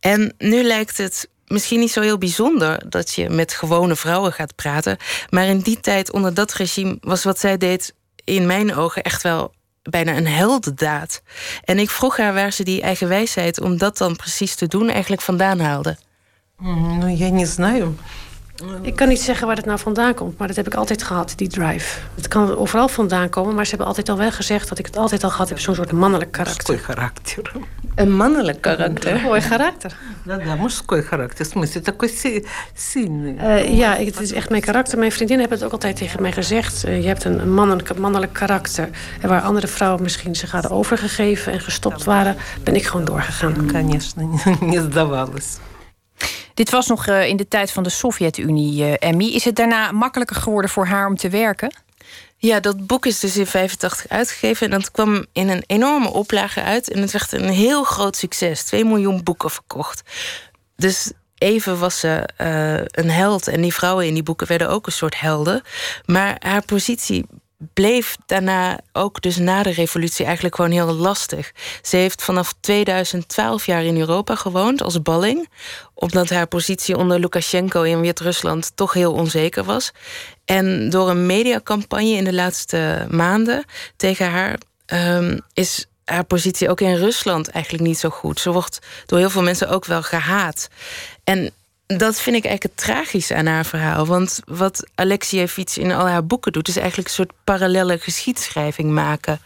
[0.00, 4.54] En nu lijkt het misschien niet zo heel bijzonder dat je met gewone vrouwen gaat
[4.54, 4.96] praten.
[5.30, 7.94] Maar in die tijd, onder dat regime, was wat zij deed
[8.24, 11.22] in mijn ogen echt wel bijna een heldendaad.
[11.64, 14.88] En ik vroeg haar waar ze die eigen wijsheid om dat dan precies te doen
[14.88, 15.96] eigenlijk vandaan haalde.
[16.58, 17.94] Ну, я не знаю.
[18.82, 21.32] Ik kan niet zeggen waar het nou vandaan komt, maar dat heb ik altijd gehad,
[21.36, 21.98] die drive.
[22.14, 24.96] Het kan overal vandaan komen, maar ze hebben altijd al wel gezegd dat ik het
[24.96, 26.78] altijd al gehad heb, zo'n soort mannelijk karakter.
[26.78, 27.52] характер.
[27.94, 29.20] Een mannelijk karakter?
[29.20, 29.96] Mooi karakter.
[30.24, 31.46] Да, да, мужской характер.
[31.46, 32.44] В смысле, такой си-
[32.74, 33.36] сильный.
[33.38, 34.98] Eh, ja, ik, het is echt mijn karakter.
[34.98, 36.84] Mijn vriendinnen hebben het ook altijd tegen mij gezegd.
[36.84, 38.88] Eh, je hebt een, een mannelijk, mannelijk karakter.
[39.20, 43.66] En waar andere vrouwen misschien zich hadden overgegeven en gestopt waren, ben ik gewoon doorgegaan.
[43.72, 44.22] Конечно,
[44.60, 45.58] не сдавалась.
[46.53, 49.25] Dit was nog eh, in de tijd van de Sovjet-Unie, eh, Emmy.
[49.25, 51.73] Is het daarna makkelijker geworden voor haar om te werken?
[52.37, 54.65] Ja, dat boek is dus in 85 uitgegeven.
[54.65, 56.91] En dat kwam in een enorme oplage uit.
[56.91, 58.63] En het werd een heel groot succes.
[58.63, 60.01] 2 miljoen boeken verkocht.
[60.75, 63.47] Dus even was ze eh, een held.
[63.47, 65.61] En die vrouwen in die boeken werden ook een soort helden.
[66.05, 67.25] Maar haar positie
[67.73, 71.51] bleef daarna ook dus na de revolutie eigenlijk gewoon heel lastig.
[71.81, 75.49] Ze heeft vanaf 2012 jaar in Europa gewoond als balling,
[75.93, 79.91] omdat haar positie onder Lukashenko in Wit-Rusland toch heel onzeker was.
[80.45, 83.65] En door een mediacampagne in de laatste maanden
[83.95, 88.39] tegen haar ehm, is haar positie ook in Rusland eigenlijk niet zo goed.
[88.39, 90.67] Ze wordt door heel veel mensen ook wel gehaat.
[91.23, 91.53] En
[91.97, 94.05] dat vind ik eigenlijk het tragische aan haar verhaal.
[94.05, 99.39] Want wat Alexievich in al haar boeken doet, is eigenlijk een soort parallele geschiedschrijving maken.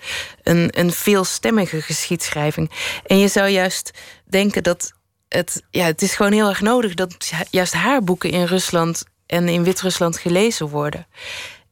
[0.43, 2.71] Een, een veelstemmige geschiedschrijving.
[3.05, 3.91] En je zou juist
[4.25, 4.93] denken dat
[5.29, 9.49] het, ja, het is gewoon heel erg nodig dat juist haar boeken in Rusland en
[9.49, 11.07] in Wit-Rusland gelezen worden.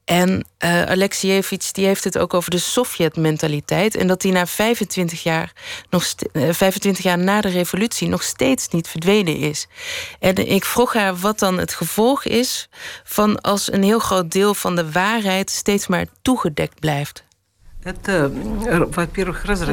[0.05, 3.95] En uh, Alexievich die heeft het ook over de Sovjet-mentaliteit.
[3.95, 5.53] En dat die na 25 jaar,
[5.89, 9.67] nog st- uh, 25 jaar na de revolutie nog steeds niet verdwenen is.
[10.19, 12.69] En ik vroeg haar wat dan het gevolg is
[13.03, 17.23] van als een heel groot deel van de waarheid steeds maar toegedekt blijft.
[17.83, 18.07] Het,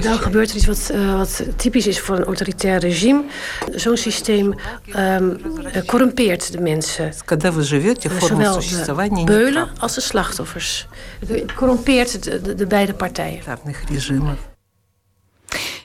[0.02, 3.24] Dan gebeurt er iets wat, eh, wat, typisch is voor een autoritair regime.
[3.74, 4.54] Zo'n systeem
[4.96, 5.40] um,
[5.86, 7.06] corrumpeert de mensen.
[7.06, 7.12] Eh,
[8.84, 10.86] zowel de beulen als de slachtoffers.
[11.26, 13.42] Het corrumpeert de, de, beide partijen.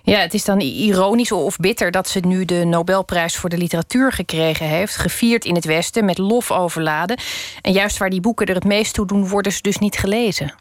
[0.03, 4.11] Ja, het is dan ironisch of bitter dat ze nu de Nobelprijs voor de literatuur
[4.11, 4.95] gekregen heeft.
[4.95, 7.18] Gevierd in het Westen, met lof overladen.
[7.61, 10.53] En juist waar die boeken er het meest toe doen, worden ze dus niet gelezen.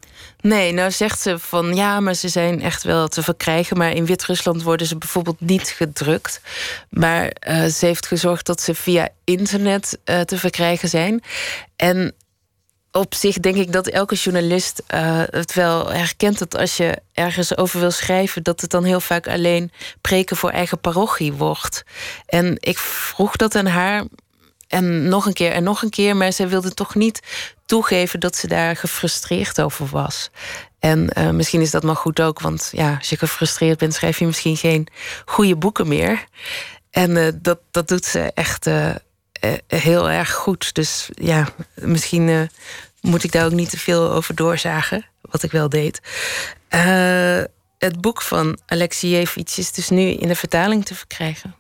[0.47, 3.77] Nee, nou zegt ze van ja, maar ze zijn echt wel te verkrijgen.
[3.77, 6.41] Maar in Wit-Rusland worden ze bijvoorbeeld niet gedrukt.
[6.91, 11.23] Maar uh, ze heeft gezorgd dat ze via internet uh, te verkrijgen zijn.
[11.77, 12.15] En
[12.93, 17.57] op zich denk ik dat elke journalist uh, het wel herkent dat als je ergens
[17.57, 21.83] over wil schrijven, dat het dan heel vaak alleen preken voor eigen parochie wordt.
[22.27, 24.05] En ik vroeg dat aan haar.
[24.74, 27.20] En nog een keer en nog een keer, maar zij wilde toch niet
[27.66, 30.30] toegeven dat ze daar gefrustreerd over was.
[30.78, 34.18] En uh, misschien is dat maar goed ook, want ja, als je gefrustreerd bent, schrijf
[34.18, 34.86] je misschien geen
[35.24, 36.24] goede boeken meer.
[36.90, 38.94] En uh, dat, dat doet ze echt uh,
[39.66, 40.74] heel erg goed.
[40.74, 42.51] Dus ja, misschien
[43.01, 46.01] moet ik daar ook niet te veel over doorzagen, wat ik wel deed.
[47.78, 51.55] het boek van Alexievich is dus nu in de vertaling te verkrijgen.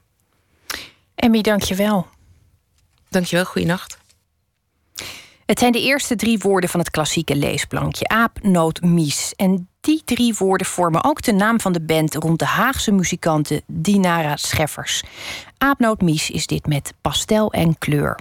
[1.14, 2.12] Emmy, dank je wel.
[3.14, 3.98] Dank je wel, goeienacht.
[5.46, 9.32] Het zijn de eerste drie woorden van het klassieke leesplankje: aap, noot, mies.
[9.36, 13.62] En die drie woorden vormen ook de naam van de band rond de Haagse muzikante
[13.66, 15.02] Dinara Scheffers.
[15.58, 18.18] Aapnoot Mies is dit met pastel en kleur.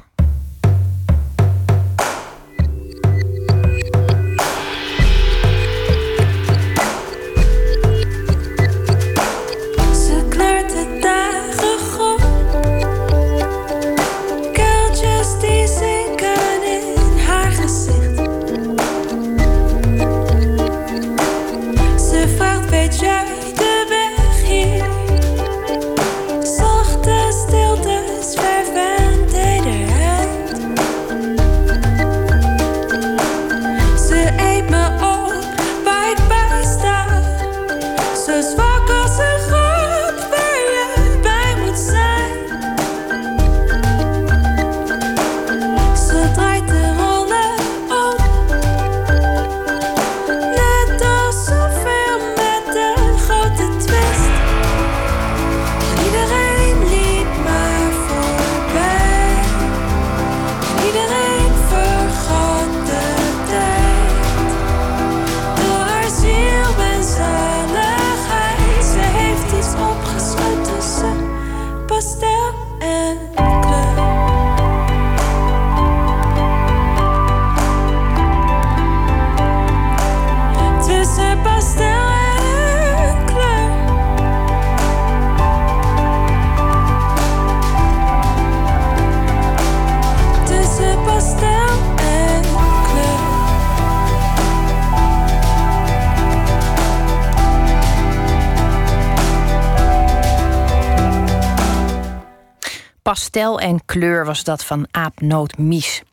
[103.04, 106.04] Pastel en kleur was dat van Aapnoot Mies.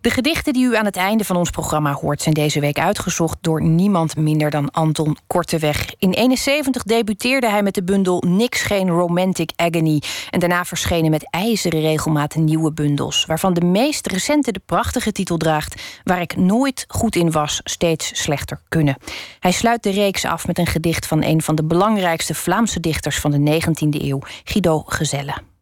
[0.00, 2.22] De gedichten die u aan het einde van ons programma hoort...
[2.22, 5.94] zijn deze week uitgezocht door niemand minder dan Anton Korteweg.
[5.98, 10.02] In 71 debuteerde hij met de bundel Niks geen romantic agony...
[10.30, 13.24] en daarna verschenen met ijzeren regelmaat nieuwe bundels...
[13.26, 15.82] waarvan de meest recente de prachtige titel draagt...
[16.04, 18.96] Waar ik nooit goed in was, steeds slechter kunnen.
[19.40, 23.20] Hij sluit de reeks af met een gedicht van een van de belangrijkste Vlaamse dichters
[23.20, 25.53] van de 19e eeuw, Guido Gezelle.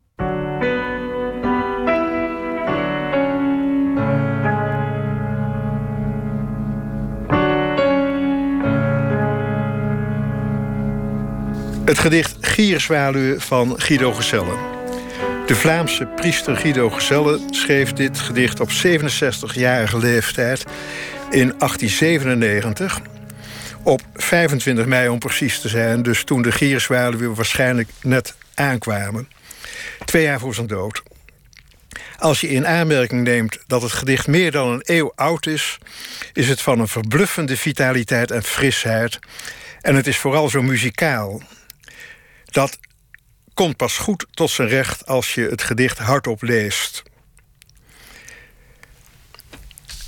[11.93, 14.56] Het gedicht Gierzwaluwe van Guido Gezelle.
[15.47, 20.64] De Vlaamse priester Guido Gezelle schreef dit gedicht op 67-jarige leeftijd
[21.31, 23.01] in 1897.
[23.82, 29.28] Op 25 mei om precies te zijn, dus toen de Gierzwaluwe waarschijnlijk net aankwamen.
[30.05, 31.02] Twee jaar voor zijn dood.
[32.19, 35.78] Als je in aanmerking neemt dat het gedicht meer dan een eeuw oud is,
[36.32, 39.19] is het van een verbluffende vitaliteit en frisheid.
[39.81, 41.43] En het is vooral zo muzikaal
[42.53, 42.79] dat
[43.55, 47.03] komt pas goed tot zijn recht als je het gedicht hardop leest.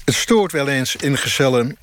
[0.05, 1.77] Het stoort wel eens in gezellen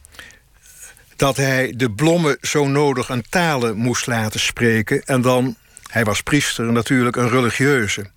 [1.15, 5.55] dat hij de blommen zo nodig een talen moest laten spreken en dan,
[5.89, 8.11] hij was priester natuurlijk, een religieuze.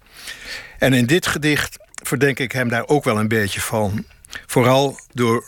[0.79, 4.05] En in dit gedicht verdenk ik hem daar ook wel een beetje van.
[4.47, 5.45] Vooral door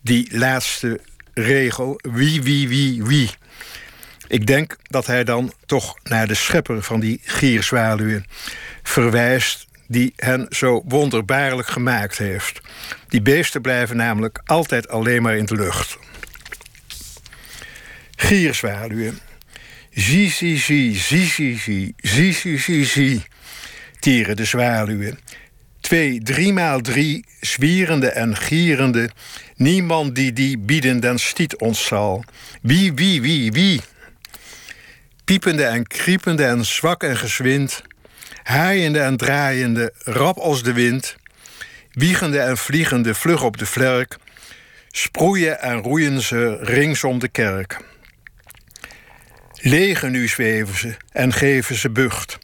[0.00, 1.00] die laatste
[1.34, 3.30] regel, wie, wie, wie, wie.
[4.32, 8.24] Ik denk dat hij dan toch naar de schepper van die gierzwaluwen
[8.82, 12.60] verwijst die hen zo wonderbaarlijk gemaakt heeft.
[13.08, 15.98] Die beesten blijven namelijk altijd alleen maar in de lucht.
[18.16, 19.18] Gierzwaluwen.
[19.90, 23.22] Zie, zie, zie, zie, zie, zie, zie, zie, zie, zie.
[24.00, 25.18] Tieren de zwaluwen.
[25.80, 29.10] Twee, driemaal drie, zwierende en gierende.
[29.56, 32.24] Niemand die die bieden den stiet ons zal.
[32.62, 33.80] Wie, wie, wie, wie
[35.24, 37.82] piepende en kriepende en zwak en gezwind,
[38.42, 41.16] haaiende en draaiende, rap als de wind,
[41.92, 44.16] wiegende en vliegende vlug op de vlerk,
[44.90, 47.80] sproeien en roeien ze rings om de kerk.
[49.54, 52.38] Lege nu zweven ze en geven ze bucht.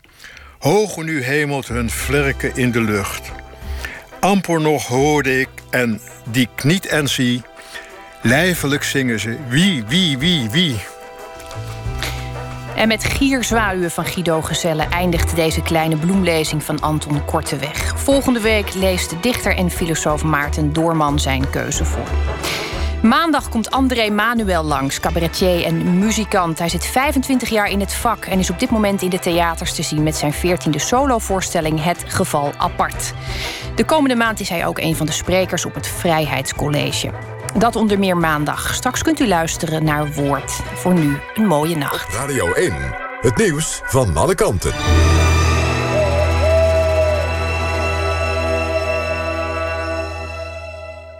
[0.58, 3.30] Hoog nu hemelt hun vlerken in de lucht.
[4.20, 6.00] Amper nog hoorde ik en
[6.30, 7.42] die kniet en zie.
[8.22, 10.76] Lijfelijk zingen ze wie, wie, wie, wie.
[12.78, 17.92] En met Gierzwaluwen van Guido Gezelle eindigt deze kleine bloemlezing van Anton Korteweg.
[17.96, 22.08] Volgende week leest de dichter en filosoof Maarten Doorman zijn keuze voor.
[23.02, 26.58] Maandag komt André Manuel langs, cabaretier en muzikant.
[26.58, 29.74] Hij zit 25 jaar in het vak en is op dit moment in de theaters
[29.74, 33.12] te zien met zijn 14e solovoorstelling Het Geval Apart.
[33.74, 37.10] De komende maand is hij ook een van de sprekers op het Vrijheidscollege.
[37.58, 38.74] Dat onder meer maandag.
[38.74, 40.52] Straks kunt u luisteren naar Woord.
[40.74, 42.14] Voor nu een mooie nacht.
[42.14, 42.74] Radio 1,
[43.20, 44.72] het nieuws van alle kanten.